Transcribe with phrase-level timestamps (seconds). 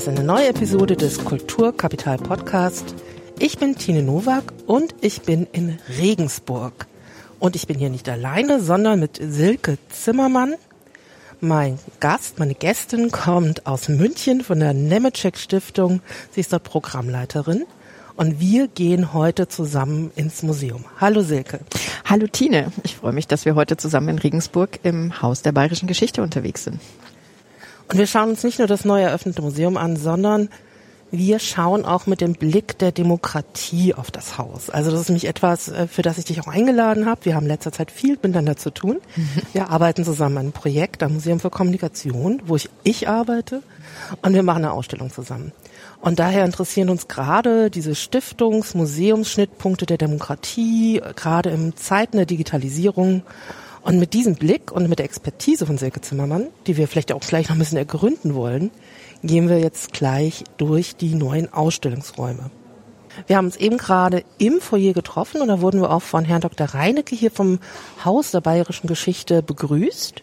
[0.00, 2.94] ist eine neue Episode des Kulturkapital Podcast.
[3.38, 6.86] Ich bin Tine Nowak und ich bin in Regensburg.
[7.38, 10.54] Und ich bin hier nicht alleine, sondern mit Silke Zimmermann.
[11.40, 16.00] Mein Gast, meine Gästin kommt aus München von der Nemetschek Stiftung.
[16.30, 17.66] Sie ist dort Programmleiterin.
[18.16, 20.86] Und wir gehen heute zusammen ins Museum.
[20.98, 21.60] Hallo Silke.
[22.06, 22.72] Hallo Tine.
[22.84, 26.64] Ich freue mich, dass wir heute zusammen in Regensburg im Haus der Bayerischen Geschichte unterwegs
[26.64, 26.80] sind.
[27.90, 30.48] Und wir schauen uns nicht nur das neu eröffnete Museum an, sondern
[31.10, 34.70] wir schauen auch mit dem Blick der Demokratie auf das Haus.
[34.70, 37.24] Also das ist nämlich etwas, äh, für das ich dich auch eingeladen habe.
[37.24, 39.00] Wir haben letzter Zeit viel miteinander zu tun.
[39.16, 39.28] Mhm.
[39.52, 43.62] Wir arbeiten zusammen an einem Projekt am Museum für Kommunikation, wo ich, ich arbeite.
[44.22, 45.52] Und wir machen eine Ausstellung zusammen.
[46.00, 53.22] Und daher interessieren uns gerade diese Stiftungs-, Museumsschnittpunkte der Demokratie, gerade in Zeiten der Digitalisierung
[53.82, 57.20] und mit diesem Blick und mit der Expertise von Silke Zimmermann, die wir vielleicht auch
[57.20, 58.70] gleich noch ein bisschen ergründen wollen,
[59.22, 62.50] gehen wir jetzt gleich durch die neuen Ausstellungsräume.
[63.26, 66.40] Wir haben uns eben gerade im Foyer getroffen und da wurden wir auch von Herrn
[66.40, 66.68] Dr.
[66.68, 67.58] Reinecke hier vom
[68.04, 70.22] Haus der Bayerischen Geschichte begrüßt.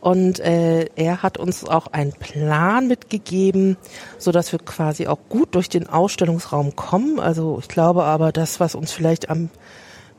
[0.00, 3.76] Und äh, er hat uns auch einen Plan mitgegeben,
[4.18, 7.18] so dass wir quasi auch gut durch den Ausstellungsraum kommen.
[7.18, 9.48] Also ich glaube aber, das, was uns vielleicht am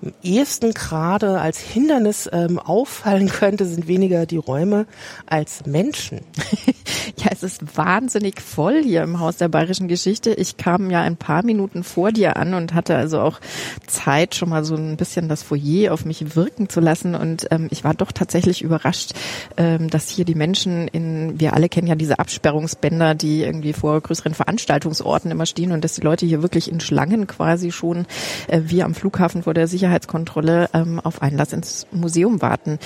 [0.04, 4.86] am ehesten gerade als Hindernis ähm, auffallen könnte, sind weniger die Räume
[5.26, 6.22] als Menschen.
[7.18, 10.34] ja, es ist wahnsinnig voll hier im Haus der Bayerischen Geschichte.
[10.34, 13.40] Ich kam ja ein paar Minuten vor dir an und hatte also auch
[13.88, 17.16] Zeit, schon mal so ein bisschen das Foyer auf mich wirken zu lassen.
[17.16, 19.14] Und ähm, ich war doch tatsächlich überrascht,
[19.58, 24.00] ähm, dass hier die Menschen in, wir alle kennen ja diese Absperrungsbänder, die irgendwie vor
[24.00, 28.06] größeren Veranstaltungsorten immer stehen und dass die Leute hier wirklich in Schlangen quasi schon
[28.48, 32.80] äh, wie am Flughafen vor der Sicherheit Sicherheitskontrolle ähm, auf Einlass ins Museum warten.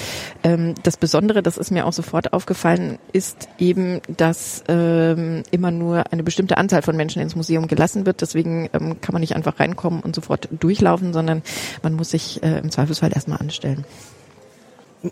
[0.43, 6.11] Ähm, das Besondere, das ist mir auch sofort aufgefallen, ist eben, dass ähm, immer nur
[6.11, 8.21] eine bestimmte Anzahl von Menschen ins Museum gelassen wird.
[8.21, 11.41] Deswegen ähm, kann man nicht einfach reinkommen und sofort durchlaufen, sondern
[11.81, 13.85] man muss sich äh, im Zweifelsfall erstmal anstellen.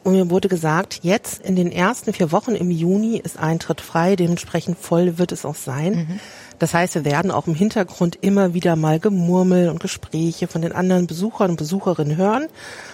[0.03, 4.15] Und mir wurde gesagt, jetzt in den ersten vier Wochen im Juni ist Eintritt frei,
[4.15, 5.93] dementsprechend voll wird es auch sein.
[5.93, 6.19] Mhm.
[6.59, 10.73] Das heißt, wir werden auch im Hintergrund immer wieder mal Gemurmel und Gespräche von den
[10.73, 12.47] anderen Besuchern und Besucherinnen hören.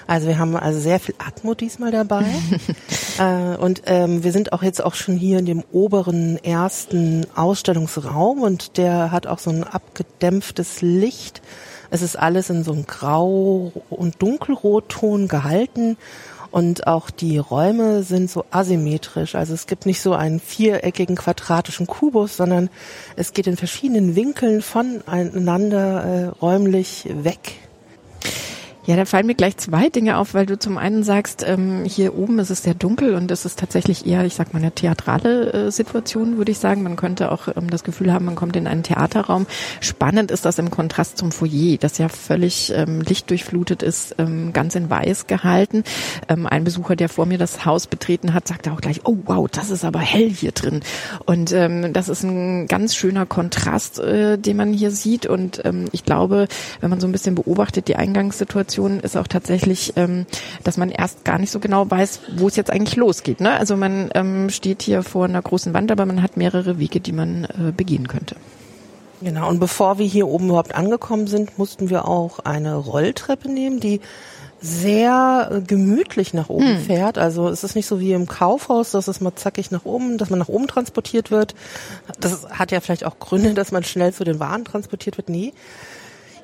[0.07, 2.25] Also wir haben also sehr viel Atmo diesmal dabei.
[3.19, 8.41] äh, und ähm, wir sind auch jetzt auch schon hier in dem oberen ersten Ausstellungsraum
[8.41, 11.41] und der hat auch so ein abgedämpftes Licht.
[11.89, 15.97] Es ist alles in so einem Grau- und Dunkelrotton gehalten
[16.55, 19.35] und auch die Räume sind so asymmetrisch.
[19.35, 22.69] Also es gibt nicht so einen viereckigen quadratischen Kubus, sondern
[23.17, 27.57] es geht in verschiedenen Winkeln voneinander äh, räumlich weg.
[28.87, 32.15] Ja, da fallen mir gleich zwei Dinge auf, weil du zum einen sagst, ähm, hier
[32.15, 35.53] oben ist es sehr dunkel und es ist tatsächlich eher, ich sag mal, eine theatrale
[35.53, 36.83] äh, Situation, würde ich sagen.
[36.83, 39.47] Man könnte auch ähm, das Gefühl haben, man kommt in einen Theaterraum.
[39.79, 44.75] Spannend ist das im Kontrast zum Foyer, das ja völlig ähm, lichtdurchflutet ist, ähm, ganz
[44.75, 45.83] in weiß gehalten.
[46.29, 49.47] Ähm, ein Besucher, der vor mir das Haus betreten hat, sagte auch gleich, oh wow,
[49.51, 50.81] das ist aber hell hier drin.
[51.25, 55.25] Und ähm, das ist ein ganz schöner Kontrast, äh, den man hier sieht.
[55.25, 56.47] Und ähm, ich glaube,
[56.81, 60.25] wenn man so ein bisschen beobachtet, die Eingangssituation, Situation ist auch tatsächlich, ähm,
[60.63, 63.39] dass man erst gar nicht so genau weiß, wo es jetzt eigentlich losgeht.
[63.39, 63.51] Ne?
[63.51, 67.13] Also man ähm, steht hier vor einer großen Wand, aber man hat mehrere Wege, die
[67.13, 68.35] man äh, begehen könnte.
[69.21, 73.79] Genau, und bevor wir hier oben überhaupt angekommen sind, mussten wir auch eine Rolltreppe nehmen,
[73.79, 74.01] die
[74.59, 76.81] sehr äh, gemütlich nach oben hm.
[76.81, 77.17] fährt.
[77.17, 80.29] Also es ist nicht so wie im Kaufhaus, dass es mal zackig nach oben, dass
[80.29, 81.55] man nach oben transportiert wird.
[82.19, 85.29] Das hat ja vielleicht auch Gründe, dass man schnell zu den Waren transportiert wird.
[85.29, 85.53] Nee,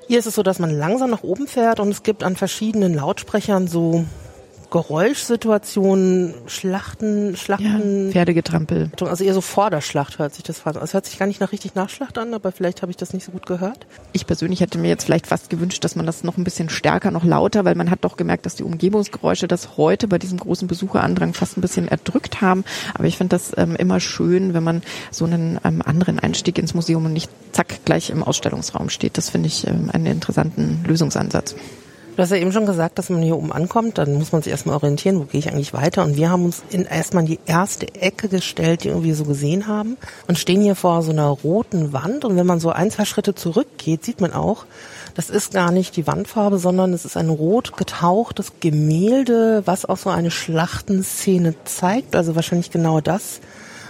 [0.08, 2.94] hier ist es so, dass man langsam nach oben fährt und es gibt an verschiedenen
[2.94, 4.06] Lautsprechern so
[4.72, 8.06] Geräuschsituationen, Schlachten, Schlachten.
[8.06, 8.90] Ja, Pferdegetrampel.
[9.02, 10.84] Also eher so Vorderschlacht hört sich das fast an.
[10.84, 13.26] Es hört sich gar nicht nach richtig Nachschlacht an, aber vielleicht habe ich das nicht
[13.26, 13.86] so gut gehört.
[14.14, 17.12] Ich persönlich hätte mir jetzt vielleicht fast gewünscht, dass man das noch ein bisschen stärker,
[17.12, 20.70] noch lauter, weil man hat doch gemerkt, dass die Umgebungsgeräusche das heute bei diesem großen
[20.70, 22.64] Besucherandrang fast ein bisschen erdrückt haben.
[22.94, 26.74] Aber ich finde das ähm, immer schön, wenn man so einen ähm, anderen Einstieg ins
[26.74, 29.18] Museum und nicht zack gleich im Ausstellungsraum steht.
[29.18, 31.56] Das finde ich ähm, einen interessanten Lösungsansatz.
[32.14, 34.52] Du hast ja eben schon gesagt, dass man hier oben ankommt, dann muss man sich
[34.52, 36.04] erstmal orientieren, wo gehe ich eigentlich weiter.
[36.04, 39.68] Und wir haben uns in, erstmal in die erste Ecke gestellt, die wir so gesehen
[39.68, 39.96] haben
[40.28, 42.26] und stehen hier vor so einer roten Wand.
[42.26, 44.66] Und wenn man so ein, zwei Schritte zurückgeht, sieht man auch,
[45.16, 49.98] das ist gar nicht die Wandfarbe, sondern es ist ein rot getauchtes Gemälde, was auch
[49.98, 52.18] so eine Schlachtenszene zeigt.
[52.18, 53.40] Also wahrscheinlich genau das,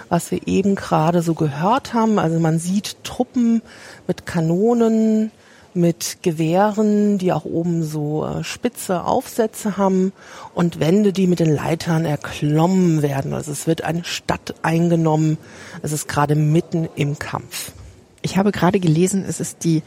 [0.09, 2.19] was wir eben gerade so gehört haben.
[2.19, 3.63] Also man sieht Truppen
[4.07, 5.31] mit Kanonen,
[5.75, 10.13] mit Gewehren, die auch oben so äh, spitze Aufsätze haben
[10.53, 13.33] und Wände, die mit den Leitern erklommen werden.
[13.33, 15.37] Also es wird eine Stadt eingenommen.
[15.81, 17.71] Es ist gerade mitten im Kampf.
[18.21, 19.83] Ich habe gerade gelesen, es ist die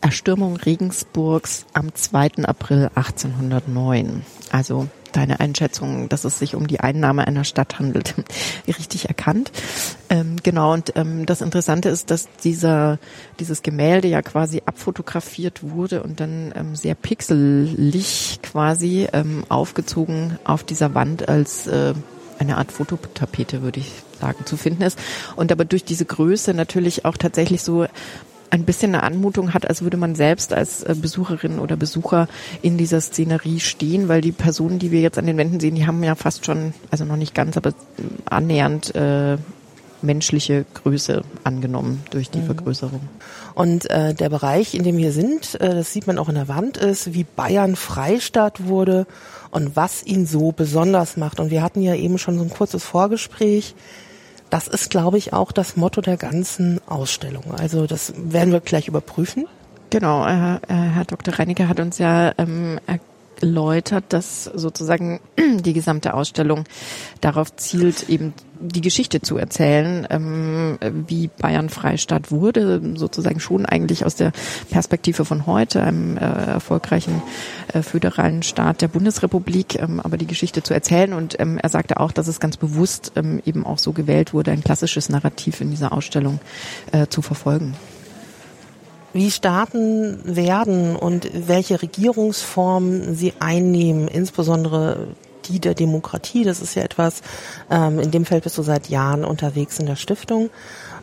[0.00, 2.44] Erstürmung Regensburgs am 2.
[2.44, 4.22] April 1809.
[4.50, 8.14] Also deine Einschätzung, dass es sich um die Einnahme einer Stadt handelt,
[8.66, 9.52] richtig erkannt.
[10.10, 12.98] Ähm, genau, und ähm, das Interessante ist, dass dieser,
[13.38, 20.64] dieses Gemälde ja quasi abfotografiert wurde und dann ähm, sehr pixelig quasi ähm, aufgezogen auf
[20.64, 21.94] dieser Wand als äh,
[22.38, 24.98] eine Art Fototapete, würde ich sagen, zu finden ist.
[25.36, 27.86] Und aber durch diese Größe natürlich auch tatsächlich so
[28.52, 32.28] ein bisschen eine Anmutung hat, als würde man selbst als äh, Besucherin oder Besucher
[32.60, 35.86] in dieser Szenerie stehen, weil die Personen, die wir jetzt an den Wänden sehen, die
[35.86, 37.72] haben ja fast schon, also noch nicht ganz, aber
[38.26, 39.38] annähernd äh,
[40.02, 42.46] menschliche Größe angenommen durch die mhm.
[42.46, 43.00] Vergrößerung.
[43.54, 46.48] Und äh, der Bereich, in dem wir sind, äh, das sieht man auch in der
[46.48, 49.06] Wand, ist, wie Bayern Freistaat wurde
[49.50, 51.40] und was ihn so besonders macht.
[51.40, 53.74] Und wir hatten ja eben schon so ein kurzes Vorgespräch.
[54.52, 57.54] Das ist, glaube ich, auch das Motto der ganzen Ausstellung.
[57.56, 59.46] Also das werden wir gleich überprüfen.
[59.88, 61.38] Genau, äh, Herr Dr.
[61.38, 62.78] Reiniger hat uns ja ähm,
[63.42, 65.20] erläutert, dass sozusagen
[65.60, 66.64] die gesamte Ausstellung
[67.20, 70.78] darauf zielt, eben die Geschichte zu erzählen, ähm,
[71.08, 74.32] wie Bayern Freistaat wurde, sozusagen schon eigentlich aus der
[74.70, 77.22] Perspektive von heute, einem äh, erfolgreichen
[77.72, 81.12] äh, föderalen Staat der Bundesrepublik, ähm, aber die Geschichte zu erzählen.
[81.12, 84.52] Und ähm, er sagte auch, dass es ganz bewusst ähm, eben auch so gewählt wurde,
[84.52, 86.38] ein klassisches Narrativ in dieser Ausstellung
[86.92, 87.74] äh, zu verfolgen
[89.12, 95.08] wie Staaten werden und welche Regierungsform sie einnehmen, insbesondere
[95.46, 96.44] die der Demokratie.
[96.44, 97.22] Das ist ja etwas,
[97.70, 100.50] ähm, in dem Feld bist du seit Jahren unterwegs in der Stiftung.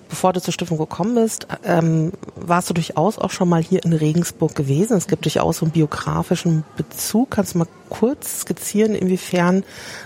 [0.09, 3.93] Bevor du zur Stiftung gekommen bist, ähm, warst du durchaus auch schon mal hier in
[3.93, 4.97] Regensburg gewesen.
[4.97, 7.29] Es gibt durchaus so einen biografischen Bezug.
[7.29, 9.63] Kannst du mal kurz skizzieren, inwiefern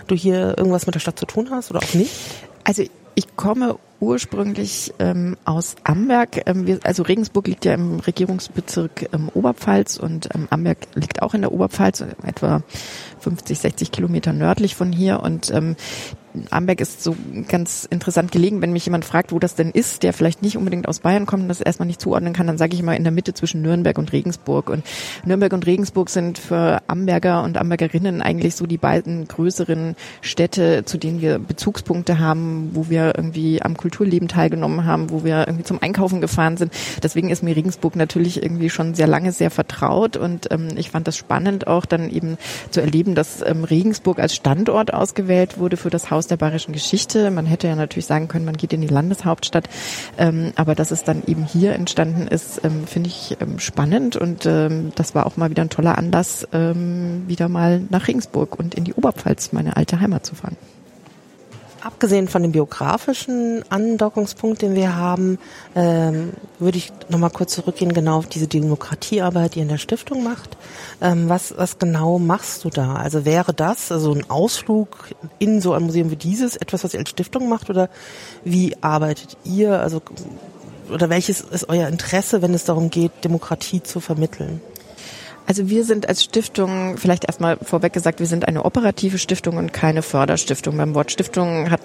[0.08, 2.12] du hier irgendwas mit der Stadt zu tun hast oder auch nicht?
[2.66, 2.84] Also
[3.16, 6.42] ich komme ursprünglich ähm, aus Amberg.
[6.46, 11.34] Ähm, wir, also Regensburg liegt ja im Regierungsbezirk ähm, Oberpfalz und ähm, Amberg liegt auch
[11.34, 12.62] in der Oberpfalz, etwa
[13.20, 15.22] 50, 60 Kilometer nördlich von hier.
[15.22, 15.76] Und ähm,
[16.50, 17.16] Amberg ist so
[17.48, 18.62] ganz interessant gelegen.
[18.62, 21.44] Wenn mich jemand fragt, wo das denn ist, der vielleicht nicht unbedingt aus Bayern kommt
[21.44, 23.98] und das erstmal nicht zuordnen kann, dann sage ich immer in der Mitte zwischen Nürnberg
[23.98, 24.70] und Regensburg.
[24.70, 24.84] Und
[25.26, 30.98] Nürnberg und Regensburg sind für Amberger und Ambergerinnen eigentlich so die beiden größeren Städte, zu
[30.98, 35.82] denen wir Bezugspunkte haben, wo wir irgendwie am Kulturleben teilgenommen haben, wo wir irgendwie zum
[35.82, 36.74] Einkaufen gefahren sind.
[37.02, 41.08] Deswegen ist mir Regensburg natürlich irgendwie schon sehr lange sehr vertraut und ähm, ich fand
[41.08, 42.38] das spannend auch dann eben
[42.72, 46.72] zu erleben, dass ähm, Regensburg als Standort ausgewählt wurde für das Haus aus der bayerischen
[46.72, 47.30] Geschichte.
[47.32, 49.68] Man hätte ja natürlich sagen können, man geht in die Landeshauptstadt,
[50.18, 54.46] ähm, aber dass es dann eben hier entstanden ist, ähm, finde ich ähm, spannend und
[54.46, 58.74] ähm, das war auch mal wieder ein toller Anlass, ähm, wieder mal nach Regensburg und
[58.74, 60.56] in die Oberpfalz, meine alte Heimat zu fahren.
[61.84, 65.38] Abgesehen von dem biografischen Andockungspunkt, den wir haben,
[65.76, 70.56] ähm, würde ich nochmal kurz zurückgehen, genau auf diese Demokratiearbeit, die in der Stiftung macht.
[71.02, 72.96] Ähm, was, was genau machst du da?
[72.96, 75.10] Also wäre das, also ein Ausflug
[75.40, 77.90] in so ein Museum wie dieses, etwas, was ihr als Stiftung macht oder
[78.46, 79.82] wie arbeitet ihr?
[79.82, 80.02] Also,
[80.90, 84.62] oder welches ist euer Interesse, wenn es darum geht, Demokratie zu vermitteln?
[85.46, 89.74] Also wir sind als Stiftung, vielleicht erstmal vorweg gesagt, wir sind eine operative Stiftung und
[89.74, 90.78] keine Förderstiftung.
[90.78, 91.82] Beim Wort Stiftung hat,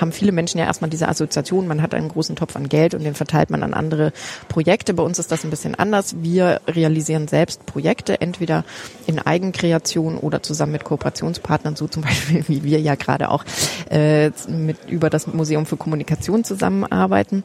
[0.00, 3.02] haben viele Menschen ja erstmal diese Assoziation, man hat einen großen Topf an Geld und
[3.02, 4.12] den verteilt man an andere
[4.48, 4.94] Projekte.
[4.94, 6.22] Bei uns ist das ein bisschen anders.
[6.22, 8.64] Wir realisieren selbst Projekte, entweder
[9.06, 13.44] in Eigenkreation oder zusammen mit Kooperationspartnern, so zum Beispiel wie wir ja gerade auch
[13.90, 17.42] äh, mit über das Museum für Kommunikation zusammenarbeiten.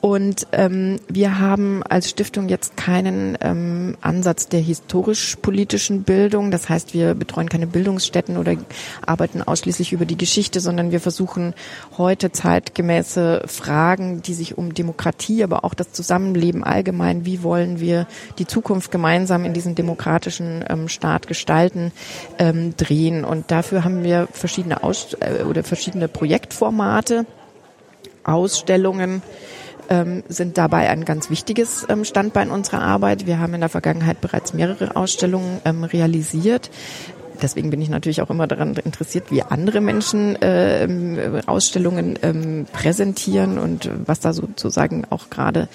[0.00, 6.52] Und ähm, wir haben als Stiftung jetzt keinen ähm, Ansatz der historisch-politischen Bildung.
[6.52, 8.54] Das heißt, wir betreuen keine Bildungsstätten oder
[9.04, 11.52] arbeiten ausschließlich über die Geschichte, sondern wir versuchen
[11.96, 18.06] heute zeitgemäße Fragen, die sich um Demokratie, aber auch das Zusammenleben allgemein, wie wollen wir
[18.38, 21.90] die Zukunft gemeinsam in diesem demokratischen ähm, Staat gestalten,
[22.38, 23.24] ähm, drehen.
[23.24, 27.26] Und dafür haben wir verschiedene Aus äh, oder verschiedene Projektformate,
[28.22, 29.22] Ausstellungen,
[29.88, 33.26] ähm, sind dabei ein ganz wichtiges ähm, Standbein unserer Arbeit.
[33.26, 36.70] Wir haben in der Vergangenheit bereits mehrere Ausstellungen ähm, realisiert.
[37.42, 43.58] Deswegen bin ich natürlich auch immer daran interessiert, wie andere Menschen äh, Ausstellungen ähm, präsentieren
[43.58, 45.68] und was da sozusagen auch gerade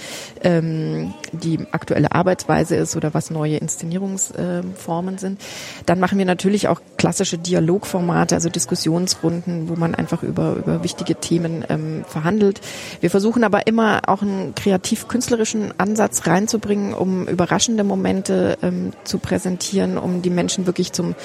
[0.43, 5.41] ähm, die aktuelle Arbeitsweise ist oder was neue Inszenierungsformen äh, sind.
[5.85, 11.15] Dann machen wir natürlich auch klassische Dialogformate, also Diskussionsrunden, wo man einfach über, über wichtige
[11.15, 12.61] Themen ähm, verhandelt.
[13.01, 19.97] Wir versuchen aber immer auch einen kreativ-künstlerischen Ansatz reinzubringen, um überraschende Momente ähm, zu präsentieren,
[19.97, 21.15] um die Menschen wirklich zum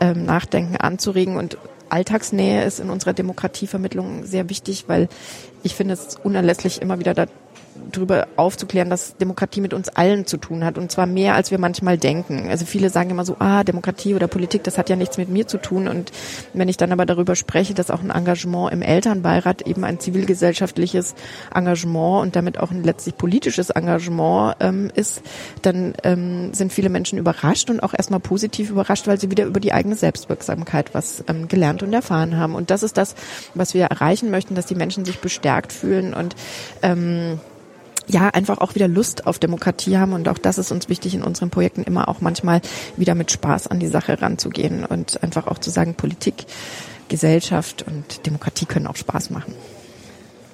[0.00, 1.36] ähm, Nachdenken anzuregen.
[1.36, 5.08] Und Alltagsnähe ist in unserer Demokratievermittlung sehr wichtig, weil
[5.62, 7.26] ich finde es unerlässlich immer wieder da
[7.92, 11.58] darüber aufzuklären, dass Demokratie mit uns allen zu tun hat und zwar mehr, als wir
[11.58, 12.48] manchmal denken.
[12.48, 15.46] Also viele sagen immer so, ah, Demokratie oder Politik, das hat ja nichts mit mir
[15.46, 15.88] zu tun.
[15.88, 16.12] Und
[16.52, 21.14] wenn ich dann aber darüber spreche, dass auch ein Engagement im Elternbeirat eben ein zivilgesellschaftliches
[21.54, 25.22] Engagement und damit auch ein letztlich politisches Engagement ähm, ist,
[25.62, 29.60] dann ähm, sind viele Menschen überrascht und auch erstmal positiv überrascht, weil sie wieder über
[29.60, 32.54] die eigene Selbstwirksamkeit was ähm, gelernt und erfahren haben.
[32.54, 33.14] Und das ist das,
[33.54, 36.34] was wir erreichen möchten, dass die Menschen sich bestärkt fühlen und
[36.82, 37.38] ähm,
[38.06, 41.22] ja, einfach auch wieder Lust auf Demokratie haben und auch das ist uns wichtig in
[41.22, 42.60] unseren Projekten immer auch manchmal
[42.96, 46.46] wieder mit Spaß an die Sache ranzugehen und einfach auch zu sagen, Politik,
[47.08, 49.54] Gesellschaft und Demokratie können auch Spaß machen.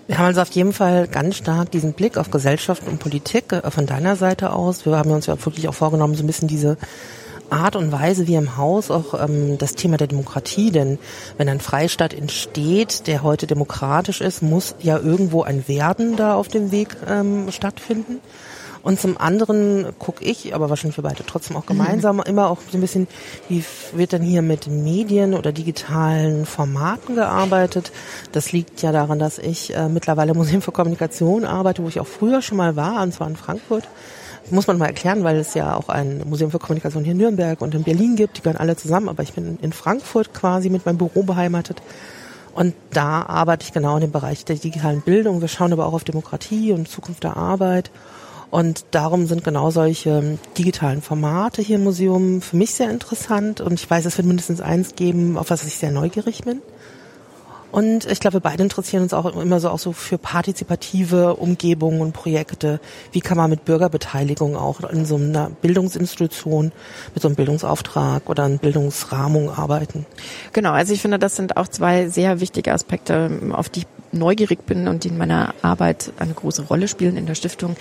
[0.06, 3.70] Wir haben also auf jeden Fall ganz stark diesen Blick auf Gesellschaft und Politik äh,
[3.70, 4.84] von deiner Seite aus.
[4.84, 6.78] Wir haben uns ja wirklich auch vorgenommen, so ein bisschen diese
[7.50, 10.98] Art und Weise wie im Haus auch ähm, das Thema der Demokratie, denn
[11.36, 16.48] wenn ein Freistaat entsteht, der heute demokratisch ist, muss ja irgendwo ein Werden da auf
[16.48, 18.20] dem Weg ähm, stattfinden.
[18.82, 22.22] Und zum anderen gucke ich, aber wahrscheinlich für beide trotzdem auch gemeinsam, mhm.
[22.26, 23.08] immer auch so ein bisschen,
[23.48, 27.92] wie wird denn hier mit Medien oder digitalen Formaten gearbeitet?
[28.32, 32.06] Das liegt ja daran, dass ich äh, mittlerweile Museum für Kommunikation arbeite, wo ich auch
[32.06, 33.86] früher schon mal war, und zwar in Frankfurt
[34.50, 37.60] muss man mal erklären, weil es ja auch ein Museum für Kommunikation hier in Nürnberg
[37.60, 38.36] und in Berlin gibt.
[38.36, 41.82] Die gehören alle zusammen, aber ich bin in Frankfurt quasi mit meinem Büro beheimatet.
[42.54, 45.40] Und da arbeite ich genau in dem Bereich der digitalen Bildung.
[45.40, 47.90] Wir schauen aber auch auf Demokratie und Zukunft der Arbeit.
[48.50, 53.60] Und darum sind genau solche digitalen Formate hier im Museum für mich sehr interessant.
[53.60, 56.60] Und ich weiß, es wird mindestens eins geben, auf was ich sehr neugierig bin.
[57.72, 62.00] Und ich glaube, wir beide interessieren uns auch immer so auch so für partizipative Umgebungen
[62.00, 62.80] und Projekte.
[63.12, 66.72] Wie kann man mit Bürgerbeteiligung auch in so einer Bildungsinstitution
[67.14, 70.06] mit so einem Bildungsauftrag oder einer Bildungsrahmung arbeiten?
[70.52, 74.88] Genau, also ich finde, das sind auch zwei sehr wichtige Aspekte, auf die neugierig bin
[74.88, 77.76] und die in meiner Arbeit eine große Rolle spielen in der Stiftung.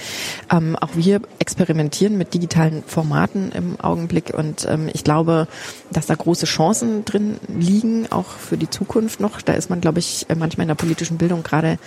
[0.52, 5.48] Ähm, auch wir experimentieren mit digitalen Formaten im Augenblick und ähm, ich glaube,
[5.92, 9.42] dass da große Chancen drin liegen, auch für die Zukunft noch.
[9.42, 11.78] Da ist man, glaube ich, manchmal in der politischen Bildung gerade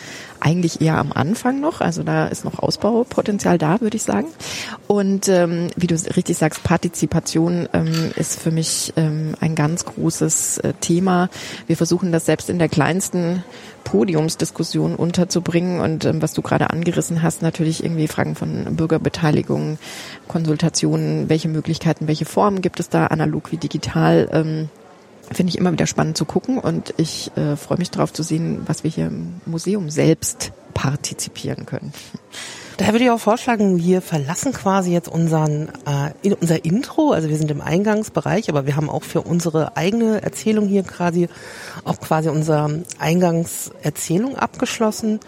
[0.40, 1.80] eigentlich eher am Anfang noch.
[1.80, 4.28] Also da ist noch Ausbaupotenzial da, würde ich sagen.
[4.86, 10.58] Und ähm, wie du richtig sagst, Partizipation ähm, ist für mich ähm, ein ganz großes
[10.58, 11.28] äh, Thema.
[11.66, 13.44] Wir versuchen das selbst in der kleinsten
[13.84, 19.78] Podiumsdiskussion unterzubringen und ähm, was du gerade angerissen hast, natürlich irgendwie Fragen von Bürgerbeteiligung,
[20.28, 24.28] Konsultationen, welche Möglichkeiten, welche Formen gibt es da, analog wie digital.
[24.32, 24.68] Ähm,
[25.30, 28.62] Finde ich immer wieder spannend zu gucken und ich äh, freue mich darauf zu sehen,
[28.66, 31.92] was wir hier im Museum selbst partizipieren können.
[32.76, 37.12] Daher würde ich auch vorschlagen, wir verlassen quasi jetzt unseren, äh, unser Intro.
[37.12, 41.28] Also wir sind im Eingangsbereich, aber wir haben auch für unsere eigene Erzählung hier quasi
[41.84, 45.20] auch quasi unsere Eingangserzählung abgeschlossen.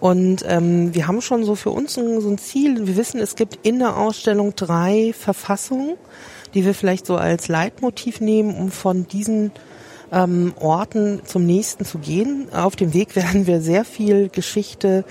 [0.00, 2.86] Und ähm, wir haben schon so für uns ein, so ein Ziel.
[2.86, 5.96] Wir wissen, es gibt in der Ausstellung drei Verfassungen,
[6.52, 9.50] die wir vielleicht so als Leitmotiv nehmen, um von diesen
[10.12, 12.48] ähm, Orten zum nächsten zu gehen.
[12.52, 15.04] Auf dem Weg werden wir sehr viel Geschichte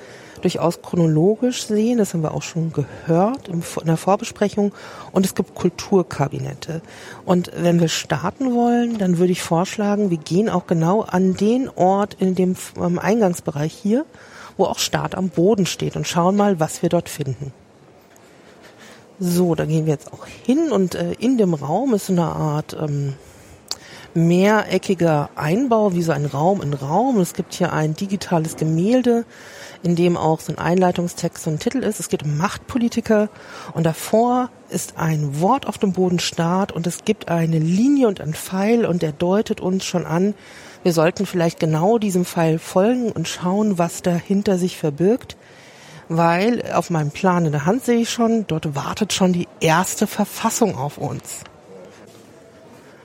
[0.43, 1.97] durchaus chronologisch sehen.
[1.97, 4.73] Das haben wir auch schon gehört in der Vorbesprechung.
[5.11, 6.81] Und es gibt Kulturkabinette.
[7.25, 11.69] Und wenn wir starten wollen, dann würde ich vorschlagen, wir gehen auch genau an den
[11.69, 14.05] Ort in dem Eingangsbereich hier,
[14.57, 17.53] wo auch Start am Boden steht und schauen mal, was wir dort finden.
[19.19, 22.75] So, da gehen wir jetzt auch hin und äh, in dem Raum ist eine Art
[22.79, 23.13] ähm,
[24.13, 27.19] mehreckiger Einbau, wie so ein Raum in Raum.
[27.19, 29.25] Es gibt hier ein digitales Gemälde,
[29.83, 31.99] in dem auch so ein Einleitungstext, so ein Titel ist.
[31.99, 33.29] Es geht um Machtpolitiker
[33.73, 38.21] und davor ist ein Wort auf dem Boden Start und es gibt eine Linie und
[38.21, 40.33] ein Pfeil und der deutet uns schon an,
[40.83, 45.37] wir sollten vielleicht genau diesem Pfeil folgen und schauen, was dahinter sich verbirgt,
[46.09, 50.07] weil auf meinem Plan in der Hand sehe ich schon, dort wartet schon die erste
[50.07, 51.45] Verfassung auf uns.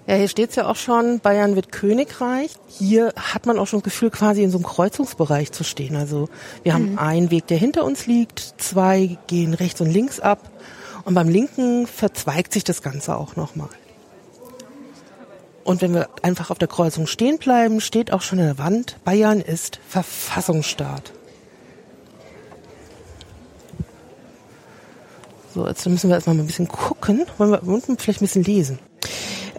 [0.09, 2.53] Ja, hier steht's ja auch schon, Bayern wird Königreich.
[2.67, 5.97] Hier hat man auch schon das Gefühl, quasi in so einem Kreuzungsbereich zu stehen.
[5.97, 6.31] Also
[6.63, 6.99] wir haben mhm.
[6.99, 10.51] einen Weg, der hinter uns liegt, zwei gehen rechts und links ab
[11.05, 13.69] und beim linken verzweigt sich das Ganze auch nochmal.
[15.63, 18.97] Und wenn wir einfach auf der Kreuzung stehen bleiben, steht auch schon in der Wand,
[19.05, 21.13] Bayern ist Verfassungsstaat.
[25.55, 27.27] So, jetzt müssen wir erstmal ein bisschen gucken.
[27.37, 28.79] Wollen wir vielleicht ein bisschen lesen?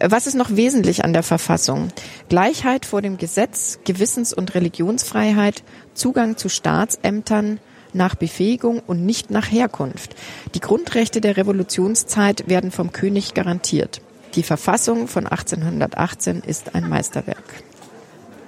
[0.01, 1.89] Was ist noch wesentlich an der Verfassung?
[2.29, 5.63] Gleichheit vor dem Gesetz, Gewissens- und Religionsfreiheit,
[5.93, 7.59] Zugang zu Staatsämtern
[7.91, 10.15] nach Befähigung und nicht nach Herkunft.
[10.55, 14.01] Die Grundrechte der Revolutionszeit werden vom König garantiert.
[14.35, 17.43] Die Verfassung von 1818 ist ein Meisterwerk.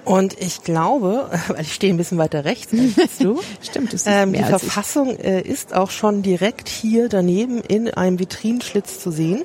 [0.04, 3.40] Und ich glaube, weil ich stehe ein bisschen weiter rechts als du.
[3.60, 8.18] Stimmt, das ist ähm, die Verfassung äh, ist auch schon direkt hier daneben in einem
[8.18, 9.42] Vitrinenschlitz zu sehen.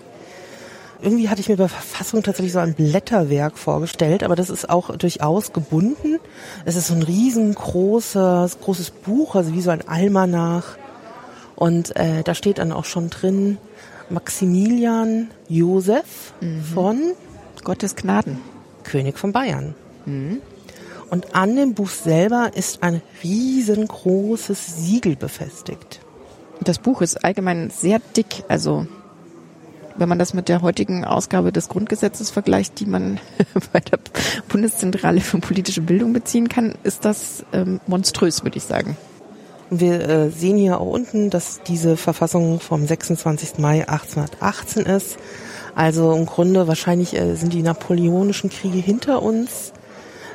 [1.02, 4.96] Irgendwie hatte ich mir bei Verfassung tatsächlich so ein Blätterwerk vorgestellt, aber das ist auch
[4.96, 6.20] durchaus gebunden.
[6.66, 10.78] Es ist so ein riesengroßes großes Buch, also wie so ein Almanach.
[11.56, 13.58] Und äh, da steht dann auch schon drin
[14.10, 16.34] Maximilian Josef
[16.74, 17.14] von
[17.64, 18.40] Gottes Gnaden.
[18.84, 19.76] König von Bayern.
[21.10, 26.00] Und an dem Buch selber ist ein riesengroßes Siegel befestigt.
[26.62, 28.88] Das Buch ist allgemein sehr dick, also
[29.98, 33.20] wenn man das mit der heutigen Ausgabe des Grundgesetzes vergleicht, die man
[33.74, 34.00] bei der
[34.48, 38.98] Bundeszentrale für politische Bildung beziehen kann, ist das ähm, monströs, würde ich sagen.
[39.70, 43.58] Wir äh, sehen hier auch unten, dass diese Verfassung vom 26.
[43.58, 45.18] Mai 1818 ist.
[45.76, 49.74] Also im Grunde wahrscheinlich äh, sind die napoleonischen Kriege hinter uns.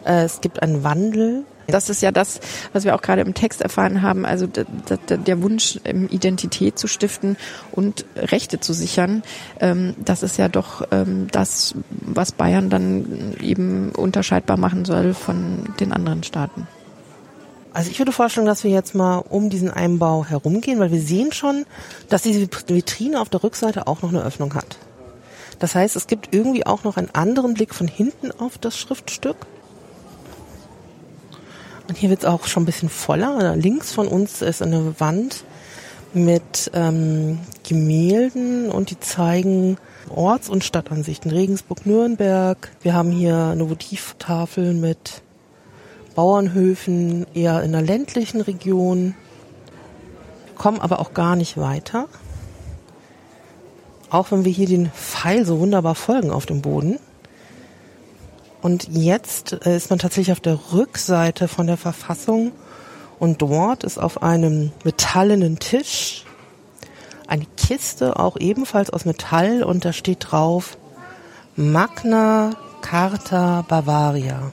[0.05, 1.45] Äh, es gibt einen Wandel.
[1.67, 2.41] Das ist ja das,
[2.73, 7.37] was wir auch gerade im Text erfahren haben, also der Wunsch, ähm, Identität zu stiften
[7.71, 9.23] und Rechte zu sichern.
[9.61, 15.65] Ähm, Das ist ja doch ähm, das, was Bayern dann eben unterscheidbar machen soll von
[15.81, 16.67] den anderen Staaten.
[17.75, 21.33] Also ich würde vorschlagen, dass wir jetzt mal um diesen Einbau herumgehen, weil wir sehen
[21.33, 21.65] schon,
[22.11, 24.77] dass diese Vitrine auf der Rückseite auch noch eine Öffnung hat.
[25.59, 29.37] Das heißt, es gibt irgendwie auch noch einen anderen Blick von hinten auf das Schriftstück.
[31.89, 33.57] Und hier wird es auch schon ein bisschen voller.
[33.57, 35.45] Links von uns ist eine Wand
[36.15, 39.79] mit ähm, Gemälden und die zeigen
[40.15, 41.31] Orts- und Stadtansichten.
[41.31, 42.71] Regensburg, Nürnberg.
[42.83, 45.23] Wir haben hier eine Votivtafel mit
[46.15, 49.15] Bauernhöfen eher in einer ländlichen Region.
[50.47, 52.09] Wir kommen aber auch gar nicht weiter.
[54.11, 56.99] Auch wenn wir hier den Pfeil so wunderbar folgen auf dem Boden.
[58.63, 62.53] Und jetzt äh, ist man tatsächlich auf der Rückseite von der Verfassung
[63.19, 66.25] und dort ist auf einem metallenen Tisch
[67.27, 70.79] eine Kiste, auch ebenfalls aus Metall und da steht drauf
[71.57, 72.51] Magna
[72.83, 74.53] Carta Bavaria.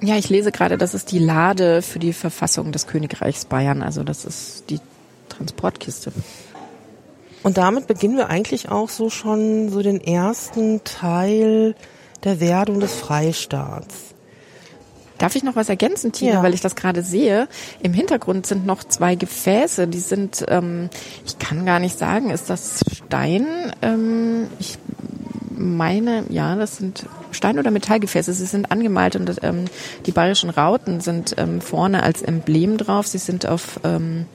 [0.00, 3.82] Ja, ich lese gerade, das ist die Lade für die Verfassung des Königreichs Bayern.
[3.82, 4.80] Also das ist die
[5.28, 6.12] Transportkiste.
[7.42, 11.74] Und damit beginnen wir eigentlich auch so schon so den ersten Teil
[12.24, 13.94] der Werdung des Freistaats.
[15.18, 16.42] Darf ich noch was ergänzen, Tina, Ja.
[16.44, 17.48] weil ich das gerade sehe?
[17.82, 20.90] Im Hintergrund sind noch zwei Gefäße, die sind, ähm,
[21.26, 23.46] ich kann gar nicht sagen, ist das Stein?
[23.82, 24.78] Ähm, ich
[25.56, 28.32] meine, ja, das sind Stein- oder Metallgefäße.
[28.32, 29.64] Sie sind angemalt und ähm,
[30.06, 33.08] die bayerischen Rauten sind ähm, vorne als Emblem drauf.
[33.08, 34.26] Sie sind auf ähm,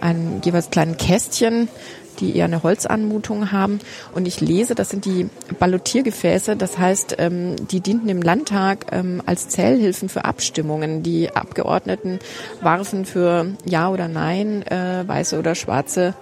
[0.00, 1.68] einem jeweils kleinen Kästchen
[2.20, 3.80] die eher eine Holzanmutung haben.
[4.14, 5.28] Und ich lese, das sind die
[5.58, 11.02] Ballottiergefäße, das heißt, ähm, die dienten im Landtag ähm, als Zählhilfen für Abstimmungen.
[11.02, 12.18] Die Abgeordneten
[12.60, 16.14] warfen für Ja oder Nein äh, weiße oder schwarze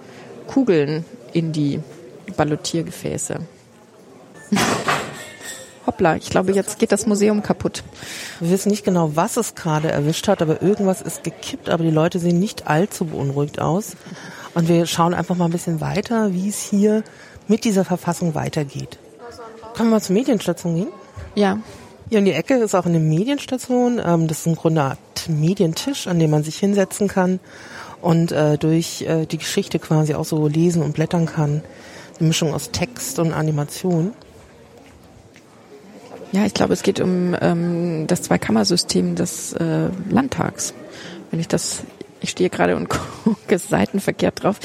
[0.47, 1.79] Kugeln in die
[2.35, 3.39] Ballottiergefäße.
[5.85, 7.83] Hoppla, ich glaube, jetzt geht das Museum kaputt.
[8.39, 11.89] Wir wissen nicht genau, was es gerade erwischt hat, aber irgendwas ist gekippt, aber die
[11.89, 13.95] Leute sehen nicht allzu beunruhigt aus.
[14.55, 17.03] Und wir schauen einfach mal ein bisschen weiter, wie es hier
[17.47, 18.97] mit dieser Verfassung weitergeht.
[19.75, 20.87] Können wir mal zur Medienstation gehen?
[21.35, 21.59] Ja,
[22.09, 24.01] Hier in die Ecke ist auch eine Medienstation.
[24.03, 27.39] Ähm, das ist im Grunde eine Art Medientisch, an dem man sich hinsetzen kann
[28.01, 31.61] und äh, durch äh, die Geschichte quasi auch so lesen und blättern kann.
[32.19, 34.13] Eine Mischung aus Text und Animation.
[36.31, 40.73] Ja, ich glaube, es geht um ähm, das Zweikammersystem des äh, Landtags.
[41.29, 41.83] Wenn ich das,
[42.21, 42.89] ich stehe gerade und
[43.23, 44.59] gucke seitenverkehrt drauf.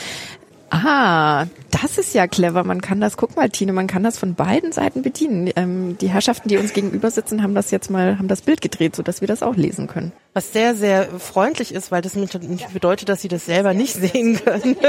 [0.70, 2.64] Ah, das ist ja clever.
[2.64, 5.48] Man kann das, guck mal, Tine, man kann das von beiden Seiten bedienen.
[5.54, 8.96] Ähm, die Herrschaften, die uns gegenüber sitzen, haben das jetzt mal, haben das Bild gedreht,
[8.96, 10.10] sodass wir das auch lesen können.
[10.32, 14.40] Was sehr, sehr freundlich ist, weil das nicht bedeutet, dass sie das selber nicht sehen
[14.44, 14.76] können.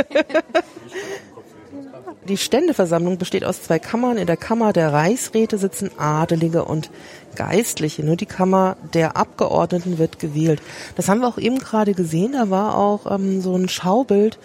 [2.27, 4.17] Die Ständeversammlung besteht aus zwei Kammern.
[4.17, 6.89] In der Kammer der Reichsräte sitzen Adelige und
[7.35, 8.03] Geistliche.
[8.03, 10.61] Nur die Kammer der Abgeordneten wird gewählt.
[10.95, 12.33] Das haben wir auch eben gerade gesehen.
[12.33, 14.39] Da war auch ähm, so ein Schaubild,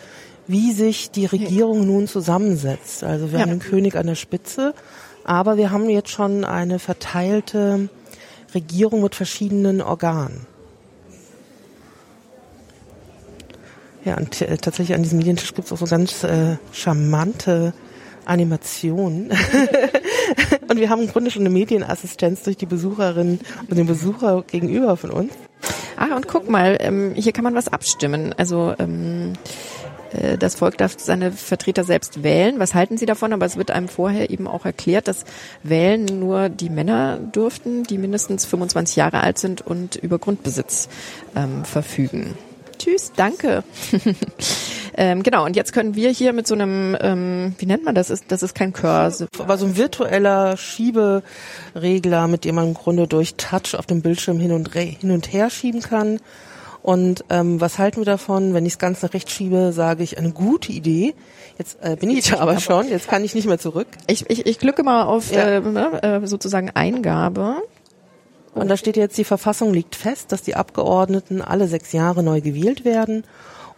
[0.46, 3.04] wie sich die Regierung nun zusammensetzt.
[3.04, 3.44] Also wir Ja.
[3.44, 4.74] haben den König an der Spitze,
[5.22, 7.88] Aber wir haben jetzt schon eine verteilte
[8.54, 10.46] Regierung mit verschiedenen Organen.
[14.04, 17.74] Ja, und äh, tatsächlich an diesem Medientisch gibt es auch so ganz äh, charmante
[18.30, 19.30] Animationen.
[20.68, 24.96] und wir haben im Grunde schon eine Medienassistenz durch die Besucherinnen und den Besucher gegenüber
[24.96, 25.32] von uns.
[25.96, 28.32] Ah, und guck mal, ähm, hier kann man was abstimmen.
[28.38, 29.34] Also ähm,
[30.12, 32.58] äh, das Volk darf seine Vertreter selbst wählen.
[32.58, 33.32] Was halten Sie davon?
[33.32, 35.24] Aber es wird einem vorher eben auch erklärt, dass
[35.62, 40.88] wählen nur die Männer durften, die mindestens 25 Jahre alt sind und über Grundbesitz
[41.36, 42.34] ähm, verfügen.
[42.80, 43.62] Tschüss, danke.
[44.96, 48.08] ähm, genau, und jetzt können wir hier mit so einem, ähm, wie nennt man das?
[48.08, 49.28] Ist, das ist kein Cursor.
[49.38, 54.40] Aber so ein virtueller Schieberegler, mit dem man im Grunde durch Touch auf dem Bildschirm
[54.40, 56.20] hin und, hin und her schieben kann.
[56.82, 58.54] Und ähm, was halten wir davon?
[58.54, 61.14] Wenn ich es ganz nach rechts schiebe, sage ich eine gute Idee.
[61.58, 63.88] Jetzt äh, bin ich ja aber schon, jetzt kann ich nicht mehr zurück.
[64.06, 65.42] Ich, ich, ich glücke mal auf ja.
[65.42, 67.56] äh, ne, äh, sozusagen Eingabe.
[68.54, 72.40] Und da steht jetzt, die Verfassung liegt fest, dass die Abgeordneten alle sechs Jahre neu
[72.40, 73.24] gewählt werden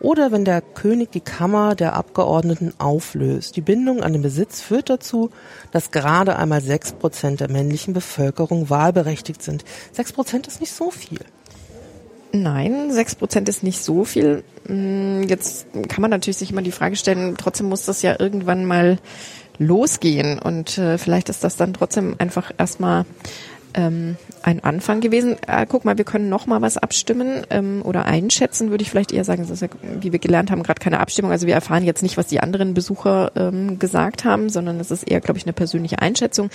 [0.03, 3.55] oder wenn der König die Kammer der Abgeordneten auflöst.
[3.57, 5.31] Die Bindung an den Besitz führt dazu,
[5.71, 9.65] dass gerade einmal sechs Prozent der männlichen Bevölkerung wahlberechtigt sind.
[9.93, 11.21] Sechs Prozent ist nicht so viel.
[12.33, 14.43] Nein, sechs Prozent ist nicht so viel.
[14.67, 18.65] Mm, jetzt kann man natürlich sich immer die Frage stellen, trotzdem muss das ja irgendwann
[18.65, 18.99] mal
[19.59, 23.05] losgehen und äh, vielleicht ist das dann trotzdem einfach erstmal
[23.75, 25.37] ähm, ein Anfang gewesen.
[25.47, 29.13] Äh, guck mal, wir können noch mal was abstimmen ähm, oder einschätzen, würde ich vielleicht
[29.13, 29.43] eher sagen.
[29.43, 29.69] Das ist ja,
[30.01, 31.31] wie wir gelernt haben, gerade keine Abstimmung.
[31.31, 35.05] Also wir erfahren jetzt nicht, was die anderen Besucher ähm, gesagt haben, sondern es ist
[35.05, 36.51] eher, glaube ich, eine persönliche Einschätzung.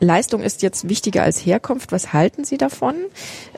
[0.00, 1.92] Leistung ist jetzt wichtiger als Herkunft.
[1.92, 2.94] Was halten Sie davon?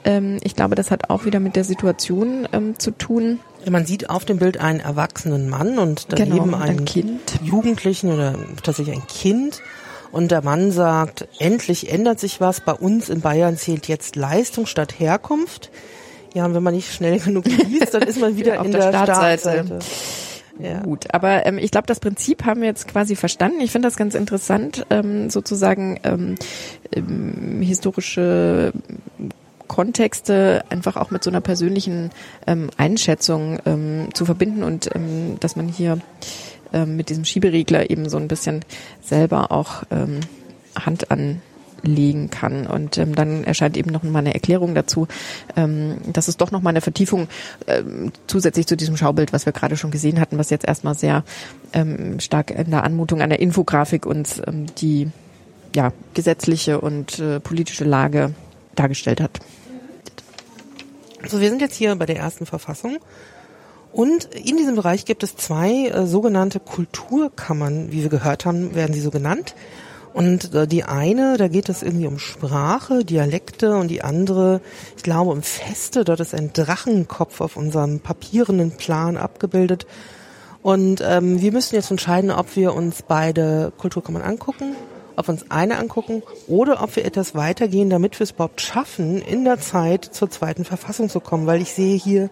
[0.04, 3.38] Ähm, ich glaube, das hat auch wieder mit der Situation ähm, zu tun.
[3.70, 7.20] Man sieht auf dem Bild einen erwachsenen Mann und daneben genau, einen Kind.
[7.42, 9.62] Jugendlichen oder tatsächlich ein Kind.
[10.12, 12.60] Und der Mann sagt, endlich ändert sich was.
[12.60, 15.70] Bei uns in Bayern zählt jetzt Leistung statt Herkunft.
[16.34, 18.88] Ja, und wenn man nicht schnell genug liest, dann ist man wieder in der, der
[18.88, 19.40] Startseite.
[19.40, 19.78] Startseite.
[20.58, 20.80] Ja.
[20.80, 23.60] Gut, aber ähm, ich glaube, das Prinzip haben wir jetzt quasi verstanden.
[23.60, 26.34] Ich finde das ganz interessant, ähm, sozusagen ähm,
[26.94, 28.72] ähm, historische
[29.66, 32.10] Kontexte einfach auch mit so einer persönlichen
[32.46, 35.98] ähm, Einschätzung ähm, zu verbinden und ähm, dass man hier
[36.72, 38.64] ähm, mit diesem Schieberegler eben so ein bisschen
[39.00, 40.20] selber auch ähm,
[40.78, 42.66] Hand anlegen kann.
[42.66, 45.08] Und ähm, dann erscheint eben noch mal eine Erklärung dazu,
[45.56, 47.28] ähm, dass es doch noch mal eine Vertiefung
[47.66, 51.24] ähm, zusätzlich zu diesem Schaubild, was wir gerade schon gesehen hatten, was jetzt erstmal sehr
[51.72, 55.10] ähm, stark in der Anmutung einer Infografik uns ähm, die
[55.74, 58.34] ja, gesetzliche und äh, politische Lage
[58.74, 59.40] dargestellt hat.
[61.26, 62.98] So, wir sind jetzt hier bei der ersten Verfassung
[63.92, 68.94] und in diesem Bereich gibt es zwei äh, sogenannte Kulturkammern, wie wir gehört haben, werden
[68.94, 69.54] sie so genannt.
[70.14, 74.60] Und äh, die eine, da geht es irgendwie um Sprache, Dialekte und die andere,
[74.96, 76.04] ich glaube, um Feste.
[76.04, 79.86] Dort ist ein Drachenkopf auf unserem papierenden Plan abgebildet.
[80.62, 84.76] Und ähm, wir müssen jetzt entscheiden, ob wir uns beide Kulturkammern angucken,
[85.16, 89.20] ob wir uns eine angucken oder ob wir etwas weitergehen, damit wir es überhaupt schaffen,
[89.20, 91.46] in der Zeit zur zweiten Verfassung zu kommen.
[91.46, 92.30] Weil ich sehe hier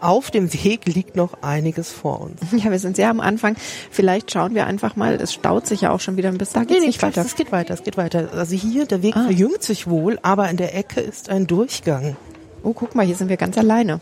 [0.00, 2.40] auf dem Weg liegt noch einiges vor uns.
[2.56, 3.56] Ja, wir sind sehr am Anfang.
[3.90, 6.62] Vielleicht schauen wir einfach mal, es staut sich ja auch schon wieder ein bisschen.
[6.62, 7.20] Da geht's nee, nicht weiter.
[7.20, 8.30] Es geht weiter, es geht weiter.
[8.32, 9.24] Also hier, der Weg ah.
[9.24, 12.16] verjüngt sich wohl, aber in der Ecke ist ein Durchgang.
[12.62, 14.00] Oh, guck mal, hier sind wir ganz alleine.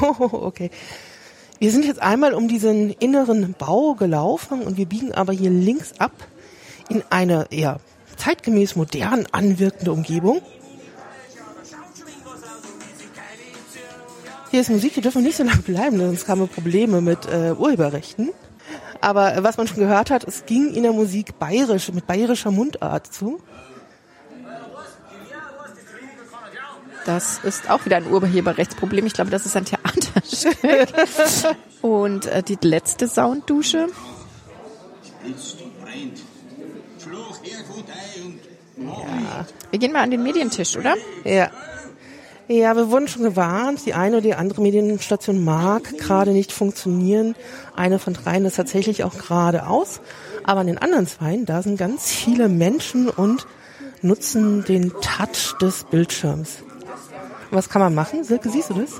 [0.00, 0.70] Oh, okay.
[1.58, 5.92] Wir sind jetzt einmal um diesen inneren Bau gelaufen und wir biegen aber hier links
[5.98, 6.12] ab
[6.88, 7.80] in eine eher
[8.16, 10.40] zeitgemäß modern anwirkende Umgebung.
[14.50, 17.52] Hier ist Musik, die dürfen nicht so lange bleiben, sonst haben wir Probleme mit äh,
[17.52, 18.30] Urheberrechten.
[19.00, 22.50] Aber äh, was man schon gehört hat, es ging in der Musik bayerisch, mit bayerischer
[22.50, 23.40] Mundart zu.
[27.04, 29.06] Das ist auch wieder ein Urheberrechtsproblem.
[29.06, 30.56] Ich glaube, das ist ein Theaterstück.
[31.82, 33.88] Und äh, die letzte Sounddusche.
[38.76, 39.46] Ja.
[39.70, 40.96] Wir gehen mal an den Medientisch, oder?
[41.24, 41.50] Ja.
[42.50, 43.84] Ja, wir wurden schon gewarnt.
[43.84, 47.34] Die eine oder die andere Medienstation mag gerade nicht funktionieren.
[47.76, 50.00] Eine von dreien ist tatsächlich auch gerade aus.
[50.44, 53.46] Aber an den anderen zwei, da sind ganz viele Menschen und
[54.00, 56.62] nutzen den Touch des Bildschirms.
[57.50, 58.24] Was kann man machen?
[58.24, 58.92] Silke, siehst du das?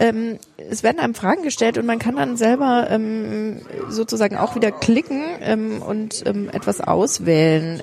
[0.00, 4.72] ähm, es werden einem Fragen gestellt und man kann dann selber ähm, sozusagen auch wieder
[4.72, 7.80] klicken ähm, und ähm, etwas auswählen.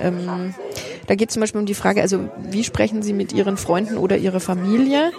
[1.07, 3.97] Da geht es zum Beispiel um die Frage, also wie sprechen Sie mit Ihren Freunden
[3.97, 5.11] oder Ihrer Familie?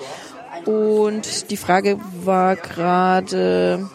[0.64, 3.88] Und die Frage war gerade,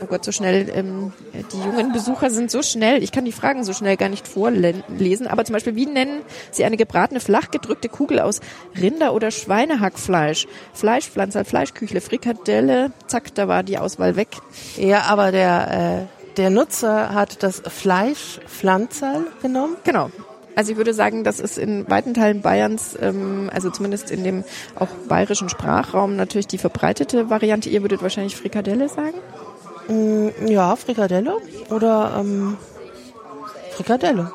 [0.00, 0.68] Oh Gott, so schnell.
[0.72, 1.12] Ähm,
[1.52, 3.02] die jungen Besucher sind so schnell.
[3.02, 5.26] Ich kann die Fragen so schnell gar nicht vorlesen.
[5.26, 8.40] Aber zum Beispiel, wie nennen Sie eine gebratene, flach gedrückte Kugel aus
[8.78, 10.46] Rinder- oder Schweinehackfleisch?
[10.72, 12.92] Fleischpflanzer, Fleischküchle, Frikadelle.
[13.06, 14.28] Zack, da war die Auswahl weg.
[14.76, 19.76] Ja, aber der, äh, der Nutzer hat das Fleischpflanzerl genommen.
[19.82, 20.10] Genau.
[20.58, 24.42] Also ich würde sagen, das ist in weiten Teilen Bayerns, ähm, also zumindest in dem
[24.74, 27.68] auch bayerischen Sprachraum natürlich die verbreitete Variante.
[27.68, 29.14] Ihr würdet wahrscheinlich Frikadelle sagen?
[29.86, 31.36] Mm, ja, Frikadelle
[31.70, 32.56] oder ähm,
[33.70, 34.32] Frikadelle.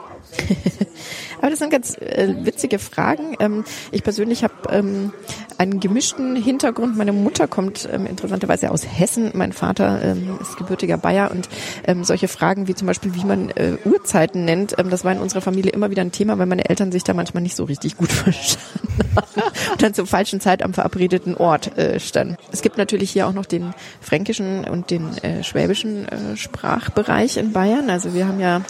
[1.43, 3.35] Aber das sind ganz äh, witzige Fragen.
[3.41, 5.11] Ähm, ich persönlich habe ähm,
[5.57, 6.95] einen gemischten Hintergrund.
[6.95, 9.31] Meine Mutter kommt ähm, interessanterweise aus Hessen.
[9.33, 11.49] Mein Vater ähm, ist gebürtiger Bayer und
[11.85, 15.19] ähm, solche Fragen wie zum Beispiel, wie man äh, Uhrzeiten nennt, ähm, das war in
[15.19, 17.97] unserer Familie immer wieder ein Thema, weil meine Eltern sich da manchmal nicht so richtig
[17.97, 22.37] gut verstanden haben und dann zur falschen Zeit am verabredeten Ort äh, standen.
[22.53, 27.51] Es gibt natürlich hier auch noch den fränkischen und den äh, schwäbischen äh, Sprachbereich in
[27.51, 27.89] Bayern.
[27.89, 28.61] Also wir haben ja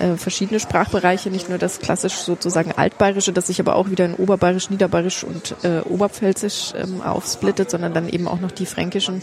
[0.00, 4.14] äh, verschiedene Sprachbereiche, nicht nur das klassische sozusagen altbayerische, das sich aber auch wieder in
[4.14, 9.22] oberbayerisch, niederbayerisch und äh, oberpfälzisch ähm, aufsplittet, sondern dann eben auch noch die fränkischen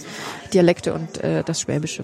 [0.53, 2.03] Dialekte und äh, das Schwäbische.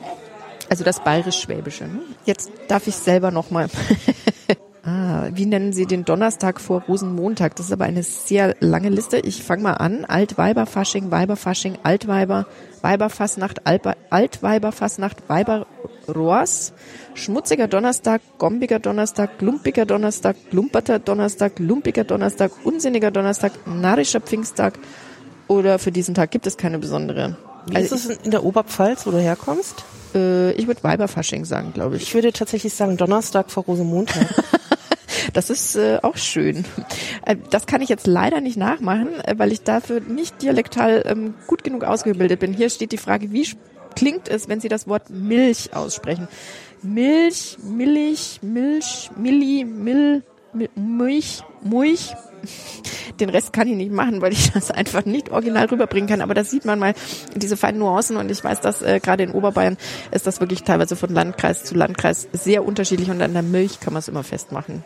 [0.69, 1.85] Also das bayerisch-schwäbische.
[1.85, 2.01] Ne?
[2.25, 3.69] Jetzt darf ich selber nochmal.
[4.83, 7.55] Ah, wie nennen Sie den Donnerstag vor Rosenmontag?
[7.55, 9.17] Das ist aber eine sehr lange Liste.
[9.19, 10.05] Ich fange mal an.
[10.05, 12.45] Altweiberfasching, Weiberfasching, Altweiber,
[12.81, 16.73] Weiberfassnacht, Altweiberfassnacht, Weiberrohrs,
[17.13, 24.79] Schmutziger Donnerstag, Gombiger Donnerstag, Glumpiger Donnerstag, Glumperter Donnerstag, Lumpiger Donnerstag, Unsinniger Donnerstag, Narischer Pfingsttag
[25.49, 27.35] oder für diesen Tag gibt es keine besondere.
[27.65, 29.83] Wie also ist es in der Oberpfalz, wo du herkommst?
[30.15, 32.03] Äh, ich würde Weiberfasching sagen, glaube ich.
[32.03, 34.25] Ich würde tatsächlich sagen Donnerstag vor Rosenmontag.
[35.33, 36.65] Das ist äh, auch schön.
[37.25, 41.33] Äh, das kann ich jetzt leider nicht nachmachen, äh, weil ich dafür nicht dialektal ähm,
[41.47, 42.53] gut genug ausgebildet bin.
[42.53, 43.47] Hier steht die Frage, wie
[43.95, 46.27] klingt es, wenn Sie das Wort Milch aussprechen?
[46.81, 50.23] Milch, Milch, Milch, Milli, Mill,
[50.75, 52.15] Milch, Milch,
[53.19, 56.21] den Rest kann ich nicht machen, weil ich das einfach nicht original rüberbringen kann.
[56.21, 56.93] Aber das sieht man mal,
[57.35, 58.17] diese feinen Nuancen.
[58.17, 59.77] Und ich weiß, dass äh, gerade in Oberbayern
[60.11, 63.09] ist das wirklich teilweise von Landkreis zu Landkreis sehr unterschiedlich.
[63.09, 64.83] Und an der Milch kann man es immer festmachen.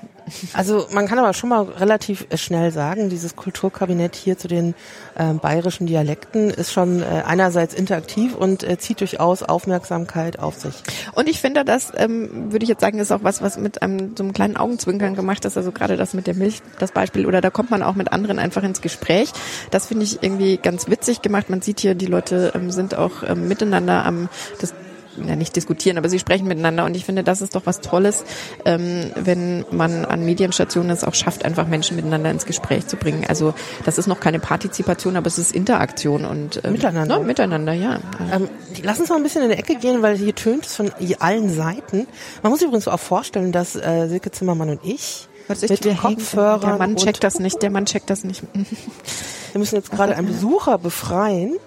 [0.54, 4.74] Also man kann aber schon mal relativ äh, schnell sagen, dieses Kulturkabinett hier zu den
[5.16, 10.74] äh, bayerischen Dialekten ist schon äh, einerseits interaktiv und äh, zieht durchaus Aufmerksamkeit auf sich.
[11.14, 14.16] Und ich finde, das ähm, würde ich jetzt sagen, ist auch was, was mit einem
[14.18, 15.58] so einem kleinen Augenzwinkern gemacht ist.
[15.58, 18.39] Also gerade das mit der Milch, das Beispiel oder da kommt man auch mit anderen
[18.39, 19.32] einfach ins Gespräch.
[19.71, 21.49] Das finde ich irgendwie ganz witzig gemacht.
[21.49, 24.73] Man sieht hier, die Leute ähm, sind auch ähm, miteinander am das
[25.17, 28.23] ja, nicht diskutieren, aber sie sprechen miteinander und ich finde, das ist doch was Tolles,
[28.65, 33.26] ähm, wenn man an Medienstationen es auch schafft, einfach Menschen miteinander ins Gespräch zu bringen.
[33.28, 33.54] Also
[33.86, 37.19] das ist noch keine Partizipation, aber es ist Interaktion und ähm, miteinander.
[37.19, 37.99] No, miteinander, ja.
[38.32, 38.49] Ähm,
[38.82, 41.54] lass uns mal ein bisschen in die Ecke gehen, weil hier tönt es von allen
[41.54, 42.08] Seiten.
[42.41, 46.62] Man muss sich übrigens auch vorstellen, dass äh, Silke Zimmermann und ich mit den Kopfhörern.
[46.62, 48.43] Der Mann checkt das nicht, der Mann checkt das nicht.
[49.51, 51.58] Wir müssen jetzt gerade einen Besucher befreien.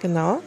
[0.00, 0.38] Genau.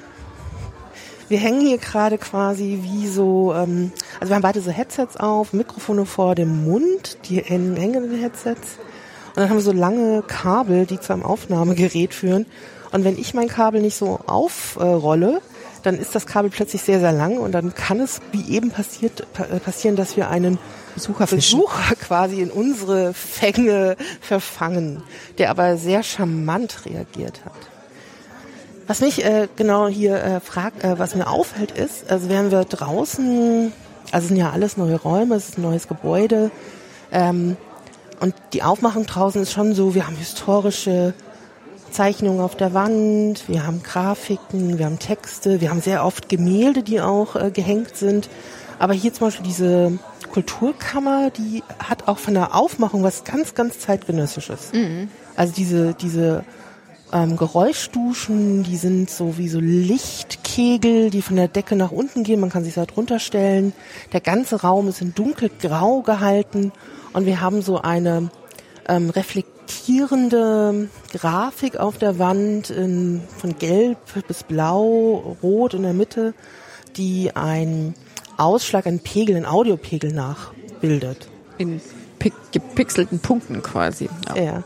[1.27, 5.53] Wir hängen hier gerade quasi wie so, ähm, also wir haben beide so Headsets auf,
[5.53, 8.77] Mikrofone vor dem Mund, die hängenden Headsets.
[9.29, 12.45] Und dann haben wir so lange Kabel, die zu einem Aufnahmegerät führen.
[12.91, 15.41] Und wenn ich mein Kabel nicht so aufrolle,
[15.85, 19.27] dann ist das Kabel plötzlich sehr, sehr lang und dann kann es, wie eben passiert,
[19.37, 20.57] äh, passieren, dass wir einen
[20.95, 25.03] Besucher, Besucher quasi in unsere Fänge verfangen,
[25.37, 27.53] der aber sehr charmant reagiert hat.
[28.87, 32.65] Was mich äh, genau hier äh, fragt, äh, was mir auffällt, ist, also während wir
[32.65, 33.71] draußen,
[34.11, 36.51] also es sind ja alles neue Räume, es ist ein neues Gebäude,
[37.11, 37.57] ähm,
[38.19, 41.13] und die Aufmachung draußen ist schon so, wir haben historische
[41.95, 46.83] Zeichnungen auf der Wand, wir haben Grafiken, wir haben Texte, wir haben sehr oft Gemälde,
[46.83, 48.29] die auch äh, gehängt sind.
[48.79, 49.97] Aber hier zum Beispiel diese
[50.33, 54.73] Kulturkammer, die hat auch von der Aufmachung was ganz, ganz zeitgenössisches.
[54.73, 55.07] Mhm.
[55.37, 56.43] Also diese, diese
[57.13, 62.41] ähm, Geräuschduschen, die sind so wie so Lichtkegel, die von der Decke nach unten gehen.
[62.41, 63.71] Man kann sich da drunter stellen.
[64.11, 66.73] Der ganze Raum ist in dunkelgrau gehalten
[67.13, 68.29] und wir haben so eine
[68.87, 76.33] ähm, reflektierende Grafik auf der Wand in, von gelb bis blau, rot in der Mitte,
[76.97, 77.95] die ein
[78.37, 81.29] Ausschlag, einen Pegel, einen Audiopegel nachbildet.
[81.57, 81.81] In
[82.51, 84.09] gepixelten Punkten quasi.
[84.29, 84.41] Ja.
[84.41, 84.63] ja.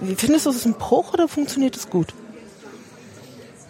[0.00, 2.14] Wie findest du, ist es ein Bruch oder funktioniert es gut?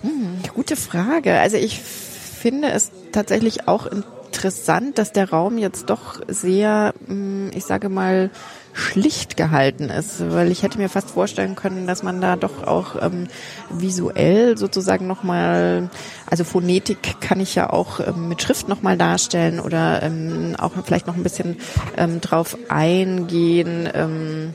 [0.03, 1.39] Hm, gute Frage.
[1.41, 7.65] Also ich finde es tatsächlich auch interessant, dass der Raum jetzt doch sehr, mm, ich
[7.65, 8.31] sage mal,
[8.73, 13.01] schlicht gehalten ist, weil ich hätte mir fast vorstellen können, dass man da doch auch
[13.01, 13.29] ähm,
[13.69, 15.91] visuell sozusagen nochmal,
[16.27, 21.07] also Phonetik kann ich ja auch ähm, mit Schrift nochmal darstellen oder ähm, auch vielleicht
[21.07, 21.57] noch ein bisschen
[21.97, 23.89] ähm, drauf eingehen.
[23.93, 24.55] Ähm,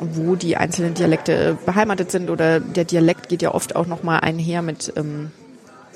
[0.00, 4.60] wo die einzelnen Dialekte beheimatet sind oder der Dialekt geht ja oft auch nochmal einher
[4.60, 5.30] mit ähm,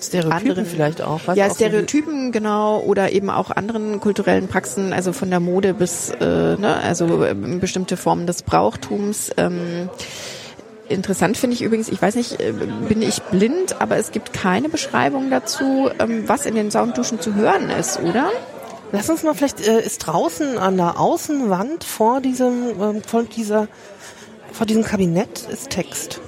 [0.01, 1.21] Stereotypen anderen, vielleicht auch.
[1.27, 5.41] Was ja, auch Stereotypen, so genau, oder eben auch anderen kulturellen Praxen, also von der
[5.41, 6.25] Mode bis, äh,
[6.57, 9.31] ne, also äh, bestimmte Formen des Brauchtums.
[9.37, 9.89] Ähm,
[10.89, 12.53] Interessant finde ich übrigens, ich weiß nicht, äh,
[12.89, 17.35] bin ich blind, aber es gibt keine Beschreibung dazu, ähm, was in den Soundduschen zu
[17.35, 18.31] hören ist, oder?
[18.91, 23.69] Lass uns mal vielleicht, äh, ist draußen an der Außenwand vor diesem, äh, vor dieser,
[24.51, 26.21] vor diesem Kabinett ist Text.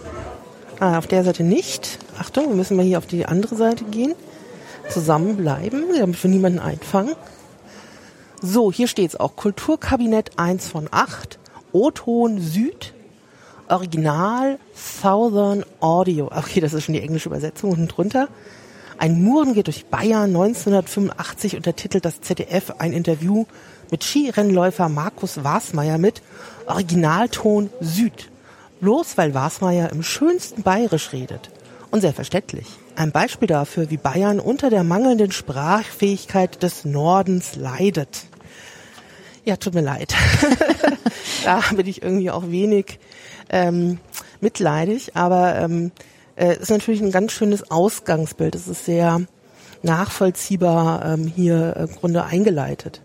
[0.79, 1.99] Ah, auf der Seite nicht.
[2.21, 4.15] Achtung, wir müssen mal hier auf die andere Seite gehen.
[4.91, 7.15] Zusammenbleiben, damit wir niemanden einfangen.
[8.43, 9.37] So, hier steht es auch.
[9.37, 11.39] Kulturkabinett 1 von 8.
[11.73, 12.93] O-Ton Süd.
[13.69, 16.27] Original Southern Audio.
[16.27, 18.29] Okay, das ist schon die englische Übersetzung unten drunter.
[18.99, 23.47] Ein Muren geht durch Bayern 1985 untertitelt das ZDF ein Interview
[23.91, 26.21] mit Skirennläufer Markus Wasmeier mit
[26.67, 28.31] Originalton Süd.
[28.83, 31.51] Bloß weil Wasmeier im schönsten Bayerisch redet.
[31.91, 32.67] Und sehr verständlich.
[32.95, 38.27] Ein Beispiel dafür, wie Bayern unter der mangelnden Sprachfähigkeit des Nordens leidet.
[39.45, 40.15] Ja, tut mir leid.
[41.45, 43.01] da bin ich irgendwie auch wenig
[43.49, 43.99] ähm,
[44.41, 45.91] mitleidig, aber ähm,
[46.37, 48.55] äh, ist natürlich ein ganz schönes Ausgangsbild.
[48.55, 49.23] Es ist sehr
[49.83, 53.03] nachvollziehbar ähm, hier äh, im Grunde eingeleitet.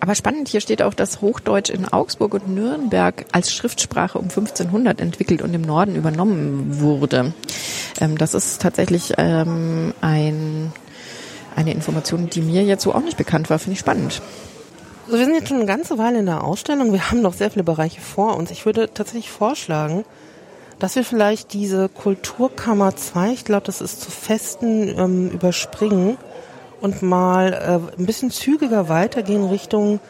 [0.00, 4.98] Aber spannend, hier steht auch, dass Hochdeutsch in Augsburg und Nürnberg als Schriftsprache um 1500
[4.98, 7.34] entwickelt und im Norden übernommen wurde.
[8.00, 10.72] Ähm, das ist tatsächlich ähm, ein,
[11.54, 13.58] eine Information, die mir jetzt so auch nicht bekannt war.
[13.58, 14.22] Finde ich spannend.
[15.04, 16.92] Also wir sind jetzt schon eine ganze Weile in der Ausstellung.
[16.92, 18.50] Wir haben noch sehr viele Bereiche vor uns.
[18.50, 20.04] Ich würde tatsächlich vorschlagen,
[20.78, 26.16] dass wir vielleicht diese Kulturkammer 2, ich glaube, das ist zu festen, ähm, überspringen
[26.80, 30.00] und mal äh, ein bisschen zügiger weitergehen Richtung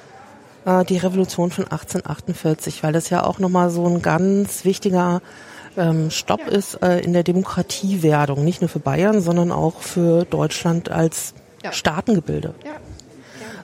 [0.65, 5.23] äh, die Revolution von 1848, weil das ja auch nochmal so ein ganz wichtiger
[5.77, 6.49] ähm, Stopp ja.
[6.49, 11.73] ist äh, in der Demokratiewerdung, nicht nur für Bayern, sondern auch für Deutschland als ja.
[11.73, 12.55] Staatengebilde.
[12.65, 12.73] Ja.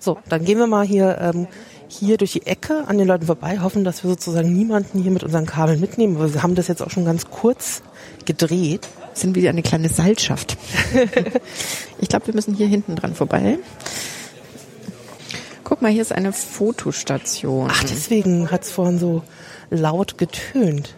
[0.01, 1.49] So, dann gehen wir mal hier ähm,
[1.88, 5.23] hier durch die Ecke an den Leuten vorbei, hoffen, dass wir sozusagen niemanden hier mit
[5.23, 6.16] unseren Kabeln mitnehmen.
[6.16, 7.83] Aber wir haben das jetzt auch schon ganz kurz
[8.25, 8.88] gedreht
[9.19, 10.57] sind wie eine kleine Seilschaft.
[12.01, 13.59] ich glaube, wir müssen hier hinten dran vorbei.
[15.65, 17.69] Guck mal, hier ist eine Fotostation.
[17.71, 19.23] Ach, deswegen hat es vorhin so
[19.71, 20.95] laut getönt.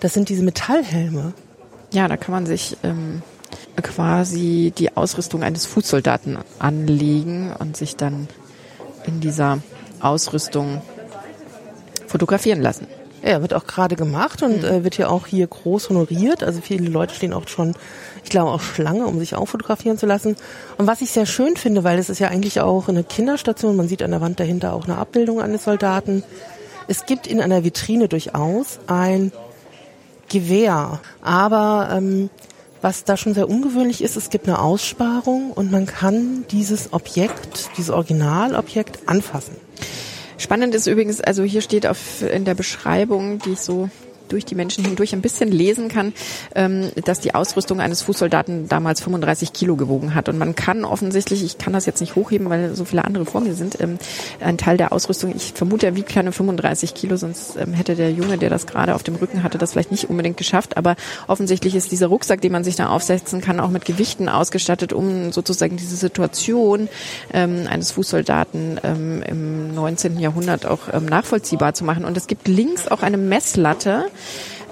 [0.00, 1.32] Das sind diese Metallhelme.
[1.92, 3.22] Ja, da kann man sich ähm,
[3.82, 8.28] quasi die Ausrüstung eines Fußsoldaten anlegen und sich dann
[9.06, 9.58] in dieser
[10.00, 10.82] Ausrüstung
[12.06, 12.86] fotografieren lassen.
[13.22, 14.68] Ja, wird auch gerade gemacht und mhm.
[14.68, 16.42] äh, wird ja auch hier groß honoriert.
[16.42, 17.74] Also viele Leute stehen auch schon,
[18.24, 20.36] ich glaube auch Schlange, um sich auch fotografieren zu lassen.
[20.78, 23.88] Und was ich sehr schön finde, weil es ist ja eigentlich auch eine Kinderstation, man
[23.88, 26.22] sieht an der Wand dahinter auch eine Abbildung eines Soldaten.
[26.88, 29.32] Es gibt in einer Vitrine durchaus ein
[30.28, 32.30] Gewehr, aber ähm,
[32.82, 37.70] was da schon sehr ungewöhnlich ist, es gibt eine Aussparung und man kann dieses Objekt,
[37.76, 39.56] dieses Originalobjekt anfassen.
[40.40, 43.90] Spannend ist übrigens, also hier steht auf, in der Beschreibung, die ich so
[44.32, 46.12] durch die Menschen hindurch ein bisschen lesen kann,
[46.54, 50.28] ähm, dass die Ausrüstung eines Fußsoldaten damals 35 Kilo gewogen hat.
[50.28, 53.40] Und man kann offensichtlich, ich kann das jetzt nicht hochheben, weil so viele andere vor
[53.40, 53.98] mir sind, ähm,
[54.40, 58.12] ein Teil der Ausrüstung, ich vermute, er wiegt keine 35 Kilo, sonst ähm, hätte der
[58.12, 60.76] Junge, der das gerade auf dem Rücken hatte, das vielleicht nicht unbedingt geschafft.
[60.76, 64.92] Aber offensichtlich ist dieser Rucksack, den man sich da aufsetzen kann, auch mit Gewichten ausgestattet,
[64.92, 66.88] um sozusagen diese Situation
[67.32, 70.18] ähm, eines Fußsoldaten ähm, im 19.
[70.18, 72.04] Jahrhundert auch ähm, nachvollziehbar zu machen.
[72.04, 74.06] Und es gibt links auch eine Messlatte,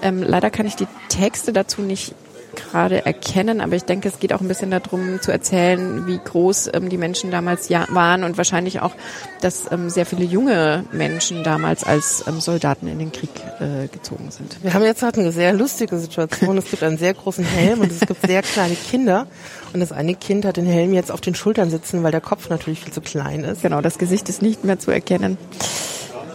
[0.01, 2.15] ähm, leider kann ich die Texte dazu nicht
[2.55, 6.71] gerade erkennen, aber ich denke, es geht auch ein bisschen darum zu erzählen, wie groß
[6.73, 8.93] ähm, die Menschen damals ja waren und wahrscheinlich auch,
[9.41, 14.31] dass ähm, sehr viele junge Menschen damals als ähm, Soldaten in den Krieg äh, gezogen
[14.31, 14.57] sind.
[14.63, 16.57] Wir haben jetzt halt eine sehr lustige Situation.
[16.57, 19.27] Es gibt einen sehr großen Helm und es gibt sehr kleine Kinder.
[19.73, 22.49] Und das eine Kind hat den Helm jetzt auf den Schultern sitzen, weil der Kopf
[22.49, 23.61] natürlich viel zu klein ist.
[23.61, 25.37] Genau, das Gesicht ist nicht mehr zu erkennen.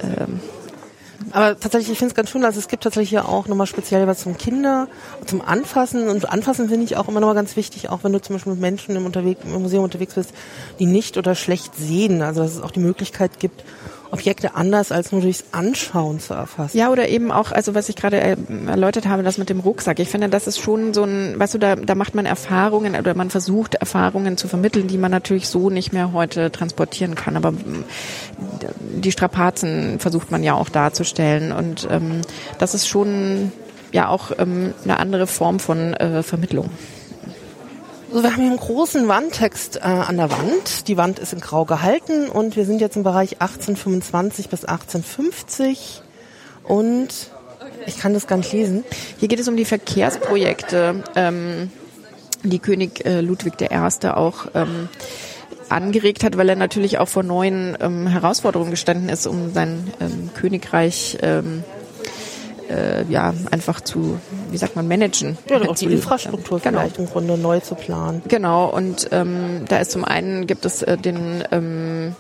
[0.03, 0.41] Ähm,
[1.31, 4.07] aber tatsächlich, ich finde es ganz schön, also es gibt tatsächlich ja auch nochmal speziell
[4.07, 4.89] was zum Kinder,
[5.27, 6.09] zum Anfassen.
[6.09, 8.61] Und Anfassen finde ich auch immer nochmal ganz wichtig, auch wenn du zum Beispiel mit
[8.61, 10.33] Menschen im, Unterweg, im Museum unterwegs bist,
[10.79, 12.23] die nicht oder schlecht sehen.
[12.23, 13.65] Also dass es auch die Möglichkeit gibt,
[14.15, 16.77] Objekte anders als nur durchs Anschauen zu erfassen.
[16.77, 19.99] Ja, oder eben auch, also was ich gerade äh, erläutert habe, das mit dem Rucksack.
[19.99, 23.15] Ich finde, das ist schon so ein, weißt du, da, da macht man Erfahrungen oder
[23.15, 27.37] man versucht Erfahrungen zu vermitteln, die man natürlich so nicht mehr heute transportieren kann.
[27.37, 27.53] Aber
[28.81, 31.53] die Strapazen versucht man ja auch darzustellen.
[31.53, 32.23] Und ähm,
[32.59, 33.53] das ist schon
[33.93, 36.71] ja auch ähm, eine andere Form von äh, Vermittlung.
[38.15, 40.87] Also wir haben hier einen großen Wandtext äh, an der Wand.
[40.87, 46.01] Die Wand ist in Grau gehalten und wir sind jetzt im Bereich 1825 bis 1850
[46.63, 47.09] und
[47.87, 48.85] ich kann das gar nicht lesen.
[49.19, 51.73] Hier geht es um die Verkehrsprojekte, ähm,
[52.45, 54.07] die König äh, Ludwig I.
[54.07, 54.89] auch ähm,
[55.69, 60.31] angeregt hat, weil er natürlich auch vor neuen ähm, Herausforderungen gestanden ist, um sein ähm,
[60.35, 61.65] Königreich ähm,
[62.69, 64.19] äh, ja einfach zu,
[64.51, 65.39] wie sagt man, managen.
[65.49, 66.81] Ja, auch die Infrastruktur genau.
[66.81, 68.23] vielleicht im Grunde neu zu planen.
[68.29, 72.17] Genau, und ähm, da ist zum einen gibt es äh, den ähm,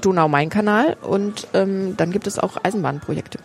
[0.00, 3.38] Donau-Main-Kanal und ähm, dann gibt es auch Eisenbahnprojekte.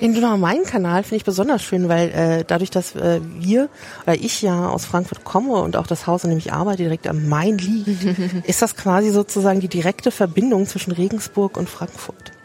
[0.00, 3.70] Den Donau-Main-Kanal finde ich besonders schön, weil äh, dadurch, dass äh, wir
[4.04, 7.06] oder ich ja aus Frankfurt komme und auch das Haus, in dem ich arbeite, direkt
[7.06, 8.04] am Main liegt,
[8.46, 12.35] ist das quasi sozusagen die direkte Verbindung zwischen Regensburg und Frankfurt.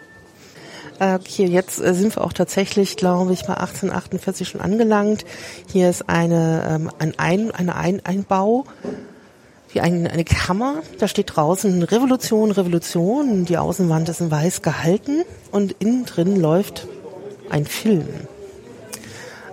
[1.01, 5.25] Okay, jetzt äh, sind wir auch tatsächlich, glaube ich, bei 1848 schon angelangt.
[5.71, 8.65] Hier ist eine, ähm, ein, ein, eine ein Einbau,
[9.73, 10.83] wie ein, eine Kammer.
[10.99, 13.45] Da steht draußen Revolution, Revolution.
[13.45, 16.87] Die Außenwand ist in weiß gehalten und innen drin läuft
[17.49, 18.05] ein Film.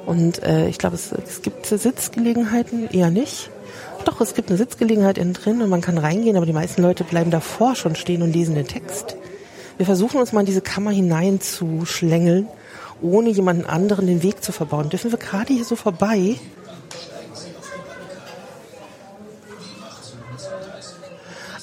[0.05, 3.49] Und äh, ich glaube, es, es gibt Sitzgelegenheiten eher nicht.
[4.05, 7.05] Doch, es gibt eine Sitzgelegenheit innen drin und man kann reingehen, aber die meisten Leute
[7.05, 9.17] bleiben davor schon stehen und lesen den Text.
[9.79, 12.49] Wir versuchen uns mal in diese Kammer hineinzuschlängeln,
[13.01, 14.89] ohne jemanden anderen den Weg zu verbauen.
[14.91, 16.35] Dürfen wir gerade hier so vorbei?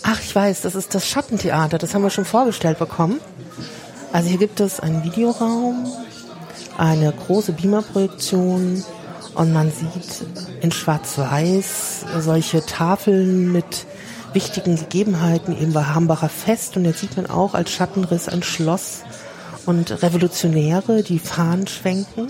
[0.01, 1.78] Ach, ich weiß, das ist das Schattentheater.
[1.78, 3.20] Das haben wir schon vorgestellt bekommen.
[4.13, 5.86] Also hier gibt es einen Videoraum,
[6.78, 8.82] eine große Beamerprojektion
[9.34, 10.26] und man sieht
[10.61, 13.86] in Schwarz-Weiß solche Tafeln mit
[14.36, 16.77] wichtigen Gegebenheiten eben bei Hambacher Fest.
[16.77, 19.01] Und jetzt sieht man auch als Schattenriss ein Schloss
[19.65, 22.27] und Revolutionäre, die Fahnen schwenken.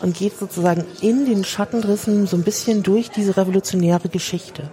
[0.00, 4.70] Und geht sozusagen in den Schattenrissen so ein bisschen durch diese revolutionäre Geschichte.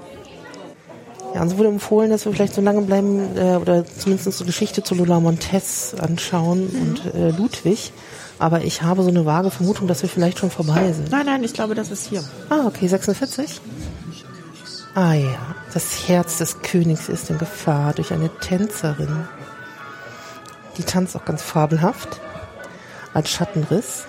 [1.34, 4.84] Ja, uns wurde empfohlen, dass wir vielleicht so lange bleiben äh, oder zumindest so Geschichte
[4.84, 6.82] zu Lola Montez anschauen mhm.
[6.82, 7.92] und äh, Ludwig.
[8.38, 11.12] Aber ich habe so eine vage Vermutung, dass wir vielleicht schon vorbei sind.
[11.12, 12.24] Nein, nein, ich glaube, das ist hier.
[12.50, 13.62] Ah, okay, 46.
[14.98, 19.28] Ah ja, das Herz des Königs ist in Gefahr durch eine Tänzerin.
[20.78, 22.22] Die tanzt auch ganz fabelhaft
[23.14, 24.06] als Schattenriss.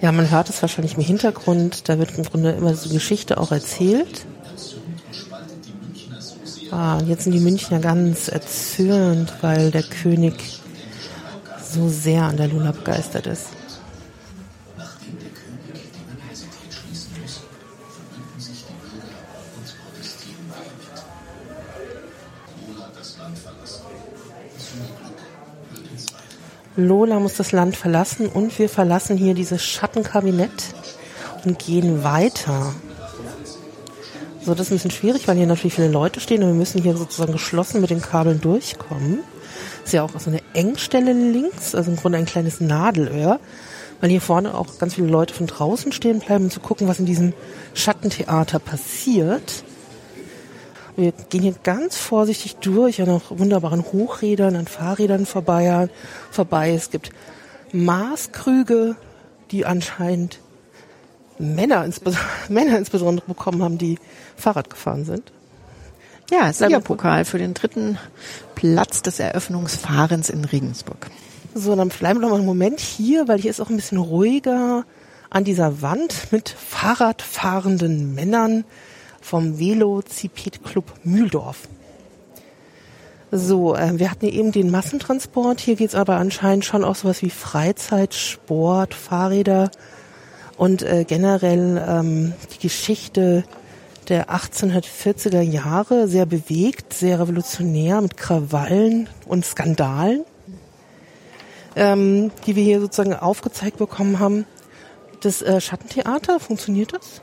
[0.00, 1.88] Ja, man hört es wahrscheinlich im Hintergrund.
[1.88, 4.26] Da wird im Grunde immer so Geschichte auch erzählt.
[6.70, 10.60] Ah, jetzt sind die Münchner ganz erzürnt, weil der König
[11.62, 13.46] so sehr an der Luna begeistert ist.
[26.76, 30.74] Lola muss das Land verlassen und wir verlassen hier dieses Schattenkabinett
[31.44, 32.74] und gehen weiter.
[34.46, 36.80] So, das ist ein bisschen schwierig, weil hier natürlich viele Leute stehen und wir müssen
[36.80, 39.18] hier sozusagen geschlossen mit den Kabeln durchkommen.
[39.84, 43.40] Ist ja auch so eine Engstelle links, also im Grunde ein kleines Nadelöhr,
[44.00, 47.00] weil hier vorne auch ganz viele Leute von draußen stehen bleiben, um zu gucken, was
[47.00, 47.32] in diesem
[47.74, 49.64] Schattentheater passiert.
[50.94, 55.88] Wir gehen hier ganz vorsichtig durch an auch wunderbaren Hochrädern, an Fahrrädern vorbei.
[56.30, 56.70] vorbei.
[56.70, 57.10] Es gibt
[57.72, 58.94] Maßkrüge,
[59.50, 60.38] die anscheinend
[61.38, 63.98] Männer, insbesondere, Männer insbesondere bekommen haben, die
[64.36, 65.32] Fahrrad gefahren sind.
[66.30, 67.98] Ja, Silberpokal für den dritten
[68.56, 71.08] Platz des Eröffnungsfahrens in Regensburg.
[71.54, 73.98] So, dann bleiben wir noch mal einen Moment hier, weil hier ist auch ein bisschen
[73.98, 74.84] ruhiger
[75.30, 78.64] an dieser Wand mit Fahrradfahrenden Männern
[79.20, 81.68] vom Velociped Club Mühldorf.
[83.30, 85.60] So, äh, wir hatten eben den Massentransport.
[85.60, 89.70] Hier geht's aber anscheinend schon auch sowas wie Freizeit, Sport, Fahrräder
[90.56, 93.44] und äh, generell ähm, die Geschichte
[94.08, 100.24] der 1840er Jahre sehr bewegt, sehr revolutionär mit Krawallen und Skandalen,
[101.74, 104.46] ähm, die wir hier sozusagen aufgezeigt bekommen haben.
[105.22, 107.20] Das äh, Schattentheater, funktioniert das?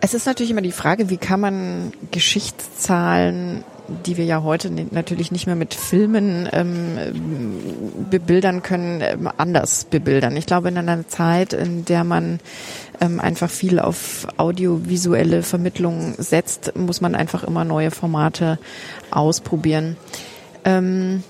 [0.00, 3.64] Es ist natürlich immer die Frage, wie kann man Geschichtszahlen
[4.06, 6.98] die wir ja heute natürlich nicht mehr mit Filmen ähm,
[8.10, 10.36] bebildern können, ähm, anders bebildern.
[10.36, 12.40] Ich glaube, in einer Zeit, in der man
[13.00, 18.58] ähm, einfach viel auf audiovisuelle Vermittlung setzt, muss man einfach immer neue Formate
[19.10, 19.96] ausprobieren.
[20.64, 21.22] Ähm,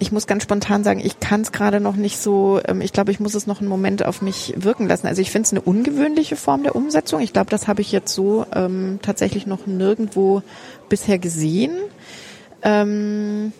[0.00, 3.10] ich muss ganz spontan sagen, ich kann es gerade noch nicht so, ähm, ich glaube,
[3.10, 5.06] ich muss es noch einen Moment auf mich wirken lassen.
[5.06, 7.20] Also ich finde es eine ungewöhnliche Form der Umsetzung.
[7.20, 10.42] Ich glaube, das habe ich jetzt so ähm, tatsächlich noch nirgendwo
[10.88, 11.72] bisher gesehen.
[12.62, 13.52] Ähm,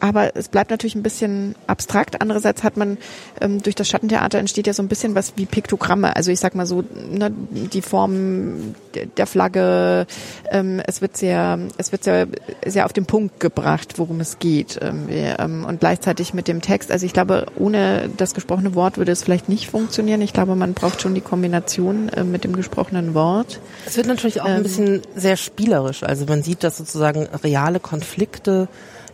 [0.00, 2.20] aber es bleibt natürlich ein bisschen abstrakt.
[2.20, 2.98] Andererseits hat man
[3.40, 6.16] ähm, durch das Schattentheater entsteht ja so ein bisschen was wie Piktogramme.
[6.16, 8.74] Also ich sag mal so ne, die Form
[9.16, 10.06] der Flagge.
[10.50, 12.26] Ähm, es wird sehr, es wird sehr,
[12.66, 14.78] sehr auf den Punkt gebracht, worum es geht.
[14.82, 16.90] Ähm, ähm, und gleichzeitig mit dem Text.
[16.90, 20.22] Also ich glaube, ohne das gesprochene Wort würde es vielleicht nicht funktionieren.
[20.22, 23.60] Ich glaube, man braucht schon die Kombination äh, mit dem gesprochenen Wort.
[23.86, 26.02] Es wird natürlich auch ein ähm, bisschen sehr spielerisch.
[26.02, 28.68] Also man sieht, dass sozusagen reale Konflikte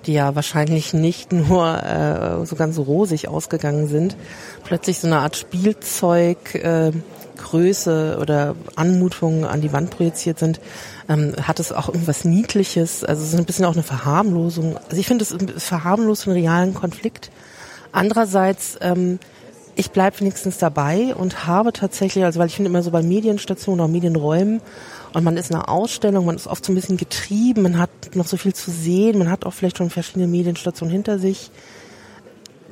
[0.07, 4.17] die ja wahrscheinlich nicht nur äh, so ganz rosig ausgegangen sind,
[4.65, 6.93] plötzlich so eine Art Spielzeug äh,
[7.37, 10.61] Größe oder Anmutungen an die Wand projiziert sind,
[11.09, 13.05] ähm, hat es auch irgendwas Niedliches.
[13.05, 14.77] Also es ist ein bisschen auch eine Verharmlosung.
[14.77, 17.31] Also ich finde, es verharmlost einen realen Konflikt.
[17.93, 19.19] Andererseits, ähm,
[19.75, 23.81] ich bleibe wenigstens dabei und habe tatsächlich, also weil ich finde immer so bei Medienstationen
[23.81, 24.61] oder Medienräumen
[25.13, 27.91] und man ist in einer Ausstellung, man ist oft so ein bisschen getrieben, man hat
[28.15, 31.51] noch so viel zu sehen, man hat auch vielleicht schon verschiedene Medienstationen hinter sich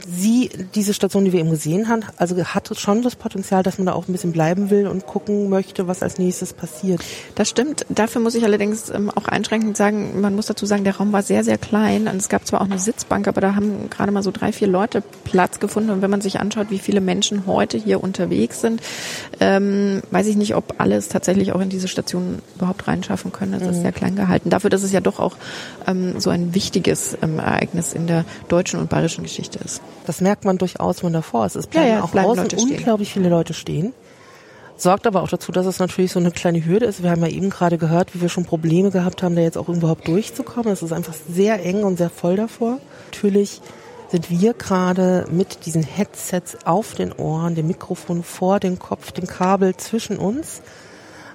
[0.08, 3.86] sie, diese Station, die wir eben gesehen haben, also hat schon das Potenzial, dass man
[3.86, 7.02] da auch ein bisschen bleiben will und gucken möchte, was als nächstes passiert.
[7.34, 7.86] Das stimmt.
[7.88, 11.22] Dafür muss ich allerdings ähm, auch einschränkend sagen, man muss dazu sagen, der Raum war
[11.22, 14.22] sehr, sehr klein und es gab zwar auch eine Sitzbank, aber da haben gerade mal
[14.22, 17.78] so drei, vier Leute Platz gefunden und wenn man sich anschaut, wie viele Menschen heute
[17.78, 18.80] hier unterwegs sind,
[19.40, 23.54] ähm, weiß ich nicht, ob alles tatsächlich auch in diese Station überhaupt reinschaffen können.
[23.54, 23.70] Es mhm.
[23.70, 24.50] ist sehr klein gehalten.
[24.50, 25.36] Dafür, dass es ja doch auch
[25.86, 29.80] ähm, so ein wichtiges ähm, Ereignis in der deutschen und bayerischen Geschichte ist.
[30.06, 31.56] Das merkt man durchaus, wenn davor ist.
[31.56, 33.92] Es bleiben ja, ja, auch bleiben außen unglaublich viele Leute stehen.
[34.76, 37.02] Sorgt aber auch dazu, dass es natürlich so eine kleine Hürde ist.
[37.02, 39.68] Wir haben ja eben gerade gehört, wie wir schon Probleme gehabt haben, da jetzt auch
[39.68, 40.72] überhaupt durchzukommen.
[40.72, 42.80] Es ist einfach sehr eng und sehr voll davor.
[43.06, 43.60] Natürlich
[44.10, 49.26] sind wir gerade mit diesen Headsets auf den Ohren, dem Mikrofon vor dem Kopf, dem
[49.26, 50.60] Kabel zwischen uns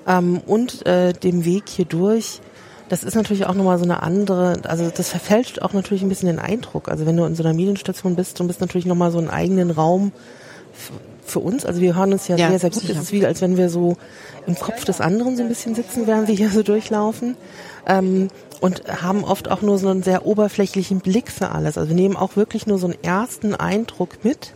[0.06, 2.42] ähm, und äh, dem Weg hier durch
[2.90, 6.28] das ist natürlich auch nochmal so eine andere, also das verfälscht auch natürlich ein bisschen
[6.28, 6.90] den Eindruck.
[6.90, 9.72] Also wenn du in so einer Medienstation bist, du bist natürlich nochmal so einen eigenen
[9.72, 10.12] Raum
[11.26, 11.66] für uns.
[11.66, 12.82] Also wir hören uns ja, ja sehr, sehr gut.
[12.82, 12.94] Sicher.
[12.94, 13.96] Es ist wie, als wenn wir so
[14.48, 17.38] im Kopf des anderen so ein bisschen sitzen, während wir hier so durchlaufen.
[17.88, 18.30] Ähm,
[18.60, 21.78] und haben oft auch nur so einen sehr oberflächlichen Blick für alles.
[21.78, 24.54] Also wir nehmen auch wirklich nur so einen ersten Eindruck mit.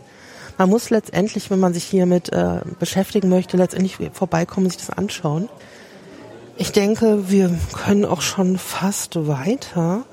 [0.58, 4.96] Man muss letztendlich, wenn man sich hiermit äh, beschäftigen möchte, letztendlich vorbeikommen und sich das
[4.96, 5.48] anschauen.
[6.56, 10.04] Ich denke, wir können auch schon fast weiter.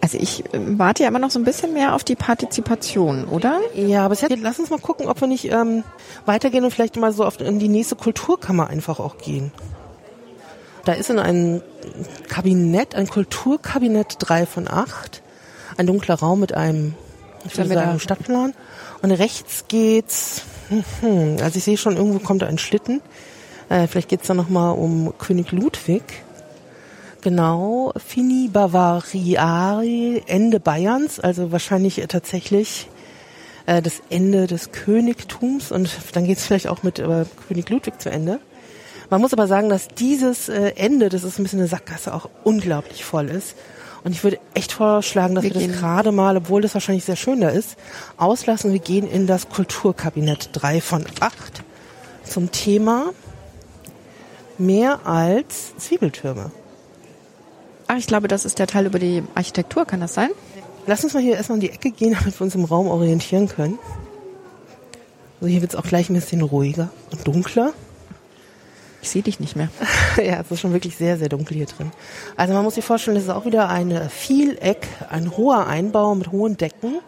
[0.00, 3.60] Also ich ähm, warte ja immer noch so ein bisschen mehr auf die Partizipation, oder?
[3.74, 5.84] Ja, aber jetzt, lass uns mal gucken, ob wir nicht ähm,
[6.26, 9.52] weitergehen und vielleicht mal so auf in die nächste Kulturkammer einfach auch gehen.
[10.84, 11.62] Da ist in einem
[12.28, 15.22] Kabinett, ein Kulturkabinett 3 von 8,
[15.76, 16.94] ein dunkler Raum mit einem,
[17.44, 18.54] ich würde sagen, Stadtplan.
[19.02, 23.00] Und rechts geht's, hm, hm, also ich sehe schon, irgendwo kommt da ein Schlitten.
[23.72, 26.02] Äh, vielleicht geht's da nochmal um König Ludwig.
[27.22, 32.90] Genau, Fini Bavariari, Ende Bayerns, also wahrscheinlich tatsächlich
[33.64, 38.10] äh, das Ende des Königtums und dann geht's vielleicht auch mit äh, König Ludwig zu
[38.10, 38.40] Ende.
[39.08, 42.28] Man muss aber sagen, dass dieses äh, Ende, das ist ein bisschen eine Sackgasse, auch
[42.44, 43.54] unglaublich voll ist.
[44.04, 47.16] Und ich würde echt vorschlagen, dass wir, wir das gerade mal, obwohl das wahrscheinlich sehr
[47.16, 47.76] schön da ist,
[48.18, 48.72] auslassen.
[48.72, 51.62] Wir gehen in das Kulturkabinett 3 von 8
[52.22, 53.12] zum Thema
[54.66, 56.50] mehr als Zwiebeltürme.
[57.88, 60.30] Ach, ich glaube, das ist der Teil über die Architektur, kann das sein?
[60.86, 63.48] Lass uns mal hier erstmal in die Ecke gehen, damit wir uns im Raum orientieren
[63.48, 63.78] können.
[65.40, 67.72] Also hier wird es auch gleich ein bisschen ruhiger und dunkler.
[69.02, 69.68] Ich sehe dich nicht mehr.
[70.16, 71.90] ja, es ist schon wirklich sehr, sehr dunkel hier drin.
[72.36, 76.30] Also man muss sich vorstellen, das ist auch wieder ein Vieleck, ein hoher Einbau mit
[76.30, 77.00] hohen Decken.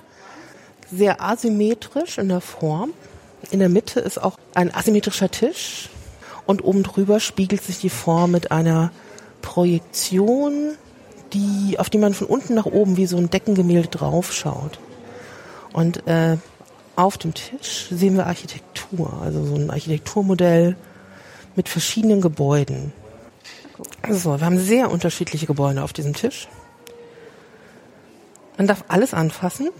[0.92, 2.92] Sehr asymmetrisch in der Form.
[3.50, 5.88] In der Mitte ist auch ein asymmetrischer Tisch
[6.46, 8.90] und oben drüber spiegelt sich die Form mit einer
[9.42, 10.76] Projektion,
[11.32, 14.78] die, auf die man von unten nach oben wie so ein Deckengemälde draufschaut.
[15.72, 16.36] Und äh,
[16.96, 20.76] auf dem Tisch sehen wir Architektur, also so ein Architekturmodell
[21.56, 22.92] mit verschiedenen Gebäuden.
[24.02, 26.48] Also, wir haben sehr unterschiedliche Gebäude auf diesem Tisch.
[28.56, 29.70] Man darf alles anfassen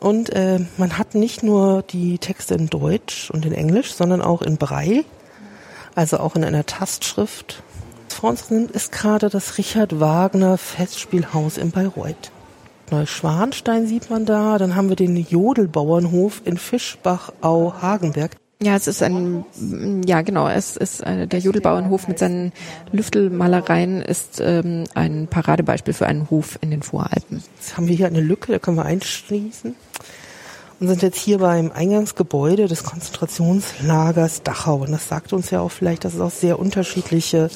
[0.00, 4.40] und äh, man hat nicht nur die Texte in Deutsch und in Englisch, sondern auch
[4.40, 5.04] in Braille
[5.94, 7.62] also auch in einer Tastschrift
[8.24, 12.30] vor uns ist gerade das Richard Wagner Festspielhaus in Bayreuth.
[12.90, 14.56] Neuschwanstein sieht man da.
[14.56, 18.36] Dann haben wir den Jodelbauernhof in Fischbach-Au-Hagenberg.
[18.62, 19.44] Ja, es ist ein,
[20.06, 22.52] ja genau, es ist eine, der Jodelbauernhof mit seinen
[22.92, 27.42] Lüftelmalereien ist ähm, ein Paradebeispiel für einen Hof in den Voralpen.
[27.56, 29.74] Jetzt haben wir hier eine Lücke, da können wir einschließen
[30.80, 34.76] und sind jetzt hier beim Eingangsgebäude des Konzentrationslagers Dachau.
[34.76, 37.50] Und das sagt uns ja auch vielleicht, dass es auch sehr unterschiedliche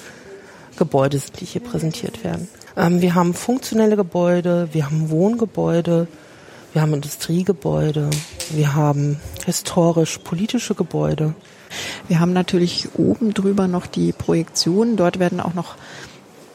[0.76, 2.48] Gebäude sind, die hier präsentiert werden.
[2.76, 6.06] Ähm, wir haben funktionelle Gebäude, wir haben Wohngebäude,
[6.72, 8.10] wir haben Industriegebäude,
[8.50, 11.34] wir haben historisch-politische Gebäude.
[12.06, 14.96] Wir haben natürlich oben drüber noch die Projektion.
[14.96, 15.76] Dort werden auch noch,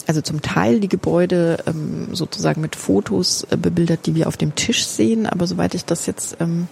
[0.07, 4.55] also zum Teil die Gebäude ähm, sozusagen mit Fotos äh, bebildert, die wir auf dem
[4.55, 5.27] Tisch sehen.
[5.27, 6.67] Aber soweit ich das jetzt, ähm,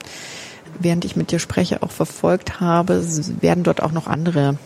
[0.79, 3.03] während ich mit dir spreche, auch verfolgt habe,
[3.41, 4.57] werden dort auch noch andere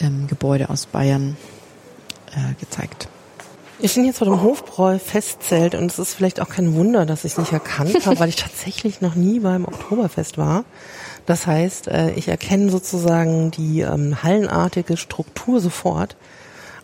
[0.00, 1.36] ähm, Gebäude aus Bayern
[2.32, 3.08] äh, gezeigt.
[3.80, 7.32] Wir stehen jetzt vor dem Hofbräu-Festzelt und es ist vielleicht auch kein Wunder, dass ich
[7.32, 10.64] es nicht erkannt habe, weil ich tatsächlich noch nie beim Oktoberfest war.
[11.26, 16.16] Das heißt, äh, ich erkenne sozusagen die ähm, hallenartige Struktur sofort.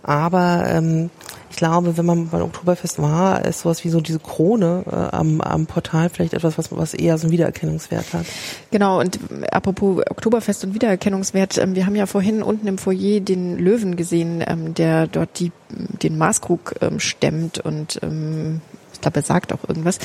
[0.02, 1.10] Aber ähm,
[1.50, 5.40] ich glaube, wenn man beim Oktoberfest war, ist sowas wie so diese Krone äh, am,
[5.40, 8.24] am Portal vielleicht etwas, was, was eher so einen Wiedererkennungswert hat.
[8.70, 9.18] Genau, und
[9.50, 14.44] apropos Oktoberfest und Wiedererkennungswert, ähm, wir haben ja vorhin unten im Foyer den Löwen gesehen,
[14.46, 18.60] ähm, der dort die, den Maßkrug ähm, stemmt und ähm,
[19.00, 19.98] ich glaube, er sagt auch irgendwas.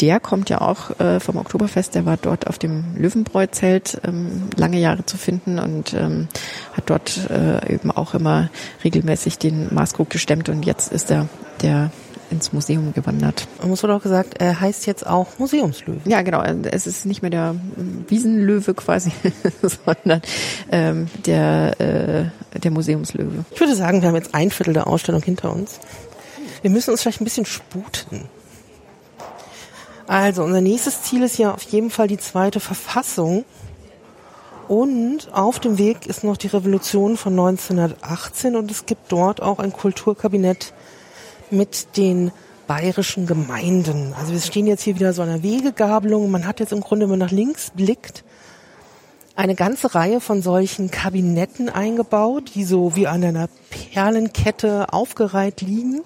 [0.00, 4.78] Der kommt ja auch äh, vom Oktoberfest, der war dort auf dem Löwenbräu-Zelt ähm, lange
[4.78, 6.28] Jahre zu finden und ähm,
[6.74, 8.48] hat dort äh, eben auch immer
[8.84, 11.28] regelmäßig den Maßkrug gestemmt und jetzt ist er
[11.60, 11.90] der
[12.30, 13.48] ins Museum gewandert.
[13.62, 16.00] Und es wurde auch gesagt, er heißt jetzt auch Museumslöwe.
[16.04, 16.42] Ja, genau.
[16.42, 17.56] Es ist nicht mehr der
[18.08, 19.10] Wiesenlöwe quasi,
[19.62, 20.22] sondern
[20.70, 23.44] ähm, der, äh, der Museumslöwe.
[23.50, 25.80] Ich würde sagen, wir haben jetzt ein Viertel der Ausstellung hinter uns.
[26.62, 28.28] Wir müssen uns vielleicht ein bisschen sputen.
[30.06, 33.44] Also, unser nächstes Ziel ist ja auf jeden Fall die zweite Verfassung.
[34.68, 39.60] Und auf dem Weg ist noch die Revolution von 1918 und es gibt dort auch
[39.60, 40.72] ein Kulturkabinett
[41.50, 42.32] mit den
[42.66, 44.12] bayerischen Gemeinden.
[44.18, 46.30] Also wir stehen jetzt hier wieder so an einer Wegegabelung.
[46.32, 48.24] Man hat jetzt im Grunde, wenn man nach links blickt,
[49.36, 56.02] eine ganze Reihe von solchen Kabinetten eingebaut, die so wie an einer Perlenkette aufgereiht liegen.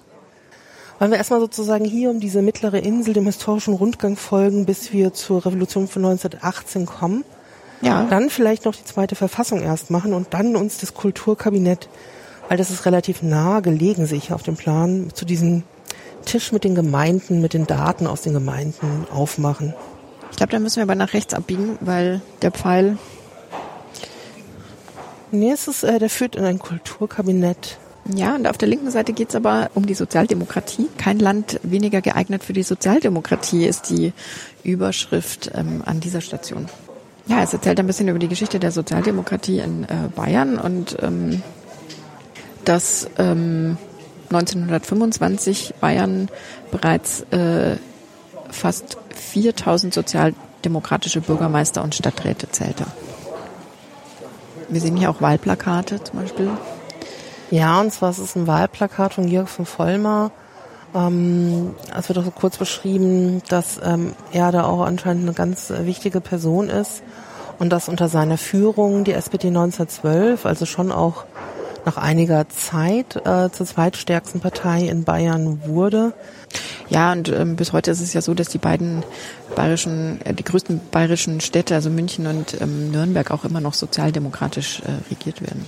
[1.01, 5.15] Wollen wir erstmal sozusagen hier um diese mittlere Insel dem historischen Rundgang folgen, bis wir
[5.15, 7.25] zur Revolution von 1918 kommen.
[7.81, 8.05] Ja.
[8.07, 11.89] Dann vielleicht noch die zweite Verfassung erst machen und dann uns das Kulturkabinett,
[12.49, 15.63] weil das ist relativ nah gelegen, sehe ich auf dem Plan, zu diesem
[16.23, 19.73] Tisch mit den Gemeinden, mit den Daten aus den Gemeinden aufmachen.
[20.29, 22.99] Ich glaube, da müssen wir aber nach rechts abbiegen, weil der Pfeil.
[25.31, 27.79] Nee, es ist, äh, der führt in ein Kulturkabinett.
[28.05, 30.87] Ja, und auf der linken Seite geht es aber um die Sozialdemokratie.
[30.97, 34.13] Kein Land weniger geeignet für die Sozialdemokratie ist die
[34.63, 36.67] Überschrift ähm, an dieser Station.
[37.27, 41.43] Ja, es erzählt ein bisschen über die Geschichte der Sozialdemokratie in äh, Bayern und ähm,
[42.65, 43.77] dass ähm,
[44.29, 46.29] 1925 Bayern
[46.71, 47.77] bereits äh,
[48.49, 52.85] fast 4000 sozialdemokratische Bürgermeister und Stadträte zählte.
[54.69, 56.49] Wir sehen hier auch Wahlplakate zum Beispiel
[57.51, 60.31] ja, und zwar ist es ein Wahlplakat von Georg von Vollmar.
[60.95, 65.71] Ähm, es wird auch so kurz beschrieben, dass ähm, er da auch anscheinend eine ganz
[65.83, 67.03] wichtige Person ist
[67.59, 71.25] und dass unter seiner Führung die SPD 1912, also schon auch
[71.85, 76.13] nach einiger Zeit äh, zur zweitstärksten Partei in Bayern wurde.
[76.89, 79.03] Ja, und ähm, bis heute ist es ja so, dass die beiden
[79.55, 84.81] bayerischen, äh, die größten bayerischen Städte, also München und ähm, Nürnberg, auch immer noch sozialdemokratisch
[84.81, 85.65] äh, regiert werden.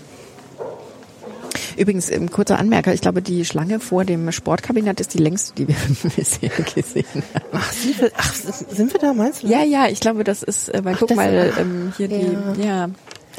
[1.78, 5.68] Übrigens, ein kurzer Anmerker, ich glaube, die Schlange vor dem Sportkabinett ist die längste, die
[5.68, 5.76] wir
[6.16, 7.46] bisher gesehen haben.
[7.52, 9.48] Ach, sind wir, ach, sind wir da, meinst du?
[9.48, 12.18] Ja, ja, ich glaube, das ist, äh, weil ach, guck mal, ähm, hier ja.
[12.18, 12.90] die, ja,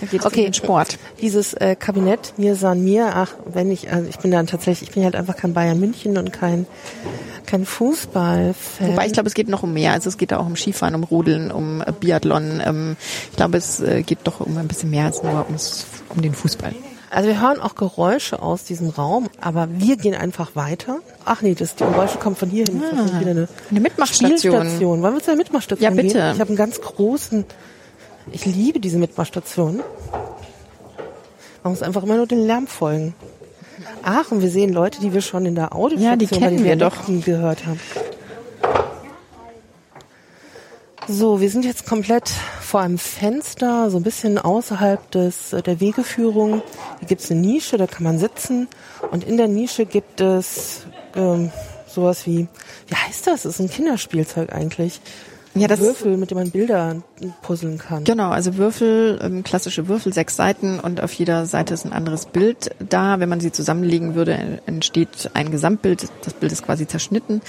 [0.01, 0.41] da geht es okay.
[0.41, 0.99] um den Sport.
[1.21, 4.95] Dieses äh, Kabinett, mir san mir, ach, wenn ich, also ich bin dann tatsächlich, ich
[4.95, 6.67] bin halt einfach kein Bayern München und kein
[7.47, 8.89] kein Fußballfan.
[8.89, 9.93] Wobei ich glaube, es geht noch um mehr.
[9.93, 12.63] Also es geht auch um Skifahren, um Rodeln, um äh, Biathlon.
[12.65, 12.97] Ähm,
[13.31, 16.35] ich glaube, es äh, geht doch um ein bisschen mehr als nur ums, um den
[16.35, 16.75] Fußball.
[17.15, 20.99] Also wir hören auch Geräusche aus diesem Raum, aber wir gehen einfach weiter.
[21.25, 22.83] Ach nee, das, die Geräusche kommen von hier hin.
[22.85, 25.01] Ah, das ist wieder eine, eine Mitmachstation.
[25.01, 26.19] Wollen wir zu der Mitmachstation Ja, bitte.
[26.19, 26.33] Gehen?
[26.35, 27.45] Ich habe einen ganz großen,
[28.33, 29.81] ich liebe diese Mitmachstation.
[31.63, 33.15] Man muss einfach immer nur den Lärm folgen.
[34.03, 36.75] Ach, und wir sehen Leute, die wir schon in der Audiostation ja, die kennen wir
[36.75, 36.97] doch.
[37.25, 37.81] gehört haben.
[41.07, 42.33] So, wir sind jetzt komplett
[42.75, 46.61] vor einem Fenster, so ein bisschen außerhalb des, der Wegeführung.
[46.99, 48.67] Hier gibt es eine Nische, da kann man sitzen.
[49.13, 51.53] Und in der Nische gibt es ähm,
[51.87, 52.49] sowas wie,
[52.89, 53.45] wie heißt das?
[53.45, 55.01] Das ist ein Kinderspielzeug eigentlich.
[55.57, 56.97] Ja, das Würfel, mit dem man Bilder
[57.43, 58.03] puzzeln kann.
[58.03, 62.27] Genau, also Würfel, ähm, klassische Würfel, sechs Seiten und auf jeder Seite ist ein anderes
[62.27, 63.21] Bild da.
[63.21, 66.09] Wenn man sie zusammenlegen würde, entsteht ein Gesamtbild.
[66.25, 67.41] Das Bild ist quasi zerschnitten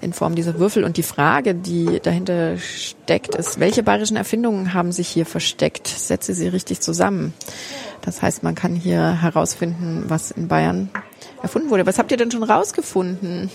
[0.00, 0.84] in Form dieser Würfel.
[0.84, 5.86] Und die Frage, die dahinter steckt, ist, welche bayerischen Erfindungen haben sich hier versteckt?
[5.86, 7.34] Setze sie richtig zusammen.
[8.00, 10.88] Das heißt, man kann hier herausfinden, was in Bayern
[11.42, 11.84] erfunden wurde.
[11.84, 13.50] Was habt ihr denn schon rausgefunden?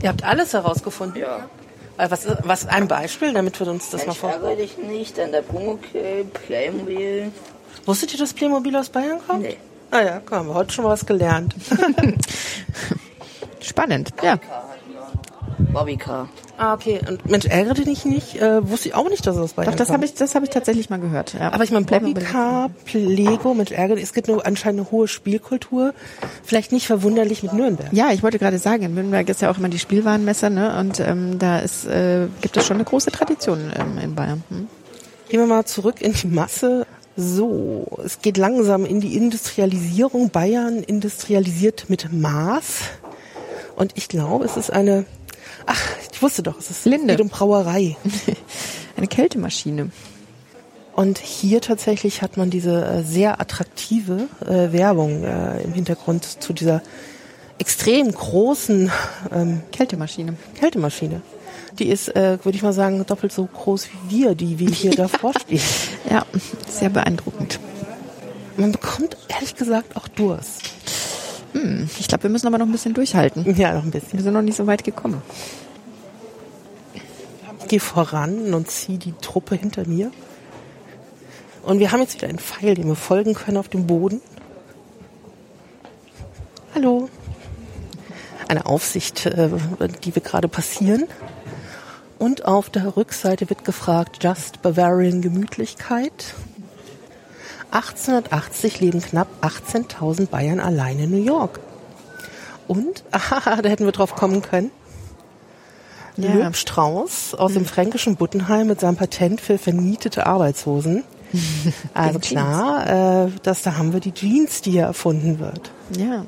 [0.00, 1.20] Ihr habt alles herausgefunden?
[1.20, 1.50] Ja.
[1.98, 4.30] Äh, was, was ein Beispiel, damit wir uns das mal vor.
[4.30, 7.32] ärgere dich nicht, an der Pumuckl, Playmobil.
[7.84, 9.42] Wusstet ihr, dass Playmobil aus Bayern kommt?
[9.42, 9.56] Nee.
[9.90, 11.54] Ah ja, komm, heute schon mal was gelernt.
[13.60, 14.38] Spannend, ja.
[15.58, 16.28] Bobbycar.
[16.56, 17.00] Ah, okay.
[17.08, 18.40] Und Mensch, ärgere dich nicht.
[18.40, 20.44] Äh, wusste ich auch nicht, dass es aus Bayern Doch, das habe ich, das habe
[20.44, 21.34] ich tatsächlich mal gehört.
[21.34, 21.52] Ja.
[21.52, 24.04] Aber ich meine, Bobbycar, Lego, Mensch, ärgere dich.
[24.04, 25.94] Es gibt nur anscheinend eine hohe Spielkultur.
[26.42, 27.92] Vielleicht nicht verwunderlich mit Nürnberg.
[27.92, 30.78] Ja, ich wollte gerade sagen, in Nürnberg ist ja auch immer die Spielwarenmesse, ne?
[30.78, 34.42] Und ähm, da ist, äh, gibt es schon eine große Tradition ähm, in Bayern.
[34.48, 34.68] Hm?
[35.28, 36.86] Gehen wir mal zurück in die Masse.
[37.16, 40.30] So, es geht langsam in die Industrialisierung.
[40.30, 42.82] Bayern industrialisiert mit Maß.
[43.76, 45.04] Und ich glaube, es ist eine
[45.70, 47.14] Ach, ich wusste doch, es ist Linde.
[47.14, 47.94] geht um Brauerei.
[48.96, 49.90] Eine Kältemaschine.
[50.94, 56.54] Und hier tatsächlich hat man diese äh, sehr attraktive äh, Werbung äh, im Hintergrund zu
[56.54, 56.82] dieser
[57.58, 58.90] extrem großen
[59.30, 60.36] ähm, Kältemaschine.
[60.58, 61.20] Kältemaschine.
[61.78, 64.92] Die ist, äh, würde ich mal sagen, doppelt so groß wie wir, die wir hier
[64.92, 65.60] davor stehen.
[66.10, 66.24] Ja,
[66.66, 67.60] sehr beeindruckend.
[68.56, 70.62] Man bekommt ehrlich gesagt auch Durst.
[71.52, 73.56] Hm, ich glaube, wir müssen aber noch ein bisschen durchhalten.
[73.56, 74.14] Ja, noch ein bisschen.
[74.14, 75.22] Wir sind noch nicht so weit gekommen.
[77.60, 80.10] Ich gehe voran und ziehe die Truppe hinter mir.
[81.62, 84.22] Und wir haben jetzt wieder einen Pfeil, dem wir folgen können auf dem Boden.
[86.74, 87.10] Hallo.
[88.48, 89.50] Eine Aufsicht, äh,
[90.02, 91.04] die wir gerade passieren.
[92.18, 96.34] Und auf der Rückseite wird gefragt, Just Bavarian Gemütlichkeit.
[97.70, 101.60] 1880 leben knapp 18.000 Bayern allein in New York.
[102.66, 104.70] Und, aha, da hätten wir drauf kommen können.
[106.16, 106.32] Ja.
[106.32, 111.04] Löbstrauß aus dem fränkischen Buttenheim mit seinem Patent für vernietete Arbeitshosen.
[111.94, 115.72] Also klar, äh, dass da haben wir die Jeans, die hier erfunden wird.
[115.98, 116.24] Ja,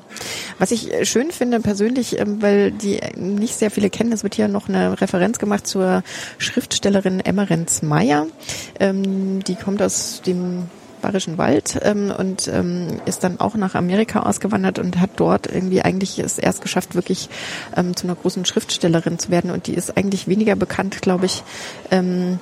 [0.59, 4.35] was ich äh, schön finde persönlich, ähm, weil die nicht sehr viele kennen, es wird
[4.35, 6.03] hier noch eine Referenz gemacht zur
[6.37, 8.27] Schriftstellerin Emmerenz Meyer.
[8.79, 10.65] Ähm, die kommt aus dem
[11.01, 15.83] Bayerischen Wald ähm, und ähm, ist dann auch nach Amerika ausgewandert und hat dort irgendwie
[15.83, 17.29] eigentlich es erst geschafft, wirklich
[17.77, 19.51] ähm, zu einer großen Schriftstellerin zu werden.
[19.51, 21.43] Und die ist eigentlich weniger bekannt, glaube ich,
[21.91, 22.39] ähm,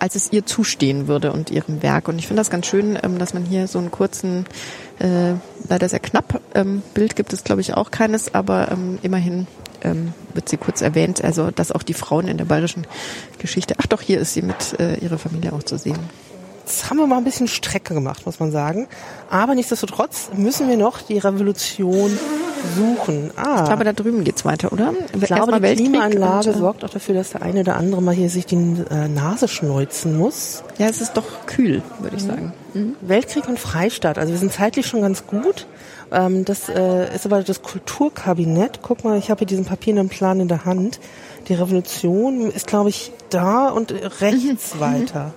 [0.00, 2.08] als es ihr zustehen würde und ihrem Werk.
[2.08, 4.46] Und ich finde das ganz schön, ähm, dass man hier so einen kurzen,
[4.98, 5.34] äh,
[5.68, 9.46] leider sehr knapp, ähm, Bild gibt es, glaube ich, auch keines, aber ähm, immerhin
[9.82, 12.86] ähm, wird sie kurz erwähnt, also dass auch die Frauen in der bayerischen
[13.38, 15.98] Geschichte, ach doch, hier ist sie mit äh, ihrer Familie auch zu sehen.
[16.70, 18.86] Jetzt haben wir mal ein bisschen Strecke gemacht, muss man sagen.
[19.28, 22.16] Aber nichtsdestotrotz müssen wir noch die Revolution
[22.76, 23.32] suchen.
[23.34, 24.92] Ah, Ich glaube, da drüben geht's weiter, oder?
[25.12, 28.46] ich glaube, die Klimaanlage sorgt auch dafür, dass der eine oder andere mal hier sich
[28.46, 30.62] die äh, Nase schneuzen muss.
[30.78, 32.52] Ja, es ist doch kühl, würde ich sagen.
[33.00, 34.16] Weltkrieg und Freistaat.
[34.16, 35.66] Also wir sind zeitlich schon ganz gut.
[36.12, 38.78] Ähm, das äh, ist aber das Kulturkabinett.
[38.80, 41.00] Guck mal, ich habe hier diesen papierenden Plan in der Hand.
[41.48, 45.32] Die Revolution ist, glaube ich, da und rechts weiter.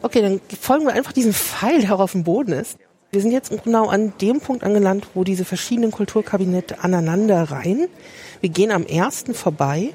[0.00, 2.78] Okay, dann folgen wir einfach diesem Pfeil, der auch auf dem Boden ist.
[3.10, 7.88] Wir sind jetzt genau an dem Punkt angelangt, wo diese verschiedenen Kulturkabinette aneinander reihen.
[8.40, 9.90] Wir gehen am ersten vorbei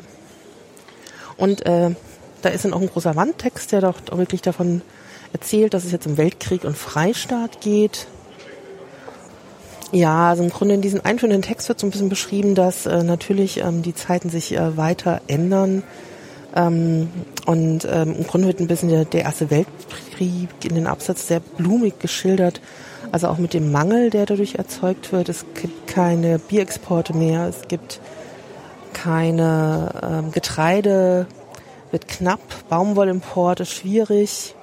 [1.38, 1.92] und äh,
[2.42, 4.82] da ist dann auch ein großer Wandtext, der doch wirklich davon
[5.32, 8.08] erzählt, dass es jetzt um Weltkrieg und Freistaat geht.
[9.92, 13.04] Ja, also im Grunde in diesem einführenden Text wird so ein bisschen beschrieben, dass äh,
[13.04, 15.84] natürlich ähm, die Zeiten sich äh, weiter ändern.
[16.56, 17.10] Ähm,
[17.46, 21.40] und ähm, im Grunde wird ein bisschen der, der Erste Weltkrieg in den Absatz sehr
[21.40, 22.62] blumig geschildert.
[23.12, 25.30] Also auch mit dem Mangel, der dadurch erzeugt wird.
[25.30, 28.00] Es gibt keine Bierexporte mehr, es gibt
[28.94, 31.28] keine ähm, Getreide,
[31.92, 32.40] wird knapp,
[32.70, 34.56] Baumwollimport ist schwierig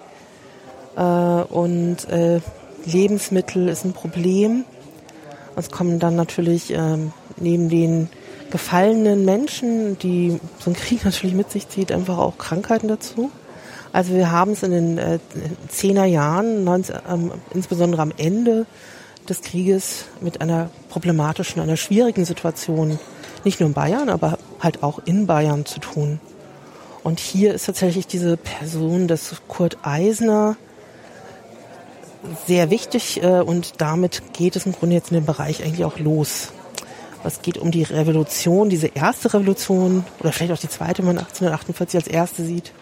[0.96, 2.40] äh, und äh,
[2.86, 4.64] Lebensmittel ist ein Problem.
[5.54, 8.08] Es kommen dann natürlich ähm, neben den
[8.50, 13.30] gefallenen Menschen, die so ein Krieg natürlich mit sich zieht, einfach auch Krankheiten dazu.
[13.92, 15.18] Also wir haben es in den äh,
[15.70, 18.66] 10er Jahren, 19, ähm, insbesondere am Ende
[19.28, 22.98] des Krieges, mit einer problematischen, einer schwierigen Situation,
[23.44, 26.20] nicht nur in Bayern, aber halt auch in Bayern zu tun.
[27.02, 30.56] Und hier ist tatsächlich diese Person des Kurt Eisner
[32.46, 35.98] sehr wichtig äh, und damit geht es im Grunde jetzt in dem Bereich eigentlich auch
[35.98, 36.52] los.
[37.22, 41.18] Es geht um die Revolution, diese erste Revolution oder vielleicht auch die zweite, wenn man
[41.18, 42.72] 1848 als erste sieht,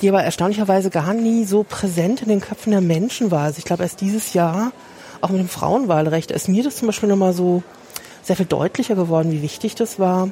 [0.00, 3.44] die aber erstaunlicherweise gar nie so präsent in den Köpfen der Menschen war.
[3.44, 4.72] Also ich glaube erst dieses Jahr,
[5.20, 7.62] auch mit dem Frauenwahlrecht, ist mir das zum Beispiel nochmal so
[8.22, 10.30] sehr viel deutlicher geworden, wie wichtig das war.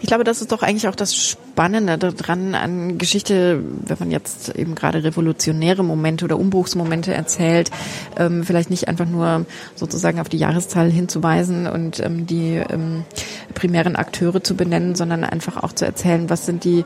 [0.00, 4.54] Ich glaube, das ist doch eigentlich auch das Spannende daran an Geschichte, wenn man jetzt
[4.56, 7.70] eben gerade revolutionäre Momente oder Umbruchsmomente erzählt,
[8.16, 13.04] ähm, vielleicht nicht einfach nur sozusagen auf die Jahreszahl hinzuweisen und ähm, die ähm,
[13.54, 16.84] primären Akteure zu benennen, sondern einfach auch zu erzählen, was sind die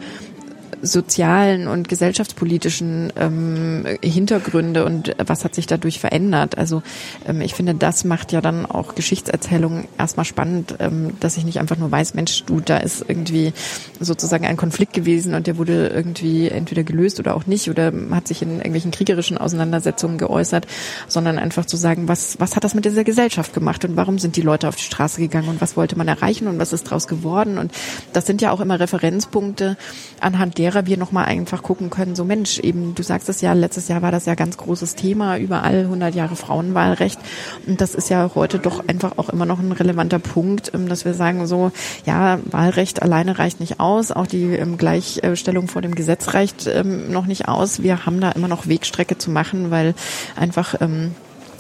[0.87, 6.59] sozialen und gesellschaftspolitischen ähm, Hintergründe und was hat sich dadurch verändert.
[6.59, 6.83] Also
[7.27, 11.59] ähm, ich finde, das macht ja dann auch Geschichtserzählungen erstmal spannend, ähm, dass ich nicht
[11.61, 13.53] einfach nur weiß, Mensch, du, da ist irgendwie
[14.01, 18.29] sozusagen ein Konflikt gewesen und der wurde irgendwie entweder gelöst oder auch nicht oder hat
[18.29, 20.67] sich in irgendwelchen kriegerischen Auseinandersetzungen geäußert,
[21.09, 24.37] sondern einfach zu sagen, was, was hat das mit dieser Gesellschaft gemacht und warum sind
[24.37, 27.07] die Leute auf die Straße gegangen und was wollte man erreichen und was ist daraus
[27.07, 27.73] geworden und
[28.13, 29.77] das sind ja auch immer Referenzpunkte,
[30.21, 33.89] anhand derer wir nochmal einfach gucken können, so Mensch, eben, du sagst es ja, letztes
[33.89, 37.19] Jahr war das ja ganz großes Thema, überall 100 Jahre Frauenwahlrecht.
[37.67, 41.07] Und das ist ja heute doch einfach auch immer noch ein relevanter Punkt, ähm, dass
[41.07, 41.73] wir sagen so,
[42.05, 47.11] ja, Wahlrecht alleine reicht nicht aus, auch die ähm, Gleichstellung vor dem Gesetz reicht ähm,
[47.11, 47.83] noch nicht aus.
[47.83, 49.95] Wir haben da immer noch Wegstrecke zu machen, weil
[50.35, 50.75] einfach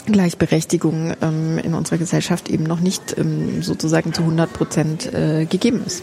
[0.07, 3.17] Gleichberechtigung in unserer Gesellschaft eben noch nicht
[3.61, 6.03] sozusagen zu 100 Prozent äh, gegeben ist.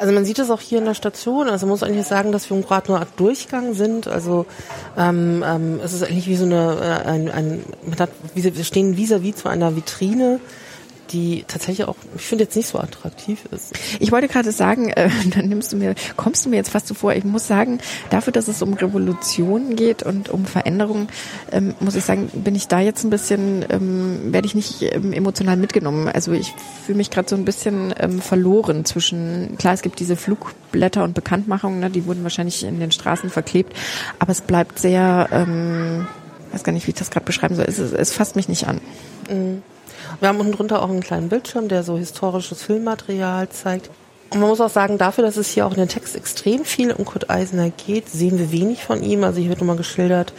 [0.00, 1.50] Also man sieht es auch hier in der Station.
[1.50, 4.08] Also man muss eigentlich sagen, dass wir gerade nur Art Durchgang sind.
[4.08, 4.46] Also
[4.96, 8.96] ähm, ähm, es ist eigentlich wie so eine, äh, ein, ein, man hat, wir stehen
[8.96, 10.40] vis-à-vis -vis zu einer Vitrine
[11.12, 13.72] die tatsächlich auch, ich finde jetzt nicht so attraktiv ist.
[13.98, 16.94] Ich wollte gerade sagen, äh, dann nimmst du mir, kommst du mir jetzt fast so
[16.94, 17.12] vor.
[17.14, 17.78] Ich muss sagen,
[18.10, 21.08] dafür, dass es um Revolution geht und um Veränderung,
[21.52, 25.12] ähm, muss ich sagen, bin ich da jetzt ein bisschen, ähm, werde ich nicht ähm,
[25.12, 26.08] emotional mitgenommen.
[26.08, 26.54] Also ich
[26.84, 31.14] fühle mich gerade so ein bisschen ähm, verloren zwischen, klar, es gibt diese Flugblätter und
[31.14, 33.76] Bekanntmachungen, ne, die wurden wahrscheinlich in den Straßen verklebt,
[34.18, 36.06] aber es bleibt sehr, ähm,
[36.52, 37.66] weiß gar nicht, wie ich das gerade beschreiben soll.
[37.66, 38.80] Es, es fasst mich nicht an.
[39.30, 39.62] Mhm.
[40.18, 43.90] Wir haben unten drunter auch einen kleinen Bildschirm, der so historisches Filmmaterial zeigt.
[44.30, 46.92] Und man muss auch sagen, dafür, dass es hier auch in den Text extrem viel
[46.92, 49.24] um Kurt Eisner geht, sehen wir wenig von ihm.
[49.24, 50.32] Also hier wird nochmal geschildert,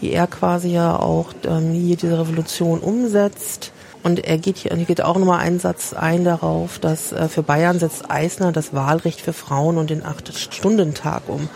[0.00, 3.72] wie er quasi ja auch ähm, hier diese Revolution umsetzt.
[4.02, 7.42] Und er geht hier, hier geht auch nochmal einen Satz ein darauf, dass äh, für
[7.42, 11.48] Bayern setzt Eisner das Wahlrecht für Frauen und den Acht-Stunden-Tag um.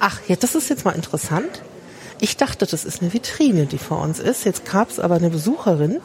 [0.00, 1.62] Ach, ja, das ist jetzt mal interessant.
[2.20, 4.44] Ich dachte, das ist eine Vitrine, die vor uns ist.
[4.44, 6.00] Jetzt gab es aber eine Besucherin,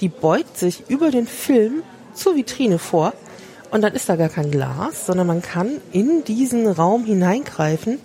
[0.00, 1.82] die beugt sich über den Film
[2.14, 3.12] zur Vitrine vor
[3.70, 7.98] und dann ist da gar kein Glas, sondern man kann in diesen Raum hineingreifen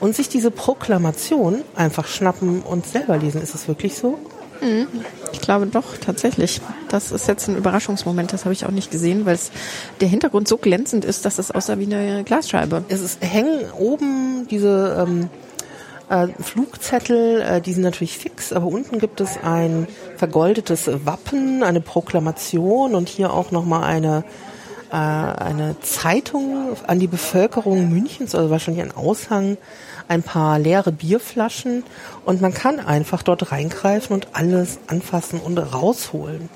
[0.00, 3.42] und sich diese Proklamation einfach schnappen und selber lesen.
[3.42, 4.18] Ist das wirklich so?
[4.60, 4.86] Mhm.
[5.32, 6.60] Ich glaube doch, tatsächlich.
[6.88, 9.38] Das ist jetzt ein Überraschungsmoment, das habe ich auch nicht gesehen, weil
[10.00, 12.84] der Hintergrund so glänzend ist, dass es aussah wie eine Glasscheibe.
[12.88, 15.30] Es ist, hängen oben diese ähm,
[16.08, 19.86] äh, Flugzettel, äh, die sind natürlich fix, aber unten gibt es ein
[20.16, 24.24] vergoldetes Wappen, eine Proklamation und hier auch nochmal eine,
[24.90, 29.56] äh, eine Zeitung an die Bevölkerung Münchens, also wahrscheinlich ein Aushang,
[30.08, 31.84] ein paar leere Bierflaschen
[32.24, 36.48] und man kann einfach dort reingreifen und alles anfassen und rausholen.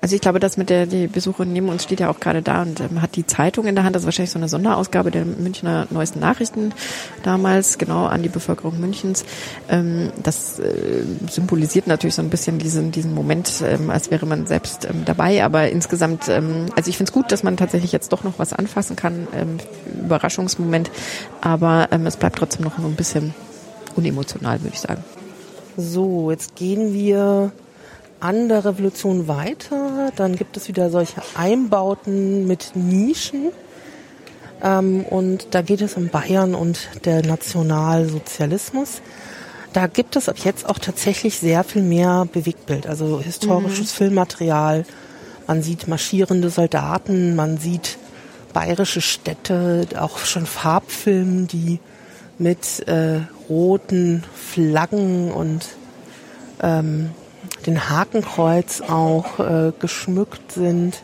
[0.00, 2.62] Also ich glaube, dass mit der die Besucherin neben uns steht ja auch gerade da
[2.62, 3.94] und ähm, hat die Zeitung in der Hand.
[3.94, 6.72] Das ist wahrscheinlich so eine Sonderausgabe der Münchner neuesten Nachrichten
[7.22, 9.24] damals, genau an die Bevölkerung Münchens.
[9.68, 14.46] Ähm, das äh, symbolisiert natürlich so ein bisschen diesen diesen Moment, ähm, als wäre man
[14.46, 15.44] selbst ähm, dabei.
[15.44, 18.54] Aber insgesamt, ähm, also ich finde es gut, dass man tatsächlich jetzt doch noch was
[18.54, 19.28] anfassen kann.
[19.34, 19.58] Ähm,
[20.02, 20.90] Überraschungsmoment,
[21.42, 23.34] aber es bleibt trotzdem noch so ein bisschen
[23.96, 25.04] unemotional, würde ich sagen.
[25.76, 27.52] So, jetzt gehen wir
[28.20, 30.12] an der Revolution weiter.
[30.16, 33.50] Dann gibt es wieder solche Einbauten mit Nischen.
[34.62, 39.00] Ähm, und da geht es um Bayern und der Nationalsozialismus.
[39.72, 43.96] Da gibt es ab jetzt auch tatsächlich sehr viel mehr Bewegtbild, also historisches mhm.
[43.96, 44.84] Filmmaterial.
[45.46, 47.98] Man sieht marschierende Soldaten, man sieht
[48.52, 51.78] bayerische Städte, auch schon Farbfilme, die
[52.38, 55.68] mit äh, roten Flaggen und
[56.62, 57.10] ähm,
[57.66, 61.02] den Hakenkreuz auch äh, geschmückt sind.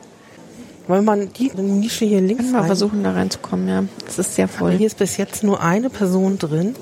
[0.89, 2.67] Wollen wir die Nische hier links Können wir rein?
[2.67, 3.85] versuchen, da reinzukommen, ja.
[4.07, 4.71] Es ist sehr voll.
[4.71, 6.77] Aber hier ist bis jetzt nur eine Person drin.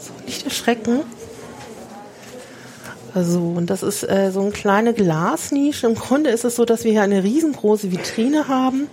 [0.00, 1.00] So, nicht erschrecken.
[3.14, 5.86] Also, und das ist äh, so eine kleine Glasnische.
[5.86, 8.88] Im Grunde ist es so, dass wir hier eine riesengroße Vitrine haben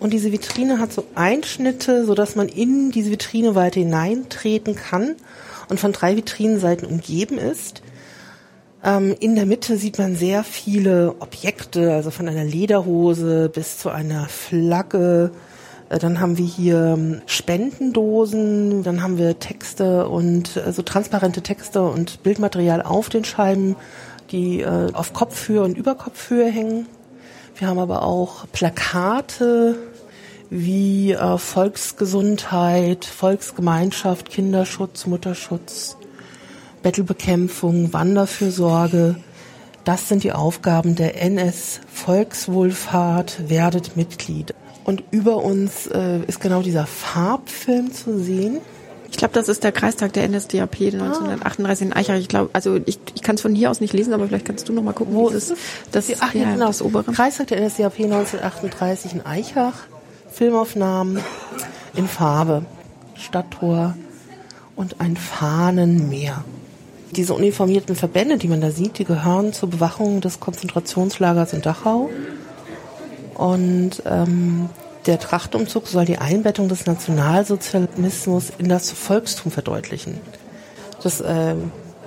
[0.00, 5.14] Und diese Vitrine hat so Einschnitte, so dass man in diese Vitrine weiter hineintreten kann
[5.68, 7.82] und von drei Vitrinenseiten umgeben ist.
[8.82, 13.90] Ähm, in der Mitte sieht man sehr viele Objekte, also von einer Lederhose bis zu
[13.90, 15.32] einer Flagge.
[15.90, 21.42] Äh, dann haben wir hier ähm, Spendendosen, dann haben wir Texte und äh, so transparente
[21.42, 23.76] Texte und Bildmaterial auf den Scheiben,
[24.30, 26.86] die äh, auf Kopfhöhe und Überkopfhöhe hängen.
[27.56, 29.76] Wir haben aber auch Plakate
[30.48, 35.96] wie Volksgesundheit, Volksgemeinschaft, Kinderschutz, Mutterschutz,
[36.82, 39.16] Bettelbekämpfung, Wanderfürsorge.
[39.84, 44.54] Das sind die Aufgaben der NS Volkswohlfahrt, werdet Mitglied.
[44.84, 48.58] Und über uns äh, ist genau dieser Farbfilm zu sehen.
[49.10, 52.16] Ich glaube, das ist der Kreistag der NSDAP 1938 in Eichach.
[52.16, 54.68] Ich glaube, also ich, ich kann es von hier aus nicht lesen, aber vielleicht kannst
[54.68, 55.58] du noch mal gucken, wo ist es?
[55.90, 56.66] Das, das, Ach, ja, genau.
[56.68, 57.12] das obere.
[57.12, 59.74] Kreistag der NSDAP 1938 in Eichach.
[60.30, 61.20] Filmaufnahmen
[61.94, 62.64] in Farbe,
[63.14, 63.96] Stadttor
[64.76, 66.44] und ein Fahnenmeer.
[67.16, 72.08] Diese uniformierten Verbände, die man da sieht, die gehören zur Bewachung des Konzentrationslagers in Dachau.
[73.34, 74.68] Und ähm,
[75.06, 80.20] der Trachtumzug soll die Einbettung des Nationalsozialismus in das Volkstum verdeutlichen.
[81.02, 81.54] Das äh,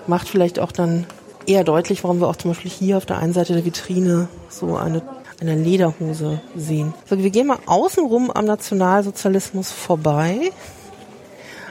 [0.08, 1.06] macht vielleicht auch dann
[1.45, 4.78] eher deutlich, warum wir auch zum Beispiel hier auf der einen Seite der Vitrine so
[4.78, 5.01] eine,
[5.41, 6.93] eine Lederhose sehen.
[7.10, 10.51] So, wir gehen mal außenrum am Nationalsozialismus vorbei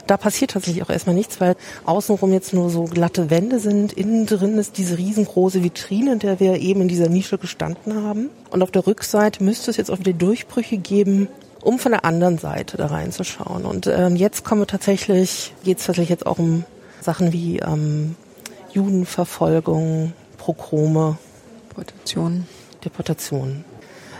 [0.07, 3.92] da passiert tatsächlich auch erstmal nichts, weil außenrum jetzt nur so glatte Wände sind.
[3.92, 8.30] Innen drin ist diese riesengroße Vitrine, in der wir eben in dieser Nische gestanden haben.
[8.50, 11.28] Und auf der Rückseite müsste es jetzt auch wieder Durchbrüche geben,
[11.61, 13.64] um von der anderen Seite da reinzuschauen.
[13.64, 16.64] Und ähm, jetzt kommen wir tatsächlich, geht es tatsächlich jetzt auch um
[17.00, 18.16] Sachen wie ähm,
[18.72, 21.18] Judenverfolgung, Progrome,
[21.70, 22.46] Deportationen.
[22.84, 23.64] Deportationen.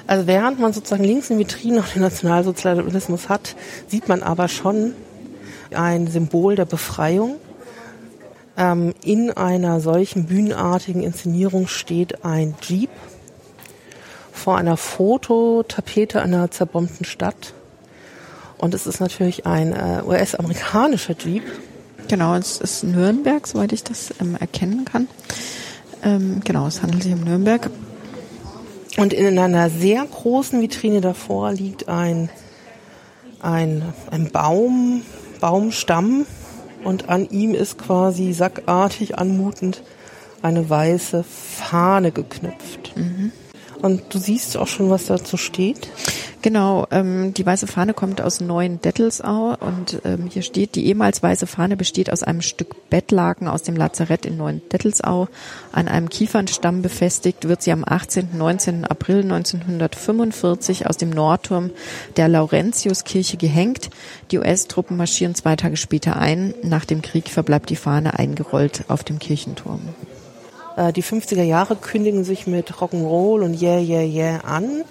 [0.07, 3.57] Also während man sozusagen links in Vitrinen noch den Nationalsozialismus hat,
[3.87, 4.95] sieht man aber schon,
[5.77, 7.37] ein Symbol der Befreiung.
[8.57, 12.91] Ähm, in einer solchen bühnenartigen Inszenierung steht ein Jeep
[14.33, 17.55] vor einer Fototapete einer zerbombten Stadt.
[18.59, 21.45] Und es ist natürlich ein äh, US-amerikanischer Jeep.
[22.09, 25.09] Genau, es ist Nürnberg, soweit ich das ähm, erkennen kann.
[26.05, 27.71] Ähm, genau, es handelt sich um Nürnberg.
[28.99, 32.29] Und in einer sehr großen Vitrine davor liegt ein,
[33.41, 35.03] ein, ein Baum,
[35.43, 36.25] Baumstamm
[36.85, 39.83] und an ihm ist quasi sackartig anmutend
[40.41, 42.97] eine weiße Fahne geknüpft.
[42.97, 43.33] Mhm.
[43.83, 45.89] Und du siehst auch schon, was dazu steht.
[46.43, 51.23] Genau, ähm, die weiße Fahne kommt aus Neuen Dettelsau und ähm, hier steht, die ehemals
[51.23, 55.29] weiße Fahne besteht aus einem Stück Bettlaken aus dem Lazarett in Neuen Dettelsau.
[55.71, 58.37] An einem Kiefernstamm befestigt wird sie am 18.
[58.37, 58.85] 19.
[58.85, 61.71] April 1945 aus dem Nordturm
[62.17, 63.91] der Laurentiuskirche gehängt.
[64.33, 66.55] Die US-Truppen marschieren zwei Tage später ein.
[66.65, 69.81] Nach dem Krieg verbleibt die Fahne eingerollt auf dem Kirchenturm.
[70.77, 74.83] Äh, die 50er Jahre kündigen sich mit Rock'n'Roll und Yeah, Yeah, Yeah an.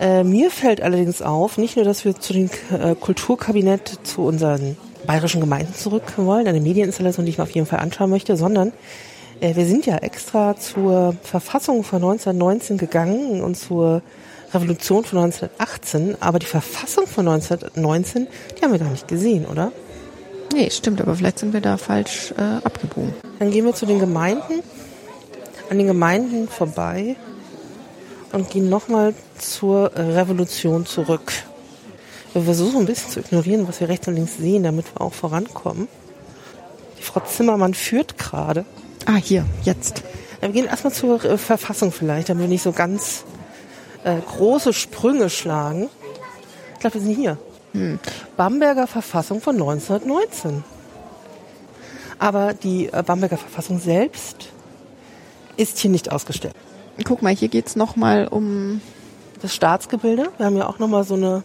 [0.00, 4.78] Äh, mir fällt allerdings auf, nicht nur, dass wir zu dem äh, Kulturkabinett zu unseren
[5.06, 8.72] bayerischen Gemeinden zurück wollen, eine Medieninstallation, die ich mir auf jeden Fall anschauen möchte, sondern
[9.40, 14.00] äh, wir sind ja extra zur Verfassung von 1919 gegangen und zur
[14.54, 18.26] Revolution von 1918, aber die Verfassung von 1919,
[18.56, 19.70] die haben wir gar nicht gesehen, oder?
[20.54, 23.12] Nee, stimmt, aber vielleicht sind wir da falsch äh, abgebogen.
[23.38, 24.62] Dann gehen wir zu den Gemeinden,
[25.68, 27.16] an den Gemeinden vorbei
[28.32, 31.32] und gehen nochmal zur Revolution zurück.
[32.32, 35.12] Wir versuchen ein bisschen zu ignorieren, was wir rechts und links sehen, damit wir auch
[35.12, 35.88] vorankommen.
[36.98, 38.64] Die Frau Zimmermann führt gerade.
[39.06, 40.02] Ah, hier, jetzt.
[40.40, 43.24] Wir gehen erstmal zur äh, Verfassung vielleicht, damit wir nicht so ganz
[44.04, 45.88] äh, große Sprünge schlagen.
[46.74, 47.38] Ich glaube, wir sind hier.
[47.72, 47.98] Hm.
[48.36, 50.64] Bamberger Verfassung von 1919.
[52.18, 54.50] Aber die äh, Bamberger Verfassung selbst
[55.56, 56.54] ist hier nicht ausgestellt.
[57.04, 58.80] Guck mal, hier geht's nochmal um
[59.40, 60.30] das Staatsgebilde.
[60.36, 61.42] Wir haben ja auch nochmal so eine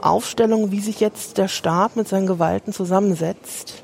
[0.00, 3.82] Aufstellung, wie sich jetzt der Staat mit seinen Gewalten zusammensetzt.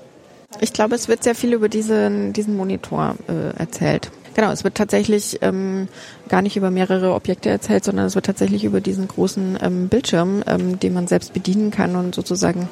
[0.61, 4.11] Ich glaube, es wird sehr viel über diesen, diesen Monitor äh, erzählt.
[4.35, 5.89] Genau, es wird tatsächlich ähm,
[6.29, 10.43] gar nicht über mehrere Objekte erzählt, sondern es wird tatsächlich über diesen großen ähm, Bildschirm,
[10.47, 12.69] ähm, den man selbst bedienen kann und sozusagen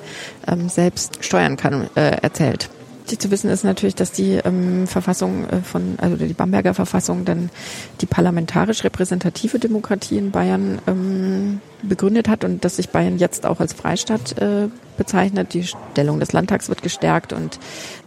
[0.47, 2.68] ähm, selbst steuern kann, äh, erzählt.
[3.05, 7.26] Wichtig zu wissen ist natürlich, dass die ähm, Verfassung äh, von, also die Bamberger Verfassung
[7.26, 7.50] dann
[8.00, 13.61] die parlamentarisch repräsentative Demokratie in Bayern ähm, begründet hat und dass sich Bayern jetzt auch
[13.61, 15.52] als Freistaat äh, bezeichnet.
[15.52, 17.59] Die Stellung des Landtags wird gestärkt und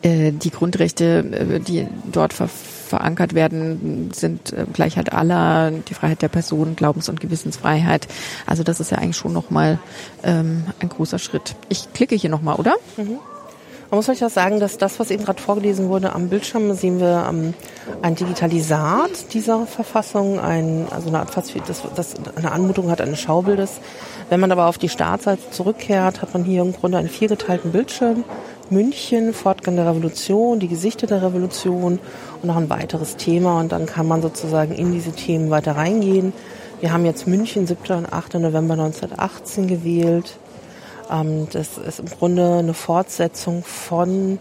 [0.01, 6.23] äh, die Grundrechte, äh, die dort ver verankert werden, sind äh, Gleichheit aller, die Freiheit
[6.23, 8.07] der Person, Glaubens- und Gewissensfreiheit.
[8.47, 9.77] Also das ist ja eigentlich schon nochmal
[10.23, 11.55] ähm, ein großer Schritt.
[11.69, 12.75] Ich klicke hier nochmal, oder?
[12.95, 13.19] Mhm.
[13.89, 16.99] Man muss euch auch sagen, dass das, was eben gerade vorgelesen wurde, am Bildschirm sehen
[16.99, 17.53] wir ähm,
[18.01, 23.21] ein Digitalisat dieser Verfassung, ein, also eine Art wie das, das eine Anmutung hat eines
[23.21, 23.79] Schaubildes.
[24.29, 28.25] Wenn man aber auf die Startseite zurückkehrt, hat man hier im Grunde einen viergeteilten Bildschirm.
[28.69, 31.99] München, Fortgang der Revolution, die Gesichter der Revolution
[32.41, 33.61] und noch ein weiteres Thema.
[33.61, 36.33] Und dann kann man sozusagen in diese Themen weiter reingehen.
[36.81, 37.99] Wir haben jetzt München, 7.
[37.99, 38.33] und 8.
[38.33, 40.37] November 1918 gewählt.
[41.09, 44.39] Ähm, das ist im Grunde eine Fortsetzung von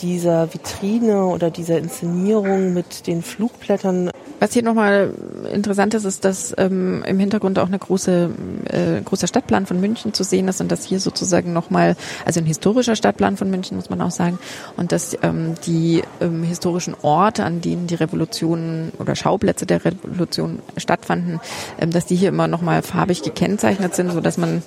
[0.00, 4.10] dieser Vitrine oder dieser Inszenierung mit den Flugblättern.
[4.38, 5.14] Was hier nochmal
[5.50, 8.30] interessant ist, ist, dass ähm, im Hintergrund auch eine große,
[8.70, 12.46] äh, großer Stadtplan von München zu sehen ist und dass hier sozusagen nochmal, also ein
[12.46, 14.38] historischer Stadtplan von München, muss man auch sagen,
[14.76, 20.58] und dass ähm, die ähm, historischen Orte, an denen die Revolutionen oder Schauplätze der Revolution
[20.76, 21.40] stattfanden,
[21.80, 24.62] ähm, dass die hier immer nochmal farbig gekennzeichnet sind, so dass man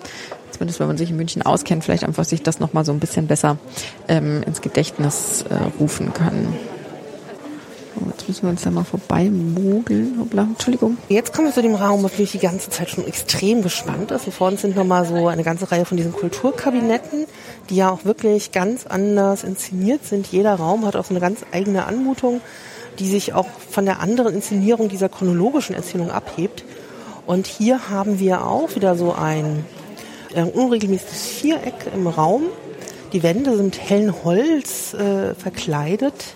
[0.60, 3.28] zumindest wenn man sich in München auskennt, vielleicht einfach sich das nochmal so ein bisschen
[3.28, 3.58] besser
[4.10, 6.54] ähm, ins Gedächtnis äh, rufen kann.
[8.08, 10.18] Jetzt müssen wir uns da mal vorbei mogeln.
[10.20, 10.98] Hoppla, Entschuldigung.
[11.08, 14.12] Jetzt kommen wir zu dem Raum, auf den ich die ganze Zeit schon extrem gespannt
[14.12, 14.26] ist.
[14.26, 17.26] Hier vorne sind nochmal so eine ganze Reihe von diesen Kulturkabinetten,
[17.70, 20.28] die ja auch wirklich ganz anders inszeniert sind.
[20.28, 22.42] Jeder Raum hat auch so eine ganz eigene Anmutung,
[23.00, 26.66] die sich auch von der anderen Inszenierung dieser chronologischen Erzählung abhebt.
[27.26, 29.64] Und hier haben wir auch wieder so ein
[30.34, 32.44] äh, unregelmäßiges Viereck im Raum.
[33.14, 36.36] Die Wände sind hellen Holz äh, verkleidet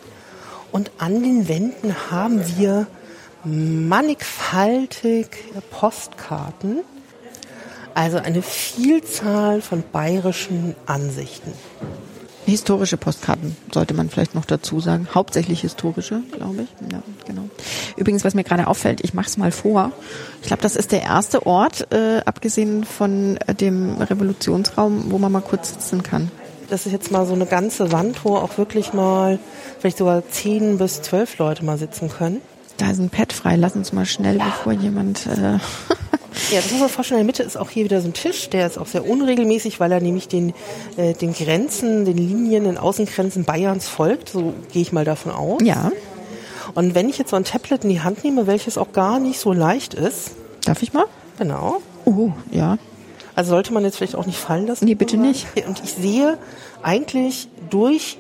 [0.72, 2.88] und an den Wänden haben wir
[3.44, 5.28] mannigfaltig
[5.70, 6.80] Postkarten,
[7.94, 11.54] also eine Vielzahl von bayerischen Ansichten.
[12.46, 15.08] Historische Postkarten sollte man vielleicht noch dazu sagen.
[15.14, 16.92] Hauptsächlich historische, glaube ich.
[16.92, 17.44] Ja, genau.
[17.96, 19.92] Übrigens, was mir gerade auffällt, ich mache es mal vor.
[20.42, 25.32] Ich glaube, das ist der erste Ort, äh, abgesehen von äh, dem Revolutionsraum, wo man
[25.32, 26.32] mal kurz sitzen kann.
[26.70, 29.40] Das ist jetzt mal so eine ganze Wand, wo auch wirklich mal
[29.80, 32.42] vielleicht sogar zehn bis zwölf Leute mal sitzen können.
[32.78, 33.56] Da ist ein Pad frei.
[33.56, 34.46] Lass uns mal schnell, ja.
[34.46, 35.60] bevor jemand äh,
[36.52, 37.22] Ja, das muss man vorstellen.
[37.22, 39.80] In der Mitte ist auch hier wieder so ein Tisch, der ist auch sehr unregelmäßig,
[39.80, 40.54] weil er nämlich den,
[40.98, 44.30] äh, den Grenzen, den Linien, den Außengrenzen Bayerns folgt.
[44.30, 45.62] So gehe ich mal davon aus.
[45.64, 45.92] Ja.
[46.76, 49.40] Und wenn ich jetzt so ein Tablet in die Hand nehme, welches auch gar nicht
[49.40, 50.32] so leicht ist.
[50.66, 51.06] Darf ich mal?
[51.38, 51.82] Genau.
[52.06, 52.78] Oh, ja.
[53.36, 54.86] Also sollte man jetzt vielleicht auch nicht fallen lassen.
[54.86, 55.48] Nee, bitte nicht.
[55.68, 56.38] Und ich sehe
[56.82, 58.18] eigentlich durch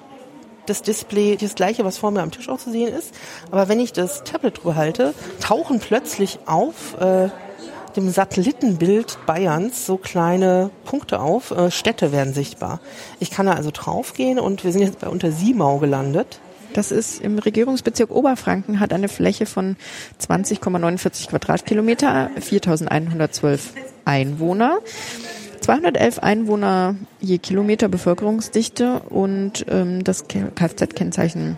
[0.65, 3.13] das Display das gleiche, was vor mir am Tisch auch zu sehen ist.
[3.51, 7.29] Aber wenn ich das Tablet drüber halte, tauchen plötzlich auf äh,
[7.93, 11.51] dem Satellitenbild Bayerns so kleine Punkte auf.
[11.51, 12.79] Äh, Städte werden sichtbar.
[13.19, 16.39] Ich kann da also draufgehen und wir sind jetzt bei Untersiemau gelandet.
[16.73, 19.75] Das ist im Regierungsbezirk Oberfranken, hat eine Fläche von
[20.19, 23.59] 20,49 Quadratkilometer, 4.112
[24.05, 24.79] Einwohner.
[25.61, 31.57] 211 Einwohner je Kilometer Bevölkerungsdichte und ähm, das Kfz-Kennzeichen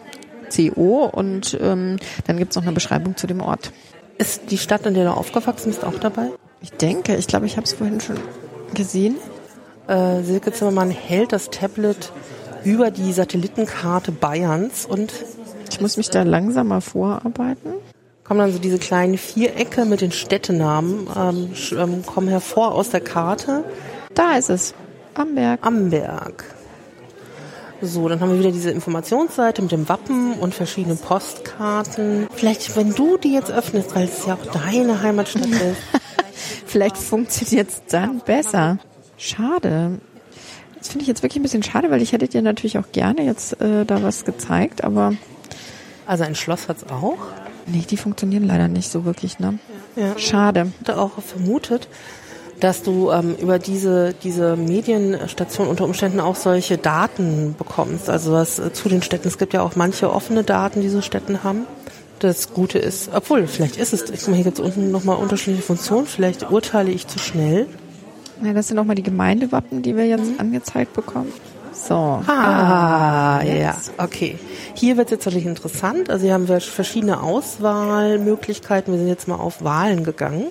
[0.56, 3.72] CO und ähm, dann gibt's noch eine Beschreibung zu dem Ort.
[4.18, 6.30] Ist die Stadt, in der du aufgewachsen bist, auch dabei?
[6.62, 8.18] Ich denke, ich glaube, ich habe es vorhin schon
[8.74, 9.18] gesehen.
[9.88, 12.12] Äh, Silke Zimmermann hält das Tablet
[12.64, 15.14] über die Satellitenkarte Bayerns und
[15.70, 17.74] ich muss mich da langsamer vorarbeiten.
[18.24, 23.02] Kommen dann so diese kleinen Vierecke mit den Städtenamen, ähm, ähm, kommen hervor aus der
[23.02, 23.64] Karte.
[24.16, 24.74] Da ist es.
[25.14, 25.60] Amberg.
[25.64, 26.44] Amberg.
[27.82, 32.28] So, dann haben wir wieder diese Informationsseite mit dem Wappen und verschiedenen Postkarten.
[32.34, 35.82] Vielleicht, wenn du die jetzt öffnest, weil es ja auch deine Heimatstadt ist.
[36.66, 38.78] Vielleicht funktioniert es dann besser.
[39.18, 40.00] Schade.
[40.78, 43.24] Das finde ich jetzt wirklich ein bisschen schade, weil ich hätte dir natürlich auch gerne
[43.24, 45.14] jetzt äh, da was gezeigt, aber.
[46.06, 47.18] Also ein Schloss hat es auch?
[47.66, 49.58] Nee, die funktionieren leider nicht so wirklich, ne?
[49.96, 50.18] Ja.
[50.20, 50.72] Schade.
[50.74, 51.88] Ich hatte auch vermutet,
[52.60, 58.10] dass du ähm, über diese, diese Medienstation unter Umständen auch solche Daten bekommst.
[58.10, 59.28] Also was äh, zu den Städten.
[59.28, 61.66] Es gibt ja auch manche offene Daten, die so Städten haben.
[62.20, 65.18] Das Gute ist, obwohl, vielleicht ist es, ich guck mal, hier gibt es unten nochmal
[65.18, 67.68] unterschiedliche Funktionen, vielleicht urteile ich zu schnell.
[68.42, 70.40] Ja, das sind nochmal die Gemeindewappen, die wir jetzt mhm.
[70.40, 71.32] angezeigt bekommen.
[71.74, 71.94] So.
[71.94, 74.40] Ah, ah ja, okay.
[74.76, 76.10] Hier wird es jetzt natürlich interessant.
[76.10, 78.94] Also hier haben wir verschiedene Auswahlmöglichkeiten.
[78.94, 80.48] Wir sind jetzt mal auf Wahlen gegangen.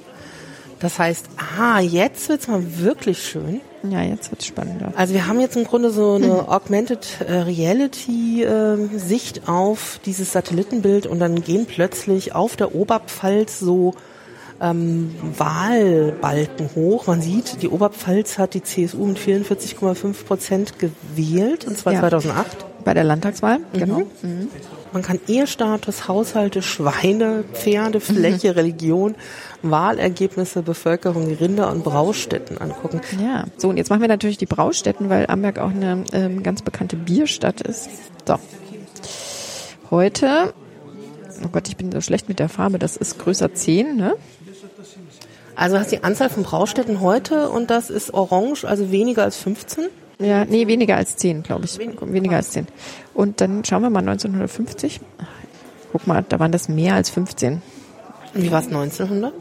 [0.80, 1.26] Das heißt,
[1.58, 3.60] ah, jetzt wird's mal wirklich schön.
[3.88, 4.92] Ja, jetzt wird's spannender.
[4.96, 6.48] Also wir haben jetzt im Grunde so eine hm.
[6.48, 13.60] Augmented äh, Reality äh, Sicht auf dieses Satellitenbild und dann gehen plötzlich auf der Oberpfalz
[13.60, 13.94] so
[14.60, 17.06] ähm, Wahlbalken hoch.
[17.06, 22.00] Man sieht, die Oberpfalz hat die CSU mit 44,5 Prozent gewählt, und zwar Ja.
[22.00, 22.84] 2008.
[22.84, 24.02] Bei der Landtagswahl, genau.
[24.22, 24.48] Mhm.
[24.94, 29.16] Man kann Ehestatus, Haushalte, Schweine, Pferde, Fläche, Religion,
[29.62, 33.00] Wahlergebnisse, Bevölkerung, Rinder und Braustätten angucken.
[33.20, 36.62] Ja, so und jetzt machen wir natürlich die Braustätten, weil Amberg auch eine ähm, ganz
[36.62, 37.90] bekannte Bierstadt ist.
[38.24, 38.36] So.
[39.90, 40.54] Heute,
[41.44, 44.14] oh Gott, ich bin so schlecht mit der Farbe, das ist größer 10, ne?
[45.56, 49.86] Also hast die Anzahl von Braustätten heute und das ist orange, also weniger als 15.
[50.24, 51.78] Ja, nee, weniger als 10, glaube ich.
[51.78, 52.66] Weniger als 10.
[53.12, 55.00] Und dann schauen wir mal 1950.
[55.92, 57.62] Guck mal, da waren das mehr als 15.
[58.34, 59.32] Und wie war es 1900?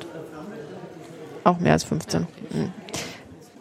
[1.44, 2.22] Auch mehr als 15.
[2.22, 2.72] Mhm.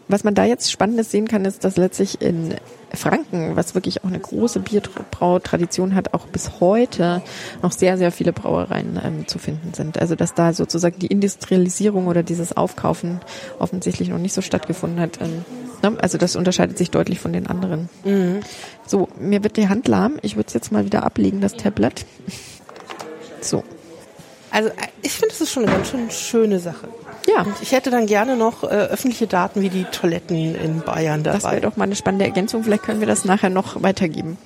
[0.08, 2.54] Was man da jetzt Spannendes sehen kann, ist, dass letztlich in
[2.92, 7.22] Franken, was wirklich auch eine große Bierbrautradition hat, auch bis heute
[7.62, 9.98] noch sehr, sehr viele Brauereien ähm, zu finden sind.
[9.98, 13.20] Also dass da sozusagen die Industrialisierung oder dieses Aufkaufen
[13.58, 15.18] offensichtlich noch nicht so stattgefunden hat.
[15.22, 15.44] Ähm,
[15.82, 15.96] ne?
[16.00, 17.88] Also das unterscheidet sich deutlich von den anderen.
[18.86, 20.18] So, mir wird die Hand lahm.
[20.22, 22.04] Ich würde es jetzt mal wieder ablegen, das Tablet.
[23.40, 23.64] So.
[24.50, 24.70] Also
[25.02, 26.88] ich finde, das ist schon eine ganz schön schöne Sache.
[27.26, 31.22] Ja, Und ich hätte dann gerne noch äh, öffentliche Daten wie die Toiletten in Bayern
[31.22, 31.56] das dabei.
[31.56, 32.64] wäre doch mal eine spannende Ergänzung.
[32.64, 34.38] Vielleicht können wir das nachher noch weitergeben.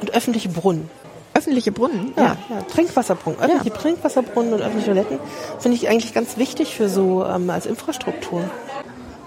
[0.00, 0.90] Und öffentliche Brunnen.
[1.32, 2.12] Öffentliche Brunnen?
[2.16, 2.62] Ja, ja.
[2.72, 3.40] Trinkwasserbrunnen.
[3.40, 5.18] Öffentliche Trinkwasserbrunnen und öffentliche Toiletten
[5.60, 8.42] finde ich eigentlich ganz wichtig für so ähm, als Infrastruktur.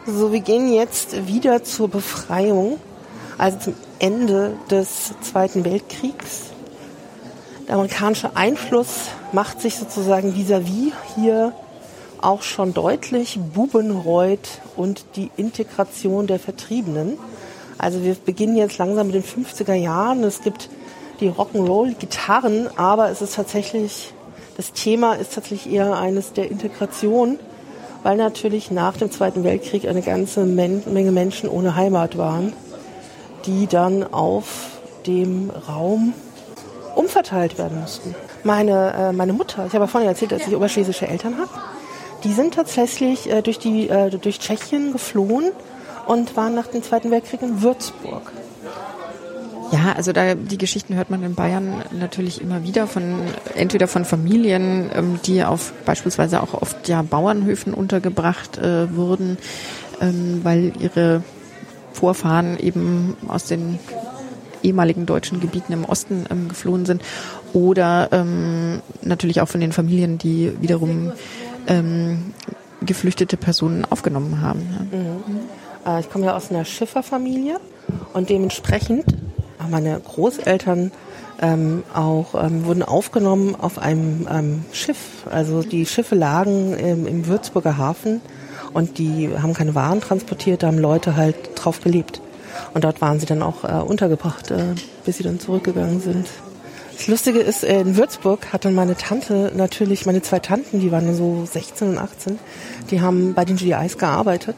[0.05, 2.77] So, wir gehen jetzt wieder zur Befreiung,
[3.37, 6.51] also zum Ende des Zweiten Weltkriegs.
[7.69, 11.53] Der amerikanische Einfluss macht sich sozusagen vis-à-vis hier
[12.19, 13.39] auch schon deutlich.
[13.53, 17.17] Bubenreuth und die Integration der Vertriebenen.
[17.77, 20.25] Also wir beginnen jetzt langsam mit den 50er Jahren.
[20.25, 20.69] Es gibt
[21.21, 24.13] die Rock'n'Roll-Gitarren, aber es ist tatsächlich,
[24.57, 27.39] das Thema ist tatsächlich eher eines der Integration,
[28.03, 32.53] weil natürlich nach dem Zweiten Weltkrieg eine ganze Men Menge Menschen ohne Heimat waren,
[33.45, 36.13] die dann auf dem Raum
[36.95, 38.13] umverteilt werden mussten.
[38.43, 41.49] Meine, äh, meine Mutter, ich habe ja vorhin erzählt, dass ich oberschlesische Eltern habe,
[42.23, 45.51] die sind tatsächlich äh, durch, die, äh, durch Tschechien geflohen
[46.05, 48.31] und waren nach dem Zweiten Weltkrieg in Würzburg.
[49.71, 53.21] Ja, also da die Geschichten hört man in Bayern natürlich immer wieder von
[53.55, 59.37] entweder von Familien, ähm, die auf beispielsweise auch oft ja Bauernhöfen untergebracht äh, wurden,
[60.01, 61.23] ähm, weil ihre
[61.93, 63.79] Vorfahren eben aus den
[64.63, 67.01] ehemaligen deutschen Gebieten im Osten ähm, geflohen sind
[67.53, 71.11] oder ähm, natürlich auch von den Familien, die wiederum
[71.67, 72.33] ähm,
[72.81, 75.21] geflüchtete Personen aufgenommen haben.
[75.85, 75.97] Ja.
[75.97, 77.59] Äh, ich komme ja aus einer Schifferfamilie
[78.13, 79.05] und dementsprechend
[79.69, 80.91] meine Großeltern
[81.41, 85.27] ähm, auch ähm, wurden aufgenommen auf einem ähm, Schiff.
[85.29, 88.21] Also die Schiffe lagen im, im Würzburger Hafen
[88.73, 92.21] und die haben keine Waren transportiert, da haben Leute halt drauf gelebt.
[92.73, 94.75] Und dort waren sie dann auch äh, untergebracht, äh,
[95.05, 96.27] bis sie dann zurückgegangen sind.
[96.95, 100.91] Das Lustige ist, äh, in Würzburg hat dann meine Tante natürlich, meine zwei Tanten, die
[100.91, 102.39] waren so 16 und 18,
[102.91, 104.55] die haben bei den GIs gearbeitet.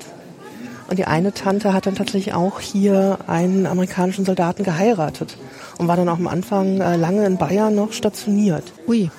[0.87, 5.37] Und die eine Tante hat dann tatsächlich auch hier einen amerikanischen Soldaten geheiratet
[5.77, 8.63] und war dann auch am Anfang äh, lange in Bayern noch stationiert.
[8.87, 9.09] Ui.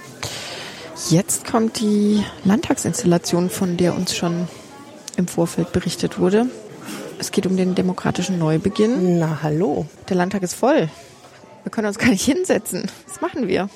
[1.11, 4.49] Jetzt kommt die Landtagsinstallation, von der uns schon
[5.17, 6.47] im Vorfeld berichtet wurde.
[7.19, 9.19] Es geht um den demokratischen Neubeginn.
[9.19, 9.87] Na hallo.
[10.09, 10.89] Der Landtag ist voll.
[11.63, 12.91] Wir können uns gar nicht hinsetzen.
[13.09, 13.69] Was machen wir?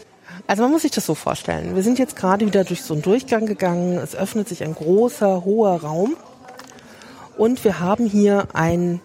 [0.47, 1.75] Also man muss sich das so vorstellen.
[1.75, 3.99] Wir sind jetzt gerade wieder durch so einen Durchgang gegangen.
[3.99, 6.17] Es öffnet sich ein großer, hoher Raum.
[7.41, 9.01] Und wir haben hier einen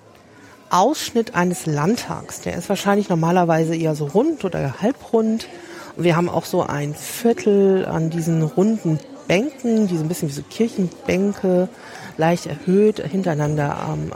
[0.69, 2.41] Ausschnitt eines Landtags.
[2.41, 5.47] Der ist wahrscheinlich normalerweise eher so rund oder halbrund.
[5.95, 8.99] Und wir haben auch so ein Viertel an diesen runden
[9.29, 11.69] Bänken, die so ein bisschen wie so Kirchenbänke,
[12.17, 14.11] leicht erhöht hintereinander ähm,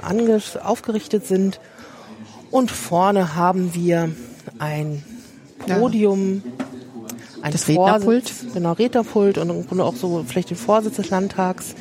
[0.65, 1.61] aufgerichtet sind.
[2.51, 4.11] Und vorne haben wir
[4.57, 5.01] ein
[5.59, 6.43] Podium,
[7.41, 8.29] ein Das Rednerpult.
[8.29, 11.73] Vorsitz, genau, Rednerpult und im Grunde auch so vielleicht den Vorsitz des Landtags,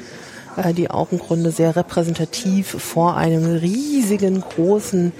[0.74, 5.12] die auch im Grunde sehr repräsentativ vor einem riesigen, großen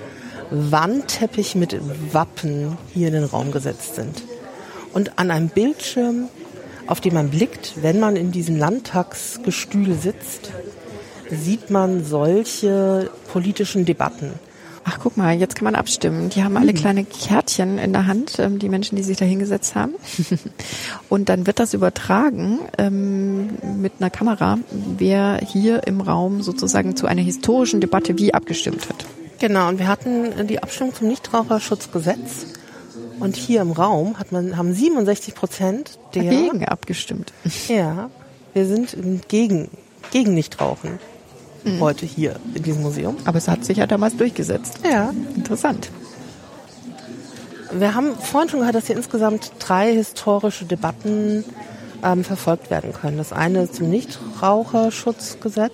[0.50, 1.78] Wandteppich mit
[2.12, 4.22] Wappen hier in den Raum gesetzt sind.
[4.92, 6.28] Und an einem Bildschirm,
[6.86, 10.50] auf den man blickt, wenn man in diesem Landtagsgestühl sitzt,
[11.30, 14.32] sieht man solche politischen Debatten.
[14.90, 16.30] Ach, guck mal, jetzt kann man abstimmen.
[16.30, 19.74] Die haben alle kleine Kärtchen in der Hand, ähm, die Menschen, die sich da hingesetzt
[19.74, 19.94] haben.
[21.10, 27.06] Und dann wird das übertragen ähm, mit einer Kamera, wer hier im Raum sozusagen zu
[27.06, 29.04] einer historischen Debatte wie abgestimmt hat.
[29.40, 32.46] Genau, und wir hatten die Abstimmung zum Nichtraucherschutzgesetz.
[33.20, 37.32] Und hier im Raum hat man, haben 67 Prozent der, Dagegen abgestimmt.
[37.68, 38.10] ja,
[38.54, 38.96] wir sind
[39.28, 39.68] gegen,
[40.10, 40.98] gegen Nichtrauchen
[41.76, 41.80] mhm.
[41.80, 43.16] heute hier in diesem Museum.
[43.24, 44.80] Aber es hat sich ja damals durchgesetzt.
[44.88, 45.12] Ja.
[45.34, 45.90] Interessant.
[47.72, 51.44] Wir haben vorhin schon gehört, dass hier insgesamt drei historische Debatten
[52.02, 53.18] ähm, verfolgt werden können.
[53.18, 55.72] Das eine ist zum Nichtraucherschutzgesetz.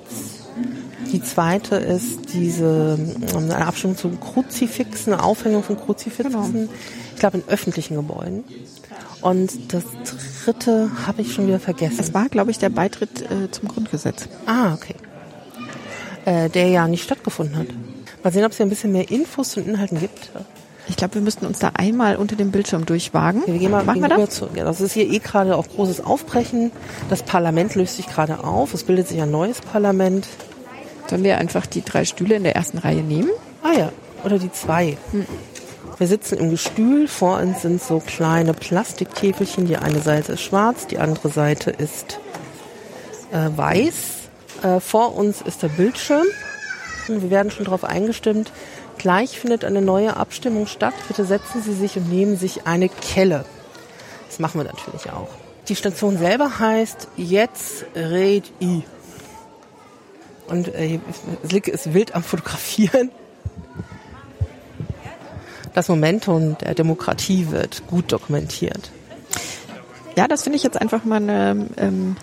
[1.13, 6.33] Die zweite ist diese ähm, eine Abstimmung zu Kruzifixen, eine Aufhängung von Kruzifixen.
[6.33, 6.69] Genau.
[7.15, 8.43] Ich glaube in öffentlichen Gebäuden.
[9.21, 9.85] Und das
[10.45, 11.97] dritte habe ich schon wieder vergessen.
[11.99, 14.29] Es war, glaube ich, der Beitritt äh, zum Grundgesetz.
[14.47, 14.95] Ah, okay.
[16.25, 17.67] Äh, der ja nicht stattgefunden hat.
[18.23, 20.31] Mal sehen, ob es hier ein bisschen mehr Infos zu Inhalten gibt.
[20.89, 23.43] Ich glaube, wir müssten uns da einmal unter dem Bildschirm durchwagen.
[23.43, 24.31] Okay, wir gehen mal Machen wir das?
[24.31, 26.73] Zu, ja, das ist hier eh gerade auf großes Aufbrechen.
[27.11, 28.73] Das Parlament löst sich gerade auf.
[28.73, 30.27] Es bildet sich ein neues Parlament.
[31.09, 33.31] Sollen wir einfach die drei Stühle in der ersten Reihe nehmen?
[33.63, 33.93] Ah ja,
[34.25, 34.97] oder die zwei.
[35.11, 35.27] Hm.
[35.99, 37.07] Wir sitzen im Gestühl.
[37.07, 39.67] Vor uns sind so kleine Plastiktäfelchen.
[39.67, 42.19] Die eine Seite ist schwarz, die andere Seite ist
[43.33, 44.24] äh, weiß.
[44.65, 46.27] Äh, vor uns ist der Bildschirm.
[47.07, 48.51] Wir werden schon darauf eingestimmt,
[48.99, 50.95] Gleich findet eine neue Abstimmung statt.
[51.09, 53.45] Bitte setzen Sie sich und nehmen sich eine Kelle.
[54.29, 55.29] Das machen wir natürlich auch.
[55.69, 58.83] Die Station selber heißt Jetzt red i.
[60.47, 61.01] Und äh,
[61.47, 63.11] Slicke ist wild am Fotografieren.
[65.73, 68.91] Das Momentum der Demokratie wird gut dokumentiert.
[70.17, 72.17] Ja, das finde ich jetzt einfach mal eine ähm,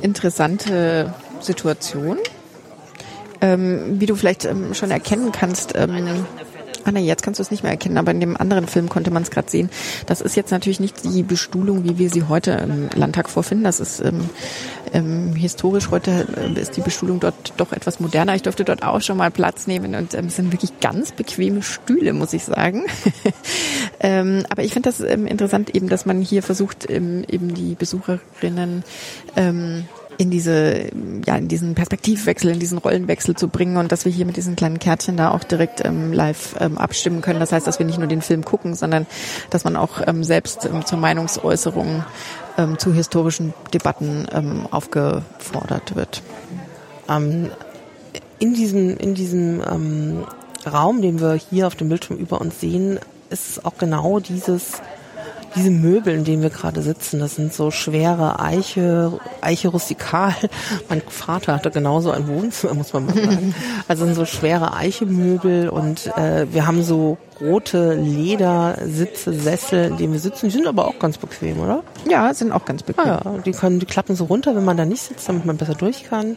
[0.00, 2.18] interessante Situation
[3.42, 6.24] ähm, wie du vielleicht ähm, schon erkennen kannst, ähm,
[6.84, 9.12] Ah nee, jetzt kannst du es nicht mehr erkennen, aber in dem anderen Film konnte
[9.12, 9.70] man es gerade sehen.
[10.06, 13.62] Das ist jetzt natürlich nicht die Bestuhlung, wie wir sie heute im Landtag vorfinden.
[13.62, 14.28] Das ist ähm,
[14.92, 18.34] ähm, historisch heute äh, ist die Bestuhlung dort doch etwas moderner.
[18.34, 21.62] Ich durfte dort auch schon mal Platz nehmen und ähm, es sind wirklich ganz bequeme
[21.62, 22.86] Stühle, muss ich sagen.
[24.00, 27.76] ähm, aber ich finde das ähm, interessant eben, dass man hier versucht, ähm, eben die
[27.76, 28.82] Besucherinnen
[29.36, 29.84] ähm,
[30.18, 30.90] in diese,
[31.26, 34.56] ja, in diesen Perspektivwechsel, in diesen Rollenwechsel zu bringen und dass wir hier mit diesen
[34.56, 37.40] kleinen Kärtchen da auch direkt ähm, live ähm, abstimmen können.
[37.40, 39.06] Das heißt, dass wir nicht nur den Film gucken, sondern
[39.50, 42.04] dass man auch ähm, selbst ähm, zur Meinungsäußerung
[42.58, 46.22] ähm, zu historischen Debatten ähm, aufgefordert wird.
[47.08, 47.50] Ähm,
[48.38, 50.24] in diesem, in diesem ähm,
[50.70, 52.98] Raum, den wir hier auf dem Bildschirm über uns sehen,
[53.30, 54.82] ist auch genau dieses
[55.54, 60.34] diese Möbel, in denen wir gerade sitzen, das sind so schwere Eiche, Eiche rustikal.
[60.88, 63.54] Mein Vater hatte genauso ein Wohnzimmer, muss man mal sagen.
[63.88, 70.12] Also sind so schwere Eichemöbel und äh, wir haben so rote Ledersitze, Sessel, in denen
[70.12, 70.46] wir sitzen.
[70.46, 71.82] Die sind aber auch ganz bequem, oder?
[72.08, 73.04] Ja, sind auch ganz bequem.
[73.04, 75.56] Ah, ja, die können, die klappen so runter, wenn man da nicht sitzt, damit man
[75.56, 76.36] besser durch kann.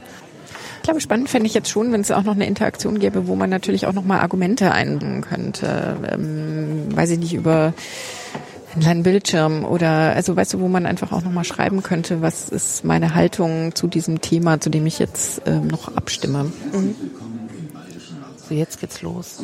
[0.78, 3.36] Ich glaube, spannend fände ich jetzt schon, wenn es auch noch eine Interaktion gäbe, wo
[3.36, 5.98] man natürlich auch noch mal Argumente einbringen könnte.
[6.12, 7.74] Ähm, weiß ich nicht, über
[8.76, 12.50] einen kleinen Bildschirm oder also weißt du, wo man einfach auch nochmal schreiben könnte, was
[12.50, 16.52] ist meine Haltung zu diesem Thema, zu dem ich jetzt ähm, noch abstimme.
[16.74, 16.96] Mhm.
[18.48, 19.40] So, jetzt geht's los.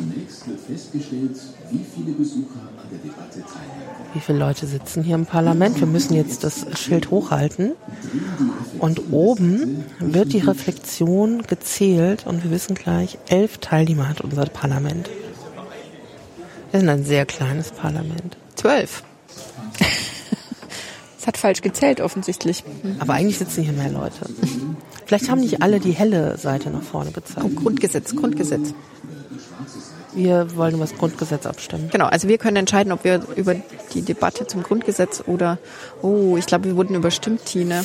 [4.12, 5.80] Wie viele Leute sitzen hier im Parlament?
[5.80, 7.72] Wir müssen jetzt das Schild hochhalten.
[8.78, 15.10] Und oben wird die Reflexion gezählt und wir wissen gleich, elf Teilnehmer hat unser Parlament.
[16.70, 18.36] Wir sind ein sehr kleines Parlament.
[18.54, 19.02] Zwölf.
[21.22, 22.64] Es hat falsch gezählt offensichtlich.
[22.98, 24.28] Aber eigentlich sitzen hier mehr Leute.
[25.06, 27.46] Vielleicht haben nicht alle die helle Seite nach vorne gezeigt.
[27.46, 28.74] Oh, Grundgesetz, Grundgesetz.
[30.14, 31.90] Wir wollen über das Grundgesetz abstimmen.
[31.92, 33.54] Genau, also wir können entscheiden, ob wir über
[33.94, 35.58] die Debatte zum Grundgesetz oder,
[36.02, 37.84] oh, ich glaube, wir wurden überstimmt, Tine.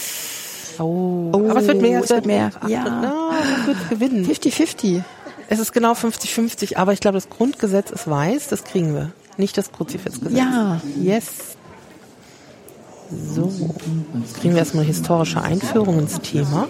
[0.79, 2.03] Oh, oh aber es wird mehr.
[2.03, 2.49] Es wird mehr.
[2.67, 3.29] Ja, no,
[3.61, 4.25] es wird gewinnen.
[4.25, 5.03] 50-50.
[5.47, 9.11] Es ist genau 50-50, aber ich glaube, das Grundgesetz ist weiß, das kriegen wir.
[9.37, 10.35] Nicht das Kruzifixgesetz.
[10.35, 10.81] Ja.
[10.99, 11.56] Yes.
[13.09, 13.51] So,
[14.19, 16.67] jetzt kriegen wir erstmal eine historische Einführung ins Thema.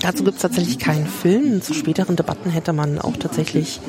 [0.00, 1.62] Dazu gibt es tatsächlich keinen Film.
[1.62, 3.80] Zu späteren Debatten hätte man auch tatsächlich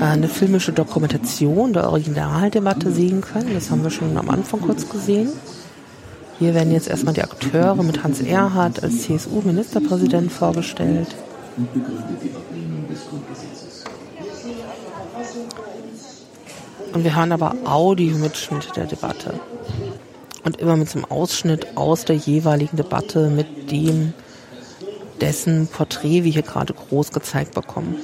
[0.00, 3.52] äh, eine filmische Dokumentation der Originaldebatte sehen können.
[3.52, 5.30] Das haben wir schon am Anfang kurz gesehen.
[6.38, 11.14] Hier werden jetzt erstmal die Akteure mit Hans Erhardt als CSU-Ministerpräsident vorgestellt.
[11.56, 11.68] Und
[17.02, 19.40] wir hören aber Audiomitschnitte der Debatte.
[20.44, 24.12] Und immer mit so einem Ausschnitt aus der jeweiligen Debatte mit dem,
[25.20, 27.96] dessen Porträt wir hier gerade groß gezeigt bekommen.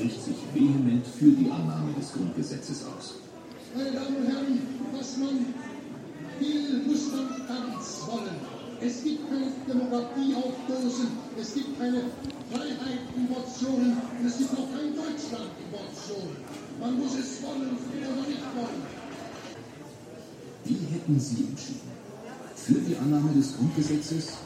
[0.00, 3.16] spricht sich vehement für die Annahme des Grundgesetzes aus.
[3.74, 4.58] Meine Damen und Herren,
[4.96, 5.54] was man
[6.38, 8.49] will, muss man ganz wollen.
[8.82, 11.08] Es gibt keine Demokratie auf Dosen,
[11.38, 12.04] es gibt keine
[12.50, 16.36] Freiheit in Portionen und es gibt auch kein Deutschland in Portionen.
[16.80, 18.82] Man muss es wollen oder nicht wollen.
[20.64, 21.90] Wie hätten Sie entschieden?
[22.56, 24.38] Für die Annahme des Grundgesetzes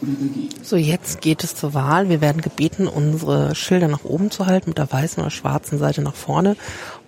[0.00, 0.50] dagegen?
[0.62, 2.08] So, jetzt geht es zur Wahl.
[2.08, 6.02] Wir werden gebeten, unsere Schilder nach oben zu halten, mit der weißen oder schwarzen Seite
[6.02, 6.56] nach vorne.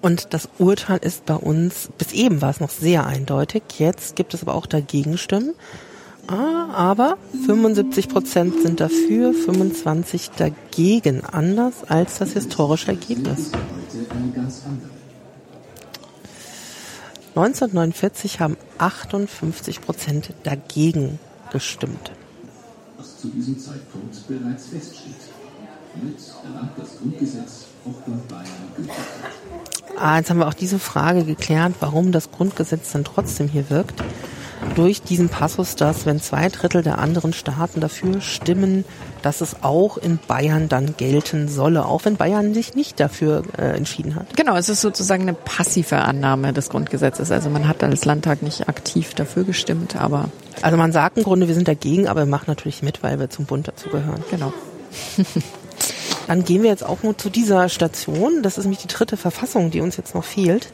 [0.01, 3.63] Und das Urteil ist bei uns, bis eben war es noch sehr eindeutig.
[3.79, 5.55] Jetzt gibt es aber auch Dagegenstimmen.
[6.27, 11.23] Ah, aber 75 Prozent sind dafür, 25 dagegen.
[11.25, 13.53] Anders als das historische Ergebnis.
[13.53, 14.91] Heute eine ganz andere.
[17.37, 21.19] 1949 haben 58 Prozent dagegen
[21.51, 22.13] gestimmt.
[22.97, 25.15] Was zu diesem Zeitpunkt bereits feststeht.
[25.95, 28.47] Hiermit erlangt das Grundgesetz auch in Bayern
[28.77, 29.05] Gültigkeit.
[29.99, 34.03] Ah, jetzt haben wir auch diese Frage geklärt, warum das Grundgesetz dann trotzdem hier wirkt.
[34.75, 38.85] Durch diesen Passus, dass wenn zwei Drittel der anderen Staaten dafür stimmen,
[39.23, 43.77] dass es auch in Bayern dann gelten solle, auch wenn Bayern sich nicht dafür äh,
[43.77, 44.37] entschieden hat.
[44.37, 47.31] Genau, es ist sozusagen eine passive Annahme des Grundgesetzes.
[47.31, 50.29] Also man hat als Landtag nicht aktiv dafür gestimmt, aber
[50.63, 53.31] Also man sagt im Grunde, wir sind dagegen, aber wir machen natürlich mit, weil wir
[53.31, 54.25] zum Bund dazugehören.
[54.31, 54.53] genau.
[56.27, 58.43] Dann gehen wir jetzt auch nur zu dieser Station.
[58.43, 60.69] Das ist nämlich die dritte Verfassung, die uns jetzt noch fehlt.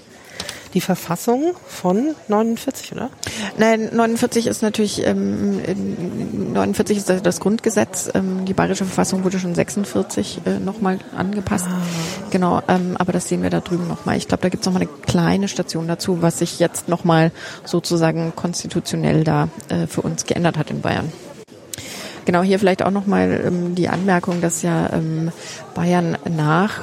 [0.74, 3.10] Die Verfassung von 49, oder?
[3.58, 8.08] Nein, 49 ist natürlich, ähm, in 49 ist das- Grundgesetz.
[8.14, 11.66] Ähm, die bayerische Verfassung wurde schon 46 äh, nochmal angepasst.
[12.30, 14.16] Genau, ähm, aber das sehen wir da drüben nochmal.
[14.16, 17.32] Ich glaube, da gibt es nochmal eine kleine Station dazu, was sich jetzt nochmal
[17.64, 21.10] sozusagen konstitutionell da äh, für uns geändert hat in Bayern.
[22.26, 25.32] Genau, hier vielleicht auch nochmal ähm, die Anmerkung, dass ja ähm,
[25.74, 26.74] Bayern nach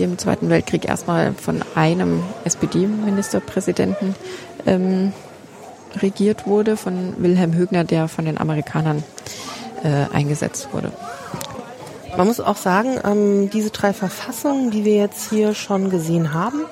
[0.00, 4.14] dem Zweiten Weltkrieg erstmal von einem SPD-Ministerpräsidenten
[4.66, 5.12] ähm,
[6.00, 9.02] regiert wurde, von Wilhelm Högner, der von den Amerikanern
[9.82, 10.92] äh, eingesetzt wurde.
[12.16, 16.64] Man muss auch sagen, ähm, diese drei Verfassungen, die wir jetzt hier schon gesehen haben,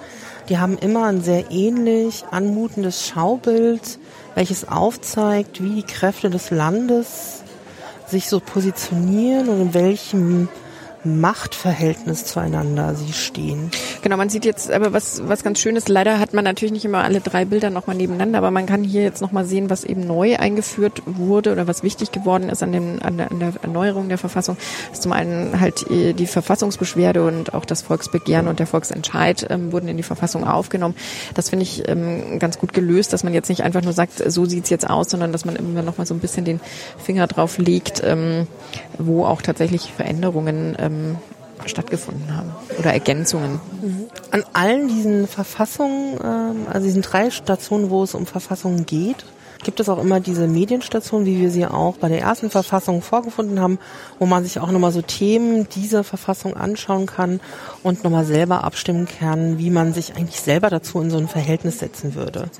[0.48, 3.98] die haben immer ein sehr ähnlich anmutendes Schaubild,
[4.34, 7.42] welches aufzeigt, wie die Kräfte des Landes
[8.06, 10.48] sich so positionieren und in welchem
[11.04, 13.70] Machtverhältnis zueinander sie stehen.
[14.02, 15.88] Genau, man sieht jetzt aber was, was ganz schön ist.
[15.88, 19.02] Leider hat man natürlich nicht immer alle drei Bilder nochmal nebeneinander, aber man kann hier
[19.02, 22.98] jetzt nochmal sehen, was eben neu eingeführt wurde oder was wichtig geworden ist an, dem,
[23.02, 24.56] an, der, an der Erneuerung der Verfassung.
[24.88, 29.46] Das ist zum einen halt äh, die Verfassungsbeschwerde und auch das Volksbegehren und der Volksentscheid
[29.50, 30.94] ähm, wurden in die Verfassung aufgenommen.
[31.34, 34.44] Das finde ich ähm, ganz gut gelöst, dass man jetzt nicht einfach nur sagt, so
[34.44, 36.60] sieht's jetzt aus, sondern dass man immer nochmal so ein bisschen den
[36.98, 38.46] Finger drauf legt, ähm,
[38.98, 41.16] wo auch tatsächlich Veränderungen ähm,
[41.66, 43.60] stattgefunden haben oder Ergänzungen.
[44.30, 49.24] An allen diesen Verfassungen, ähm, also diesen drei Stationen, wo es um Verfassungen geht,
[49.64, 53.60] gibt es auch immer diese Medienstationen, wie wir sie auch bei der ersten Verfassung vorgefunden
[53.60, 53.78] haben,
[54.18, 57.40] wo man sich auch nochmal so Themen dieser Verfassung anschauen kann
[57.82, 61.80] und nochmal selber abstimmen kann, wie man sich eigentlich selber dazu in so ein Verhältnis
[61.80, 62.50] setzen würde.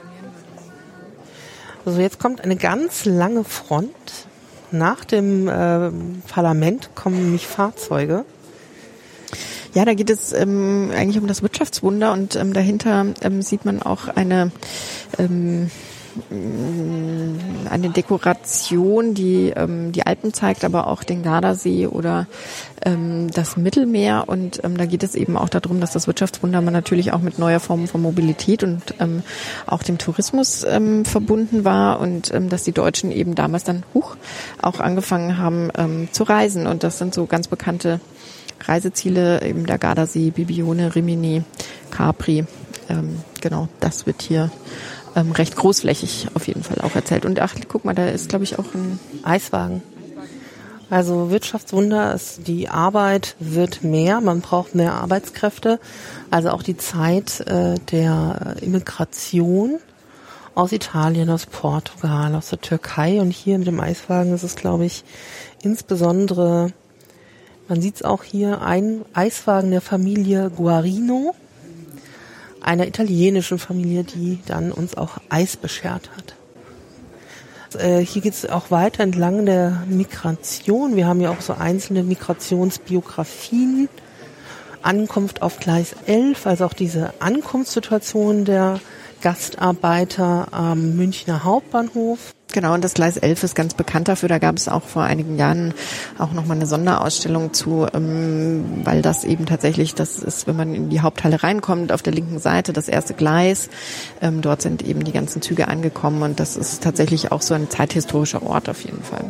[1.86, 3.94] Also jetzt kommt eine ganz lange Front.
[4.70, 5.90] Nach dem äh,
[6.28, 8.24] Parlament kommen nämlich Fahrzeuge.
[9.74, 13.82] Ja, da geht es ähm, eigentlich um das Wirtschaftswunder und ähm, dahinter ähm, sieht man
[13.82, 14.50] auch eine
[15.18, 15.70] ähm,
[16.30, 22.26] eine Dekoration, die ähm, die Alpen zeigt, aber auch den Gardasee oder
[22.84, 24.24] ähm, das Mittelmeer.
[24.26, 27.60] Und ähm, da geht es eben auch darum, dass das Wirtschaftswunder natürlich auch mit neuer
[27.60, 29.22] Formen von Mobilität und ähm,
[29.66, 34.16] auch dem Tourismus ähm, verbunden war und ähm, dass die Deutschen eben damals dann hoch
[34.60, 36.66] auch angefangen haben ähm, zu reisen.
[36.66, 38.00] Und das sind so ganz bekannte
[38.64, 41.42] Reiseziele, eben der Gardasee, Bibione, Rimini,
[41.90, 42.44] Capri.
[42.88, 44.50] Ähm, genau, das wird hier
[45.18, 47.24] ähm, recht großflächig auf jeden Fall auch erzählt.
[47.24, 49.82] Und ach, guck mal, da ist, glaube ich, auch ein Eiswagen.
[50.90, 55.80] Also Wirtschaftswunder ist, die Arbeit wird mehr, man braucht mehr Arbeitskräfte.
[56.30, 59.80] Also auch die Zeit äh, der Immigration
[60.54, 63.20] aus Italien, aus Portugal, aus der Türkei.
[63.20, 65.04] Und hier mit dem Eiswagen ist es, glaube ich,
[65.62, 66.72] insbesondere,
[67.68, 71.34] man sieht es auch hier, ein Eiswagen der Familie Guarino,
[72.68, 77.80] einer italienischen Familie, die dann uns auch Eis beschert hat.
[77.80, 80.94] Äh, hier geht es auch weiter entlang der Migration.
[80.94, 83.88] Wir haben ja auch so einzelne Migrationsbiografien.
[84.82, 88.80] Ankunft auf Gleis 11, also auch diese Ankunftssituation der
[89.22, 92.32] Gastarbeiter am Münchner Hauptbahnhof.
[92.50, 94.28] Genau, und das Gleis 11 ist ganz bekannt dafür.
[94.30, 95.74] Da gab es auch vor einigen Jahren
[96.18, 100.88] auch nochmal eine Sonderausstellung zu, ähm, weil das eben tatsächlich, das ist, wenn man in
[100.88, 103.68] die Haupthalle reinkommt, auf der linken Seite das erste Gleis.
[104.22, 107.68] Ähm, dort sind eben die ganzen Züge angekommen und das ist tatsächlich auch so ein
[107.68, 109.26] zeithistorischer Ort auf jeden Fall.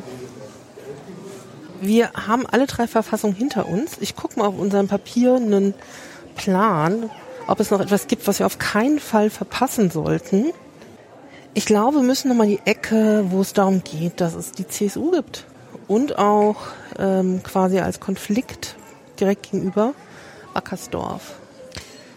[1.80, 3.96] Wir haben alle drei Verfassungen hinter uns.
[4.00, 5.74] Ich gucke mal auf unserem Papier einen
[6.36, 7.10] Plan,
[7.48, 10.52] ob es noch etwas gibt, was wir auf keinen Fall verpassen sollten.
[11.58, 15.10] Ich glaube, wir müssen nochmal die Ecke, wo es darum geht, dass es die CSU
[15.10, 15.44] gibt.
[15.88, 16.54] Und auch
[16.96, 18.76] ähm, quasi als Konflikt
[19.18, 19.92] direkt gegenüber
[20.54, 21.34] Ackersdorf.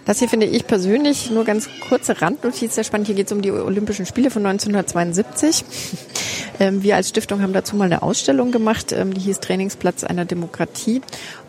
[0.05, 3.07] Das hier finde ich persönlich nur ganz kurze Randnotiz sehr spannend.
[3.07, 5.65] Hier geht es um die Olympischen Spiele von 1972.
[6.61, 10.25] Ähm, wir als Stiftung haben dazu mal eine Ausstellung gemacht, ähm, die hieß Trainingsplatz einer
[10.25, 11.01] Demokratie.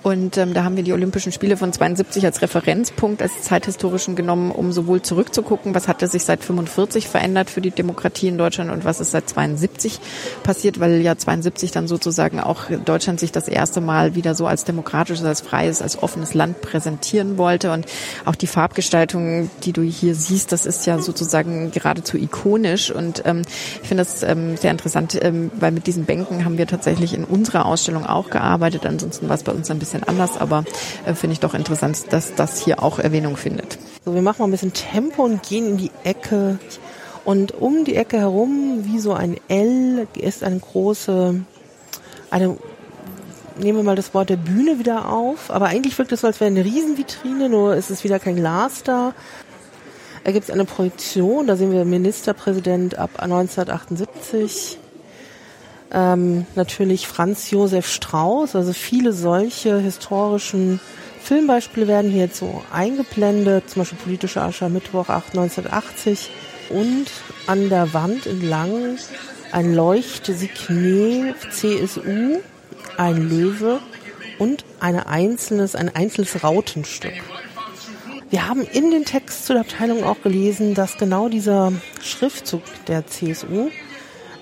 [0.02, 4.50] Und ähm, da haben wir die Olympischen Spiele von 72 als Referenzpunkt, als zeithistorischen genommen,
[4.50, 8.84] um sowohl zurückzugucken, was hatte sich seit 45 verändert für die Demokratie in Deutschland und
[8.84, 10.00] was ist seit 72
[10.42, 14.64] passiert, weil ja 72 dann sozusagen auch Deutschland sich das erste Mal wieder so als
[14.64, 17.70] demokratisches, als freies, als offenes Land präsentieren wollte.
[17.70, 17.86] Und
[18.24, 22.90] auch die Farbgestaltung, die du hier siehst, das ist ja sozusagen geradezu ikonisch.
[22.90, 23.42] Und ähm,
[23.82, 27.24] ich finde das ähm, sehr interessant, ähm, weil mit diesen Bänken haben wir tatsächlich in
[27.24, 28.84] unserer Ausstellung auch gearbeitet.
[28.84, 30.64] Ansonsten war es bei uns ein bisschen bisschen anders, aber
[31.06, 33.78] äh, finde ich doch interessant, dass das hier auch Erwähnung findet.
[34.04, 36.58] So, wir machen mal ein bisschen Tempo und gehen in die Ecke.
[37.24, 41.40] Und um die Ecke herum, wie so ein L, ist eine große,
[42.30, 42.56] eine,
[43.58, 45.50] nehmen wir mal das Wort der Bühne wieder auf.
[45.50, 48.82] Aber eigentlich wirkt es so, als wäre eine Riesenvitrine, nur ist es wieder kein Glas
[48.82, 49.14] da.
[50.24, 54.78] Da gibt es eine Projektion, da sehen wir Ministerpräsident ab 1978
[55.92, 60.80] ähm, natürlich Franz Josef Strauß, also viele solche historischen
[61.22, 66.30] Filmbeispiele werden hier jetzt so eingeblendet, zum Beispiel politischer Aschermittwoch 1980
[66.70, 67.06] und
[67.46, 68.96] an der Wand entlang
[69.52, 72.40] ein Leuchtsignet CSU,
[72.96, 73.80] ein Löwe
[74.38, 77.12] und eine einzelnes, ein einzelnes Rautenstück.
[78.30, 81.70] Wir haben in den Text zu der Abteilung auch gelesen, dass genau dieser
[82.02, 83.68] Schriftzug der CSU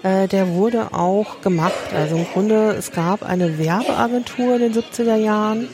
[0.02, 1.93] äh, der wurde auch gemacht.
[1.94, 5.68] Also im Grunde, es gab eine Werbeagentur in den 70er Jahren,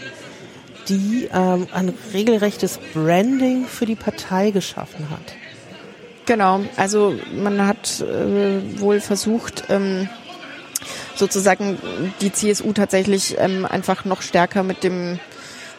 [0.89, 5.35] die ähm, ein regelrechtes Branding für die Partei geschaffen hat.
[6.27, 10.09] Genau, also man hat äh, wohl versucht, ähm,
[11.15, 11.79] sozusagen
[12.21, 15.21] die CSU tatsächlich ähm, einfach noch stärker mit dem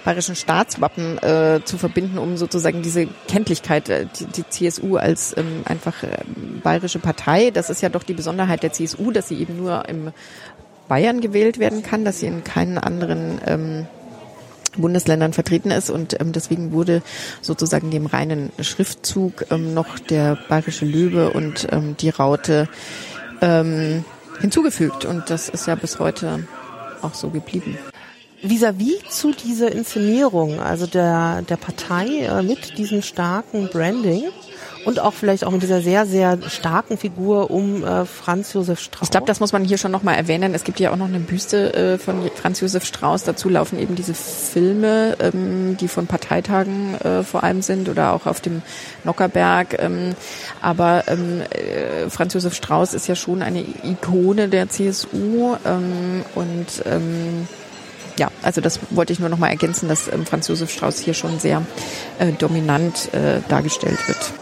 [0.07, 5.63] bayerischen Staatswappen äh, zu verbinden, um sozusagen diese Kenntlichkeit, äh, die, die CSU als ähm,
[5.65, 6.19] einfach äh,
[6.63, 10.13] bayerische Partei, das ist ja doch die Besonderheit der CSU, dass sie eben nur im
[10.87, 13.85] Bayern gewählt werden kann, dass sie in keinen anderen ähm,
[14.77, 15.89] Bundesländern vertreten ist.
[15.89, 17.01] Und ähm, deswegen wurde
[17.41, 22.69] sozusagen dem reinen Schriftzug ähm, noch der bayerische Löwe und ähm, die Raute
[23.41, 24.05] ähm,
[24.39, 25.03] hinzugefügt.
[25.03, 26.47] Und das ist ja bis heute
[27.01, 27.77] auch so geblieben
[28.41, 34.25] vis-à-vis -vis zu dieser Inszenierung, also der, der Partei äh, mit diesem starken Branding
[34.87, 39.07] und auch vielleicht auch mit dieser sehr, sehr starken Figur um äh, Franz Josef Strauß.
[39.07, 40.53] Ich glaube, das muss man hier schon nochmal erwähnen.
[40.55, 43.25] Es gibt ja auch noch eine Büste äh, von Franz Josef Strauß.
[43.25, 48.27] Dazu laufen eben diese Filme, ähm, die von Parteitagen äh, vor allem sind oder auch
[48.27, 48.61] auf dem
[49.03, 49.77] Nockerberg.
[49.77, 50.15] Ähm,
[50.61, 56.67] aber ähm, äh, Franz Josef Strauß ist ja schon eine Ikone der CSU ähm, und
[56.85, 57.45] ähm,
[58.17, 61.13] ja, also das wollte ich nur noch mal ergänzen, dass ähm, Franz Josef Strauß hier
[61.13, 61.61] schon sehr
[62.19, 64.33] äh, dominant äh, dargestellt wird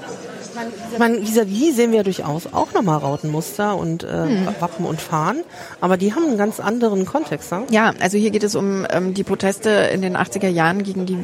[0.99, 4.47] man, vis-à-vis sehen wir ja durchaus auch nochmal Rautenmuster und äh, mhm.
[4.59, 5.43] Wappen und Fahnen,
[5.81, 7.51] aber die haben einen ganz anderen Kontext.
[7.51, 7.63] Ne?
[7.69, 11.17] Ja, also hier geht es um ähm, die Proteste in den 80er Jahren gegen die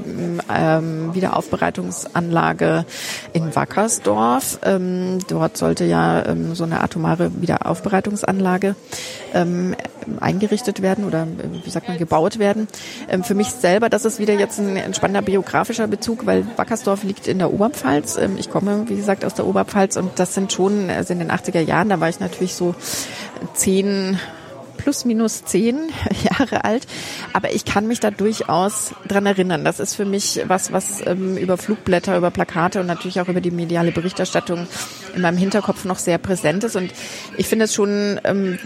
[0.54, 2.86] ähm, Wiederaufbereitungsanlage
[3.34, 4.60] in Wackersdorf.
[4.64, 8.76] Ähm, dort sollte ja ähm, so eine atomare Wiederaufbereitungsanlage
[9.34, 9.76] ähm,
[10.20, 11.28] eingerichtet werden oder
[11.64, 12.68] wie sagt man gebaut werden.
[13.10, 17.04] Ähm, für mich selber, das ist wieder jetzt ein, ein spannender biografischer Bezug, weil Wackersdorf
[17.04, 18.18] liegt in der Oberpfalz.
[18.18, 21.20] Ähm, ich komme, wie gesagt, aus der Oberpfalz Oberpfalz und das sind schon, also in
[21.20, 22.76] den 80er Jahren, da war ich natürlich so
[23.54, 24.20] zehn,
[24.82, 25.78] plus minus zehn
[26.24, 26.88] Jahre alt.
[27.34, 29.64] Aber ich kann mich da durchaus dran erinnern.
[29.64, 33.42] Das ist für mich was, was ähm, über Flugblätter, über Plakate und natürlich auch über
[33.42, 34.68] die mediale Berichterstattung
[35.16, 36.76] in meinem Hinterkopf noch sehr präsent ist.
[36.76, 36.92] Und
[37.38, 38.58] ich finde es schon ähm,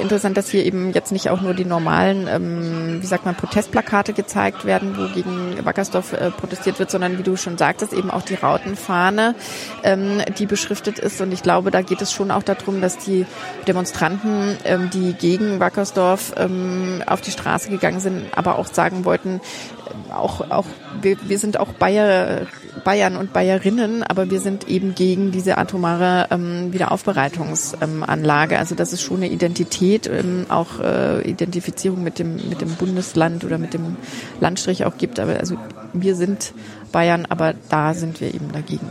[0.00, 4.12] interessant, dass hier eben jetzt nicht auch nur die normalen, ähm, wie sagt man, Protestplakate
[4.12, 8.22] gezeigt werden, wo gegen Wackersdorf äh, protestiert wird, sondern wie du schon sagtest, eben auch
[8.22, 9.34] die Rautenfahne,
[9.82, 11.20] ähm, die beschriftet ist.
[11.20, 13.24] Und ich glaube, da geht es schon auch darum, dass die
[13.66, 19.40] Demonstranten, ähm, die gegen Wackersdorf ähm, auf die Straße gegangen sind, aber auch sagen wollten,
[20.12, 20.66] auch, auch
[21.00, 22.46] wir, wir sind auch Bayer,
[22.84, 28.58] Bayern und Bayerinnen, aber wir sind eben gegen diese atomare ähm, Wiederaufbereitungsanlage.
[28.58, 33.44] also das ist schon eine Identität, ähm, auch äh, Identifizierung mit dem, mit dem Bundesland
[33.44, 33.96] oder mit dem
[34.40, 35.20] Landstrich auch gibt.
[35.20, 35.56] Aber also
[35.92, 36.52] wir sind
[36.92, 38.88] Bayern, aber da sind wir eben dagegen.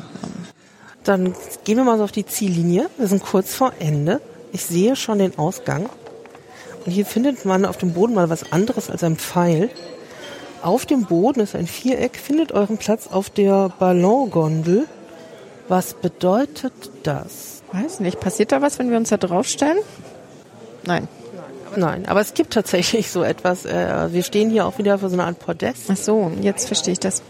[1.03, 1.35] Dann
[1.65, 2.89] gehen wir mal so auf die Ziellinie.
[2.97, 4.21] Wir sind kurz vor Ende.
[4.51, 5.89] Ich sehe schon den Ausgang.
[6.85, 9.69] Und hier findet man auf dem Boden mal was anderes als ein Pfeil.
[10.61, 14.87] Auf dem Boden ist ein Viereck, findet euren Platz auf der Ballongondel.
[15.67, 16.73] Was bedeutet
[17.03, 17.63] das?
[17.71, 18.19] Weiß nicht.
[18.19, 19.79] Passiert da was, wenn wir uns da draufstellen?
[20.85, 21.07] Nein.
[21.75, 23.65] Nein, aber es gibt tatsächlich so etwas.
[23.65, 25.85] Äh, wir stehen hier auch wieder für so eine Art Podest.
[25.89, 27.23] Ach so, jetzt verstehe ich das.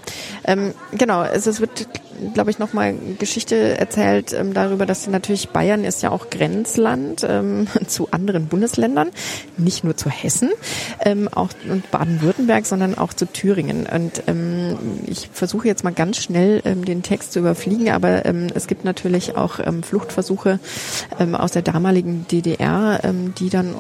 [0.46, 1.88] Ähm, genau, also es wird
[2.34, 7.68] glaube ich, nochmal Geschichte erzählt ähm, darüber, dass natürlich Bayern ist ja auch Grenzland ähm,
[7.88, 9.10] zu anderen Bundesländern,
[9.58, 10.52] nicht nur zu Hessen,
[11.04, 13.88] ähm, auch und Baden-Württemberg, sondern auch zu Thüringen.
[13.88, 18.24] Und ähm, ich versuche jetzt mal ganz schnell ähm, den Text zu überfliegen, aber
[18.56, 20.60] es gibt natürlich auch Fluchtversuche
[21.34, 23.00] aus der damaligen DDR,
[23.40, 23.76] die dann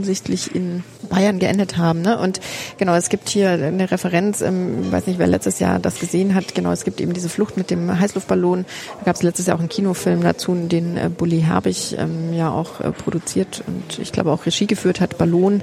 [0.00, 2.00] offensichtlich in Bayern geendet haben.
[2.00, 2.18] Ne?
[2.18, 2.40] Und
[2.78, 6.54] genau, es gibt hier eine Referenz, ähm, weiß nicht, wer letztes Jahr das gesehen hat,
[6.54, 8.64] genau, es gibt eben diese Flucht mit dem Heißluftballon.
[9.00, 12.50] Da gab es letztes Jahr auch einen Kinofilm dazu, den äh, Bully Herbig ähm, ja
[12.50, 15.62] auch äh, produziert und ich glaube auch Regie geführt hat, Ballon.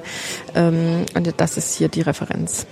[0.53, 2.67] Ähm, und das ist hier die Referenz.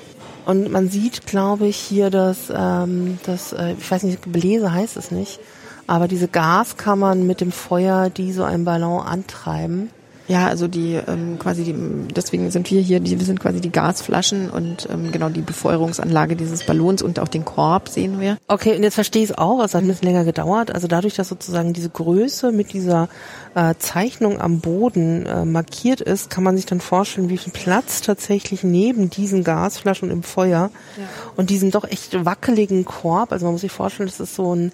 [0.45, 4.97] Und man sieht, glaube ich, hier, dass, ähm, das, äh, ich weiß nicht, Bläse heißt
[4.97, 5.39] es nicht,
[5.87, 9.89] aber diese Gaskammern mit dem Feuer, die so einen Ballon antreiben.
[10.27, 11.75] Ja, also die ähm, quasi die,
[12.13, 16.35] deswegen sind wir hier, die, wir sind quasi die Gasflaschen und ähm, genau die Befeuerungsanlage
[16.35, 18.37] dieses Ballons und auch den Korb sehen wir.
[18.47, 20.73] Okay, und jetzt verstehe ich es auch, es hat ein bisschen länger gedauert.
[20.73, 23.07] Also dadurch, dass sozusagen diese Größe mit dieser
[23.53, 28.01] äh, Zeichnung am Boden äh, markiert ist, kann man sich dann vorstellen, wie viel Platz
[28.01, 31.03] tatsächlich neben diesen Gasflaschen im Feuer ja.
[31.35, 34.71] und diesen doch echt wackeligen Korb, also man muss sich vorstellen, das ist so ein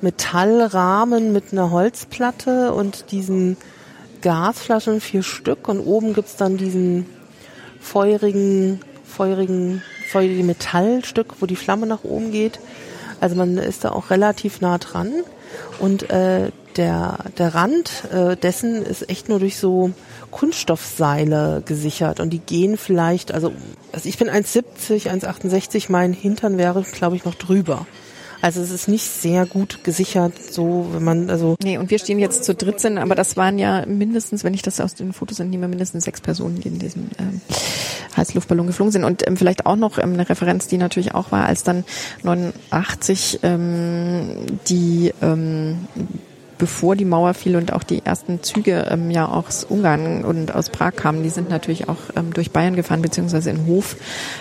[0.00, 3.56] Metallrahmen mit einer Holzplatte und diesen
[4.24, 7.04] Gasflaschen, vier Stück und oben gibt's dann diesen
[7.78, 12.58] feurigen, feurigen, feurigen Metallstück, wo die Flamme nach oben geht.
[13.20, 15.12] Also man ist da auch relativ nah dran
[15.78, 19.92] und äh, der, der Rand äh, dessen ist echt nur durch so
[20.30, 23.52] Kunststoffseile gesichert und die gehen vielleicht, also,
[23.92, 27.86] also ich bin 1,70, 1,68, mein Hintern wäre, glaube ich, noch drüber.
[28.44, 31.56] Also es ist nicht sehr gut gesichert, so wenn man also.
[31.62, 34.82] Nee, und wir stehen jetzt zu 13, aber das waren ja mindestens, wenn ich das
[34.82, 37.40] aus den Fotos entnehme, mindestens sechs Personen, die in diesem ähm,
[38.18, 39.04] Heißluftballon geflogen sind.
[39.04, 41.84] Und ähm, vielleicht auch noch ähm, eine Referenz, die natürlich auch war, als dann
[42.22, 45.88] 89 ähm, die ähm,
[46.64, 50.70] bevor die Mauer fiel und auch die ersten Züge ähm, ja aus Ungarn und aus
[50.70, 53.96] Prag kamen, die sind natürlich auch ähm, durch Bayern gefahren, beziehungsweise in Hof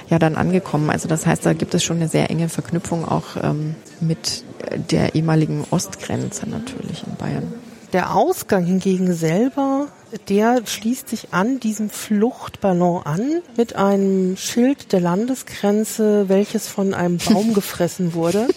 [0.10, 0.90] ja dann angekommen.
[0.90, 4.46] Also das heißt, da gibt es schon eine sehr enge Verknüpfung auch ähm, mit
[4.90, 7.52] der ehemaligen Ostgrenze natürlich in Bayern.
[7.92, 9.88] Der Ausgang hingegen selber,
[10.28, 17.18] der schließt sich an diesem Fluchtballon an mit einem Schild der Landesgrenze, welches von einem
[17.18, 18.48] Baum gefressen wurde.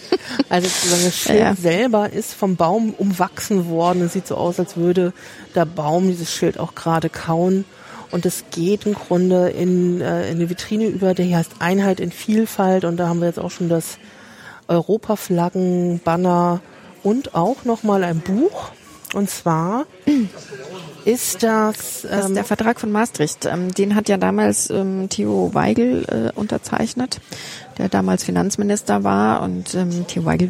[0.49, 1.55] Also das Schild ja.
[1.55, 4.03] selber ist vom Baum umwachsen worden.
[4.03, 5.13] Es sieht so aus, als würde
[5.55, 7.65] der Baum dieses Schild auch gerade kauen.
[8.11, 11.99] Und es geht im Grunde in, äh, in eine Vitrine über, der hier heißt Einheit
[11.99, 12.85] in Vielfalt.
[12.85, 13.97] Und da haben wir jetzt auch schon das
[14.67, 16.61] Europaflaggen, Banner
[17.03, 18.71] und auch nochmal ein Buch
[19.13, 19.85] und zwar
[21.07, 23.45] ist das, ähm, das der Vertrag von Maastricht.
[23.45, 27.21] Ähm, den hat ja damals ähm, Theo Weigel äh, unterzeichnet,
[27.77, 29.41] der damals Finanzminister war.
[29.41, 30.49] Und ähm, Theo Weigel,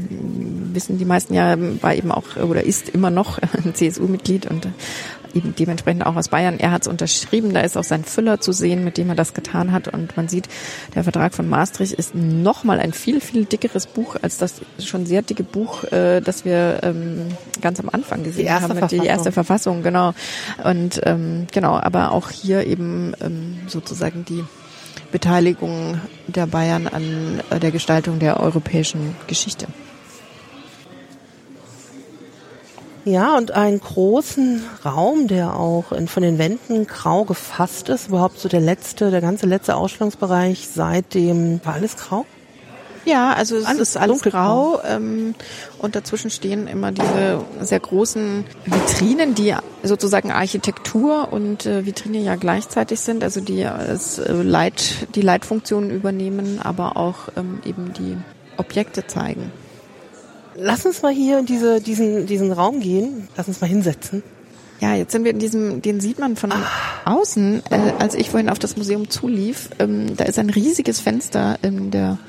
[0.74, 4.68] wissen die meisten ja, war eben auch oder ist immer noch ein CSU-Mitglied und
[5.38, 6.60] eben dementsprechend auch aus Bayern.
[6.60, 9.34] Er hat es unterschrieben, da ist auch sein Füller zu sehen, mit dem er das
[9.34, 9.88] getan hat.
[9.88, 10.50] Und man sieht,
[10.96, 15.22] der Vertrag von Maastricht ist nochmal ein viel, viel dickeres Buch als das schon sehr
[15.22, 17.28] dicke Buch, äh, das wir ähm,
[17.62, 20.14] ganz am Anfang gesehen haben, mit die erste Verfassung, genau.
[20.64, 24.44] Und ähm, genau, aber auch hier eben ähm, sozusagen die
[25.12, 29.68] Beteiligung der Bayern an der Gestaltung der europäischen Geschichte.
[33.08, 38.10] Ja, und einen großen Raum, der auch in, von den Wänden grau gefasst ist.
[38.10, 42.26] Überhaupt so der letzte, der ganze letzte Ausstellungsbereich seit dem, war alles grau?
[43.06, 45.36] Ja, also es alles ist alles grau ähm,
[45.78, 52.36] und dazwischen stehen immer diese sehr großen Vitrinen, die sozusagen Architektur und äh, Vitrine ja
[52.36, 58.18] gleichzeitig sind, also die als äh, Leit, die Leitfunktionen übernehmen, aber auch ähm, eben die
[58.58, 59.50] Objekte zeigen.
[60.60, 63.28] Lass uns mal hier in diese, diesen, diesen Raum gehen.
[63.38, 64.24] Lass uns mal hinsetzen.
[64.80, 66.52] Ja, jetzt sind wir in diesem, den sieht man von
[67.06, 69.70] außen, äh, als ich vorhin auf das Museum zulief.
[69.80, 72.20] Ähm, da ist ein riesiges Fenster in der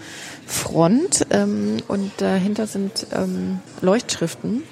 [0.47, 4.63] Front ähm, und dahinter sind ähm, Leuchtschriften.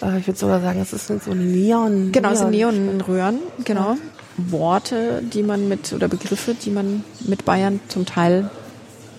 [0.00, 2.12] Äh, ich würde sogar sagen, es ist so Neon.
[2.12, 3.98] Genau, es sind Neonröhren, genau.
[4.38, 8.50] Worte, die man mit, oder Begriffe, die man mit Bayern zum Teil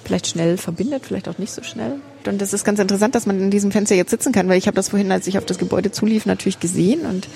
[0.03, 1.99] vielleicht schnell verbindet, vielleicht auch nicht so schnell.
[2.26, 4.68] Und das ist ganz interessant, dass man in diesem Fenster jetzt sitzen kann, weil ich
[4.68, 7.28] habe das vorhin, als ich auf das Gebäude zulief, natürlich gesehen und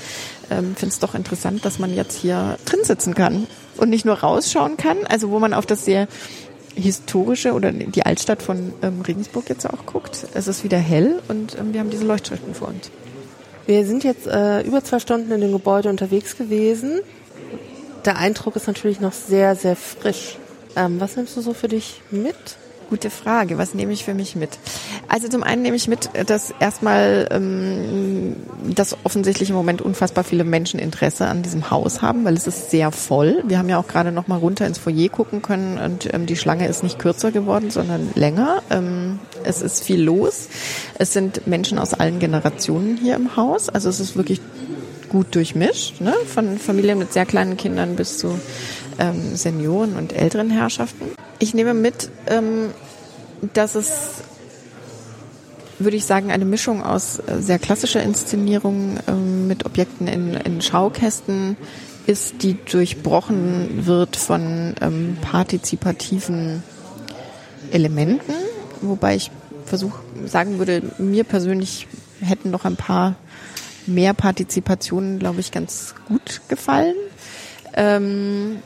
[0.52, 3.48] ähm, finde es doch interessant, dass man jetzt hier drin sitzen kann
[3.78, 6.08] und nicht nur rausschauen kann, also wo man auf das sehr
[6.76, 10.28] historische oder die Altstadt von ähm, Regensburg jetzt auch guckt.
[10.34, 12.90] Es ist wieder hell und ähm, wir haben diese Leuchtschriften vor uns.
[13.66, 17.00] Wir sind jetzt äh, über zwei Stunden in dem Gebäude unterwegs gewesen.
[18.06, 20.38] Der Eindruck ist natürlich noch sehr, sehr frisch.
[20.76, 22.58] Ähm, was nimmst du so für dich mit?
[22.90, 23.58] Gute Frage.
[23.58, 24.50] Was nehme ich für mich mit?
[25.08, 28.36] Also zum einen nehme ich mit, dass erstmal ähm,
[28.76, 32.72] dass offensichtlich im Moment unfassbar viele Menschen Interesse an diesem Haus haben, weil es ist
[32.72, 33.44] sehr voll.
[33.48, 36.36] Wir haben ja auch gerade noch mal runter ins Foyer gucken können und ähm, die
[36.36, 38.62] Schlange ist nicht kürzer geworden, sondern länger.
[38.70, 40.48] Ähm, es ist viel los.
[40.98, 43.70] Es sind Menschen aus allen Generationen hier im Haus.
[43.70, 44.42] Also es ist wirklich
[45.10, 46.14] gut durchmischt, ne?
[46.26, 48.40] von Familien mit sehr kleinen Kindern bis zu
[48.98, 51.06] ähm, Senioren und älteren Herrschaften.
[51.44, 52.70] Ich nehme mit, ähm,
[53.53, 54.22] dass es,
[55.78, 60.61] würde ich sagen, eine Mischung aus äh, sehr klassischer Inszenierung ähm, mit Objekten in, in
[60.61, 61.57] Schaukästen
[62.07, 66.64] ist, die durchbrochen wird von ähm, partizipativen
[67.72, 68.32] Elementen,
[68.80, 69.30] wobei ich
[69.65, 71.88] versuche, sagen würde, mir persönlich
[72.22, 73.15] hätten noch ein paar
[73.86, 76.95] mehr Partizipationen, glaube ich, ganz gut gefallen.
[77.76, 78.60] Ähm,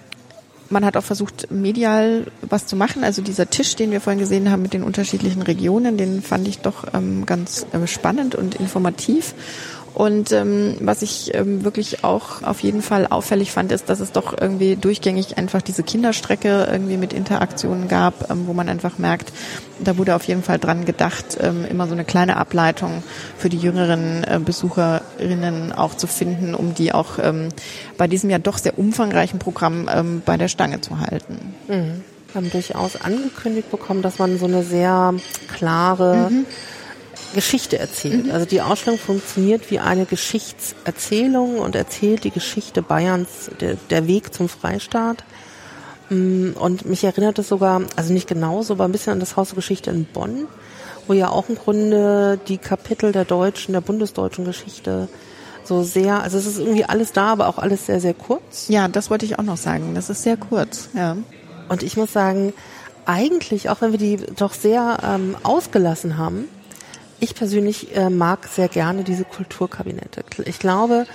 [0.69, 3.03] man hat auch versucht, medial was zu machen.
[3.03, 6.59] Also dieser Tisch, den wir vorhin gesehen haben mit den unterschiedlichen Regionen, den fand ich
[6.59, 9.33] doch ähm, ganz äh, spannend und informativ.
[9.97, 14.11] Und ähm, was ich ähm, wirklich auch auf jeden Fall auffällig fand, ist, dass es
[14.11, 19.33] doch irgendwie durchgängig einfach diese Kinderstrecke irgendwie mit Interaktionen gab, ähm, wo man einfach merkt,
[19.79, 23.01] da wurde auf jeden Fall dran gedacht, ähm, immer so eine kleine Ableitung
[23.39, 27.49] für die jüngeren äh, Besucherinnen auch zu finden, um die auch ähm,
[27.97, 31.55] bei diesem ja doch sehr umfangreichen Programm ähm, bei der Stange zu halten.
[31.67, 32.03] Mhm.
[32.27, 35.15] Wir haben durchaus angekündigt bekommen, dass man so eine sehr
[35.47, 36.45] klare mhm
[37.33, 38.25] Geschichte erzählt.
[38.25, 38.31] Mhm.
[38.31, 44.33] Also die Ausstellung funktioniert wie eine Geschichtserzählung und erzählt die Geschichte Bayerns, der, der Weg
[44.33, 45.23] zum Freistaat.
[46.09, 49.49] Mm, und mich erinnert es sogar, also nicht genauso, aber ein bisschen an das Haus
[49.49, 50.47] der Geschichte in Bonn,
[51.07, 55.07] wo ja auch im Grunde die Kapitel der deutschen, der bundesdeutschen Geschichte
[55.63, 58.67] so sehr, also es ist irgendwie alles da, aber auch alles sehr, sehr kurz.
[58.69, 59.95] Ja, das wollte ich auch noch sagen.
[59.95, 61.17] Das ist sehr kurz, ja.
[61.67, 62.53] Und ich muss sagen,
[63.05, 66.45] eigentlich, auch wenn wir die doch sehr ähm, ausgelassen haben,
[67.19, 70.23] ich persönlich äh, mag sehr gerne diese Kulturkabinette.
[70.45, 71.05] Ich glaube,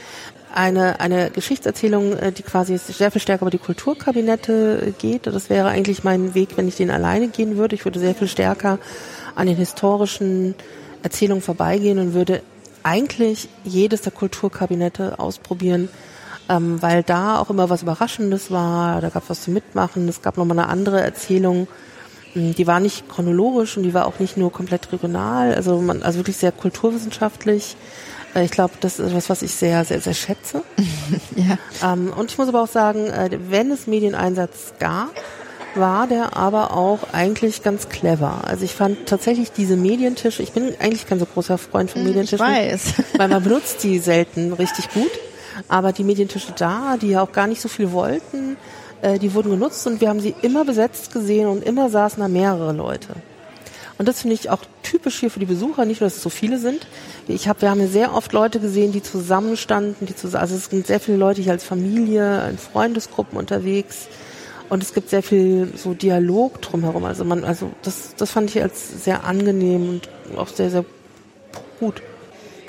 [0.55, 5.69] eine, eine Geschichtserzählung, äh, die quasi sehr viel stärker über die Kulturkabinette geht, das wäre
[5.69, 7.75] eigentlich mein Weg, wenn ich den alleine gehen würde.
[7.75, 8.79] Ich würde sehr viel stärker
[9.35, 10.55] an den historischen
[11.03, 12.43] Erzählungen vorbeigehen und würde
[12.83, 15.89] eigentlich jedes der Kulturkabinette ausprobieren,
[16.49, 20.23] ähm, weil da auch immer was Überraschendes war, da gab es was zu mitmachen, es
[20.23, 21.69] gab nochmal eine andere Erzählung,
[22.35, 26.19] die war nicht chronologisch und die war auch nicht nur komplett regional, also man, also
[26.19, 27.77] wirklich sehr kulturwissenschaftlich.
[28.35, 30.63] Äh, ich glaube, das ist etwas, was ich sehr, sehr, sehr schätze.
[31.37, 31.59] ja.
[31.93, 35.11] Ähm, und ich muss aber auch sagen, äh, wenn es Medieneinsatz gab,
[35.75, 38.43] war der aber auch eigentlich ganz clever.
[38.47, 42.09] Also ich fand tatsächlich diese Medientische, ich bin eigentlich kein so großer Freund von hm,
[42.09, 42.95] Medientischen, ich weiß.
[43.17, 45.11] weil man benutzt die selten richtig gut.
[45.69, 48.57] Aber die Medientische da, die ja auch gar nicht so viel wollten,
[49.03, 52.29] äh, die wurden genutzt und wir haben sie immer besetzt gesehen und immer saßen da
[52.29, 53.09] mehrere Leute.
[53.99, 56.31] Und das finde ich auch typisch hier für die Besucher, nicht nur, dass es so
[56.31, 56.87] viele sind.
[57.29, 60.65] Ich habe, wir haben hier sehr oft Leute gesehen, die zusammenstanden, die zusammen, also es
[60.67, 64.09] sind sehr viele Leute hier als Familie, in Freundesgruppen unterwegs.
[64.69, 67.05] Und es gibt sehr viel so Dialog drumherum.
[67.05, 70.09] Also man, also das, das fand ich als sehr angenehm und
[70.39, 70.85] auch sehr, sehr
[71.79, 72.03] gut.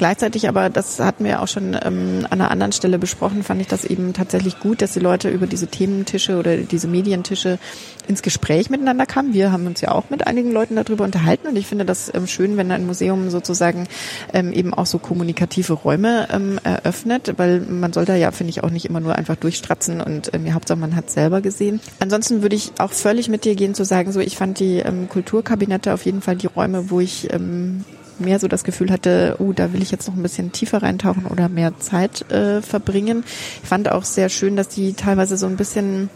[0.04, 3.70] Gleichzeitig aber, das hatten wir auch schon ähm, an einer anderen Stelle besprochen, fand ich
[3.70, 7.58] das eben tatsächlich gut, dass die Leute über diese Thementische oder diese Medientische
[8.06, 9.34] ins Gespräch miteinander kamen.
[9.34, 12.28] Wir haben uns ja auch mit einigen Leuten darüber unterhalten und ich finde das ähm,
[12.28, 13.88] schön, wenn ein Museum sozusagen
[14.34, 18.62] ähm, eben auch so kommunikative Räume ähm, eröffnet, weil man soll da ja, finde ich,
[18.62, 21.80] auch nicht immer nur einfach durchstratzen und ähm, ja, Hauptsache man hat selber gesehen.
[22.02, 25.08] Ansonsten würde ich auch völlig mit dir gehen zu sagen, so ich fand die ähm,
[25.08, 27.86] Kulturkabinette auf jeden Fall die Räume, wo ich ähm,
[28.24, 31.26] mehr so das Gefühl hatte, oh, da will ich jetzt noch ein bisschen tiefer reintauchen
[31.26, 33.24] oder mehr Zeit äh, verbringen.
[33.62, 36.10] Ich fand auch sehr schön, dass die teilweise so ein bisschen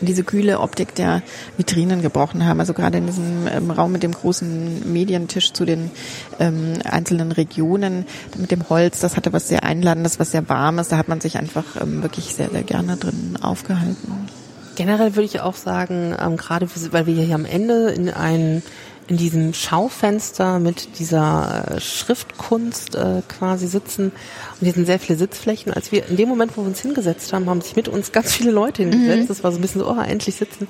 [0.00, 1.22] diese kühle Optik der
[1.56, 2.60] Vitrinen gebrochen haben.
[2.60, 5.90] Also gerade in diesem ähm, Raum mit dem großen Medientisch zu den
[6.38, 8.06] ähm, einzelnen Regionen
[8.36, 10.88] mit dem Holz, das hatte was sehr Einladendes, was sehr Warmes.
[10.88, 14.28] Da hat man sich einfach ähm, wirklich sehr, sehr gerne drin aufgehalten.
[14.76, 18.62] Generell würde ich auch sagen, ähm, gerade weil wir hier am Ende in ein
[19.06, 25.18] in diesem Schaufenster mit dieser äh, Schriftkunst äh, quasi sitzen und hier sind sehr viele
[25.18, 25.72] Sitzflächen.
[25.72, 28.32] Als wir in dem Moment, wo wir uns hingesetzt haben, haben sich mit uns ganz
[28.34, 29.24] viele Leute hingesetzt.
[29.24, 29.28] Mhm.
[29.28, 30.68] Das war so ein bisschen so, oh, endlich sitzen.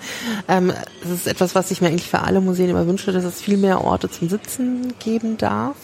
[0.49, 3.41] Ähm, das ist etwas, was ich mir eigentlich für alle Museen immer wünsche, dass es
[3.41, 5.77] viel mehr Orte zum Sitzen geben darf.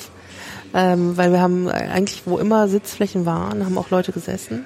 [0.73, 4.65] Ähm, weil wir haben eigentlich, wo immer Sitzflächen waren, haben auch Leute gesessen.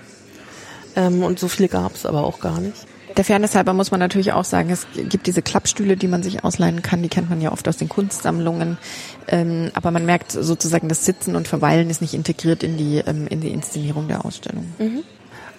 [0.97, 2.87] Ähm, und so viele gab es aber auch gar nicht.
[3.17, 6.43] Der Fairness halber muss man natürlich auch sagen, es gibt diese Klappstühle, die man sich
[6.43, 7.03] ausleihen kann.
[7.03, 8.77] Die kennt man ja oft aus den Kunstsammlungen.
[9.29, 13.29] Ähm, aber man merkt sozusagen, das Sitzen und Verweilen ist nicht integriert in die, ähm,
[13.29, 14.67] in die Inszenierung der Ausstellung.
[14.79, 15.05] Mhm.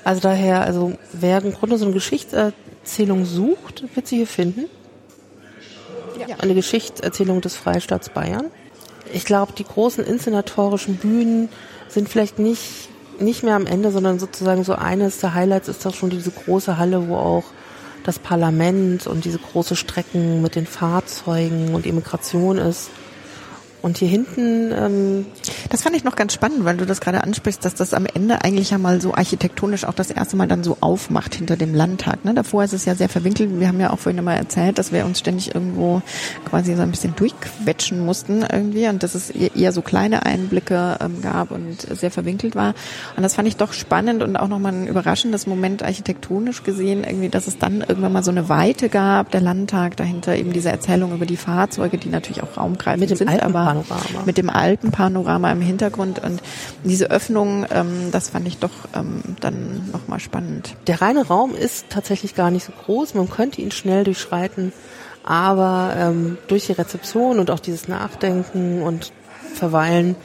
[0.03, 4.65] Also daher, also wer im Grunde so eine Geschichtserzählung sucht, wird sie hier finden.
[6.19, 6.37] Ja.
[6.39, 8.47] Eine Geschichtserzählung des Freistaats Bayern.
[9.13, 11.49] Ich glaube, die großen inszenatorischen Bühnen
[11.87, 15.93] sind vielleicht nicht nicht mehr am Ende, sondern sozusagen so eines der Highlights ist doch
[15.93, 17.43] schon diese große Halle, wo auch
[18.03, 22.89] das Parlament und diese große Strecken mit den Fahrzeugen und Immigration ist.
[23.85, 24.71] Und hier hinten.
[24.75, 25.25] Ähm
[25.69, 28.43] das fand ich noch ganz spannend, weil du das gerade ansprichst, dass das am Ende
[28.43, 32.25] eigentlich ja mal so architektonisch auch das erste Mal dann so aufmacht hinter dem Landtag.
[32.25, 32.33] Ne?
[32.33, 33.59] Davor ist es ja sehr verwinkelt.
[33.59, 36.01] Wir haben ja auch vorhin mal erzählt, dass wir uns ständig irgendwo
[36.49, 41.21] quasi so ein bisschen durchquetschen mussten irgendwie und dass es eher so kleine Einblicke ähm,
[41.21, 42.73] gab und sehr verwinkelt war.
[43.15, 47.29] Und das fand ich doch spannend und auch nochmal ein überraschendes Moment architektonisch gesehen, irgendwie,
[47.29, 51.13] dass es dann irgendwann mal so eine Weite gab, der Landtag dahinter, eben diese Erzählung
[51.13, 54.25] über die Fahrzeuge, die natürlich auch raumgreifend sind, aber Alpenpanorama.
[54.25, 56.41] Mit dem Alpenpanorama im Hintergrund und
[56.83, 60.75] diese Öffnung, ähm, das fand ich doch ähm, dann nochmal spannend.
[60.87, 64.73] Der reine Raum ist tatsächlich gar nicht so groß, man könnte ihn schnell durchschreiten,
[65.23, 69.11] aber ähm, durch die Rezeption und auch dieses Nachdenken und
[69.53, 70.15] Verweilen,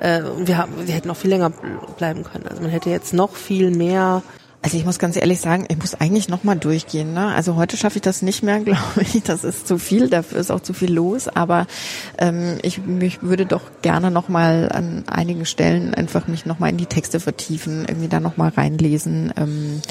[0.00, 2.46] äh, wir, haben, wir hätten auch viel länger bleiben können.
[2.48, 4.22] Also man hätte jetzt noch viel mehr
[4.66, 7.14] also ich muss ganz ehrlich sagen, ich muss eigentlich nochmal durchgehen.
[7.14, 7.28] Ne?
[7.28, 9.22] Also heute schaffe ich das nicht mehr, glaube ich.
[9.22, 11.28] Das ist zu viel, dafür ist auch zu viel los.
[11.28, 11.68] Aber
[12.18, 16.86] ähm, ich mich würde doch gerne nochmal an einigen Stellen einfach mich nochmal in die
[16.86, 19.32] Texte vertiefen, irgendwie da nochmal reinlesen.
[19.36, 19.82] Ähm,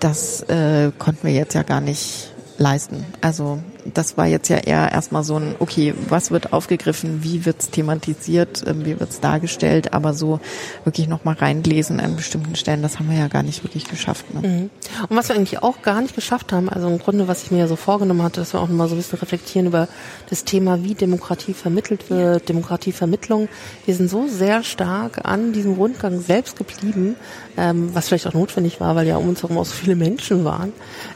[0.00, 3.04] das äh, konnten wir jetzt ja gar nicht leisten.
[3.20, 3.58] Also
[3.94, 8.64] das war jetzt ja eher erstmal so ein, okay, was wird aufgegriffen, wie wird's thematisiert,
[8.66, 10.40] ähm, wie wird's dargestellt, aber so
[10.84, 14.32] wirklich nochmal reinlesen an bestimmten Stellen, das haben wir ja gar nicht wirklich geschafft.
[14.34, 14.48] Ne?
[14.48, 14.70] Mhm.
[15.08, 17.58] Und was wir eigentlich auch gar nicht geschafft haben, also im Grunde, was ich mir
[17.58, 19.88] ja so vorgenommen hatte, dass wir auch nochmal so ein bisschen reflektieren über
[20.28, 23.48] das Thema, wie Demokratie vermittelt wird, Demokratievermittlung.
[23.84, 27.16] Wir sind so sehr stark an diesem Rundgang selbst geblieben,
[27.56, 30.44] ähm, was vielleicht auch notwendig war, weil ja um uns herum auch so viele Menschen
[30.44, 30.72] waren.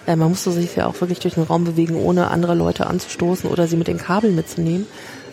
[0.07, 3.51] Äh, man musste sich ja auch wirklich durch den Raum bewegen, ohne andere Leute anzustoßen
[3.51, 4.87] oder sie mit den Kabeln mitzunehmen,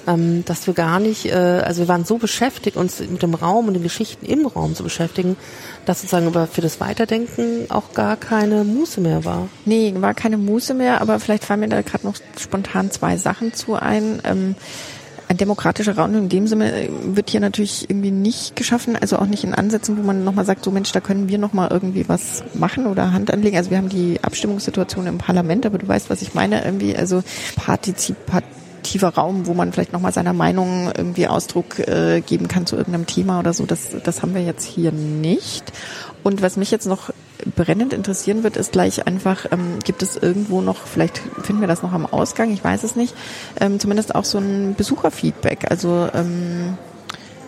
[0.08, 3.68] ähm, dass wir gar nicht, äh, also wir waren so beschäftigt, uns mit dem Raum
[3.68, 5.36] und den Geschichten im Raum zu beschäftigen,
[5.86, 9.50] dass sozusagen über für das Weiterdenken auch gar keine Muße mehr war.
[9.66, 13.54] Nee, war keine Muße mehr, aber vielleicht fallen mir da gerade noch spontan zwei Sachen
[13.54, 14.22] zu ein.
[14.24, 14.56] Ähm,
[15.28, 19.26] ein demokratischer Raum in dem Sinne äh, wird hier natürlich irgendwie nicht geschaffen, also auch
[19.26, 22.44] nicht in Ansätzen, wo man nochmal sagt, so Mensch, da können wir nochmal irgendwie was
[22.54, 23.58] machen oder Hand anlegen.
[23.58, 27.24] Also wir haben die Abstimmungssituation im Parlament, aber du weißt, was ich meine, irgendwie, also
[27.56, 33.06] partizipativer Raum, wo man vielleicht nochmal seiner Meinung irgendwie Ausdruck äh, geben kann zu irgendeinem
[33.06, 35.74] Thema oder so, das, das haben wir jetzt hier nicht.
[36.24, 37.12] Und was mich jetzt noch
[37.56, 41.84] brennend interessieren wird, ist gleich einfach, ähm, gibt es irgendwo noch, vielleicht finden wir das
[41.84, 43.14] noch am Ausgang, ich weiß es nicht,
[43.60, 45.70] ähm, zumindest auch so ein Besucherfeedback.
[45.70, 46.78] Also ähm,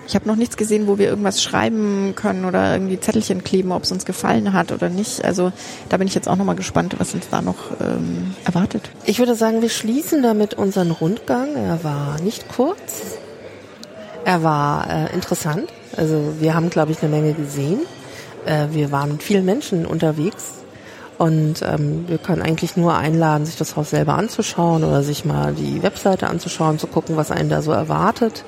[0.09, 3.83] ich habe noch nichts gesehen, wo wir irgendwas schreiben können oder irgendwie Zettelchen kleben, ob
[3.83, 5.23] es uns gefallen hat oder nicht.
[5.23, 5.51] Also
[5.87, 8.89] da bin ich jetzt auch nochmal gespannt, was uns da noch ähm, erwartet.
[9.05, 11.55] Ich würde sagen, wir schließen damit unseren Rundgang.
[11.55, 13.19] Er war nicht kurz.
[14.25, 15.69] Er war äh, interessant.
[15.95, 17.81] Also wir haben, glaube ich, eine Menge gesehen.
[18.49, 20.53] Äh, wir waren mit vielen Menschen unterwegs
[21.19, 25.53] und ähm, wir können eigentlich nur einladen, sich das Haus selber anzuschauen oder sich mal
[25.53, 28.43] die Webseite anzuschauen, zu gucken, was einen da so erwartet.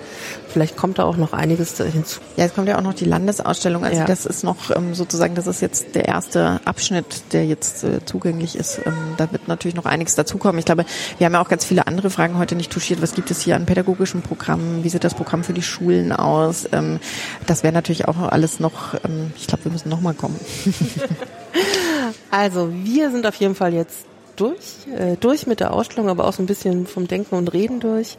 [0.51, 2.19] Vielleicht kommt da auch noch einiges hinzu.
[2.35, 3.83] Ja, es kommt ja auch noch die Landesausstellung.
[3.83, 4.05] Also ja.
[4.05, 8.55] das ist noch ähm, sozusagen, das ist jetzt der erste Abschnitt, der jetzt äh, zugänglich
[8.55, 8.81] ist.
[8.85, 10.59] Ähm, da wird natürlich noch einiges dazukommen.
[10.59, 10.85] Ich glaube,
[11.17, 13.01] wir haben ja auch ganz viele andere Fragen heute nicht touchiert.
[13.01, 14.83] Was gibt es hier an pädagogischen Programmen?
[14.83, 16.67] Wie sieht das Programm für die Schulen aus?
[16.71, 16.99] Ähm,
[17.47, 20.39] das wäre natürlich auch alles noch, ähm, ich glaube, wir müssen noch mal kommen.
[22.29, 24.05] Also wir sind auf jeden Fall jetzt
[24.35, 27.79] durch, äh, durch mit der Ausstellung, aber auch so ein bisschen vom Denken und Reden
[27.79, 28.17] durch.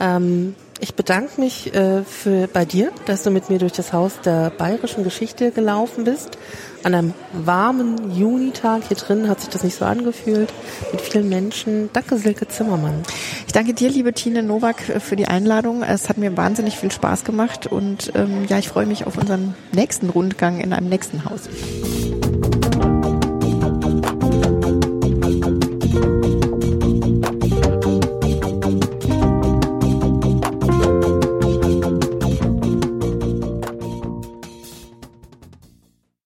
[0.00, 4.20] Ähm, Ich bedanke mich äh, für, bei dir, dass du mit mir durch das Haus
[4.24, 6.36] der bayerischen Geschichte gelaufen bist.
[6.82, 10.52] An einem warmen Junitag hier drin hat sich das nicht so angefühlt.
[10.92, 11.90] Mit vielen Menschen.
[11.92, 13.02] Danke, Silke Zimmermann.
[13.46, 15.82] Ich danke dir, liebe Tine Nowak, für die Einladung.
[15.82, 19.54] Es hat mir wahnsinnig viel Spaß gemacht und ähm, ja, ich freue mich auf unseren
[19.72, 21.48] nächsten Rundgang in einem nächsten Haus.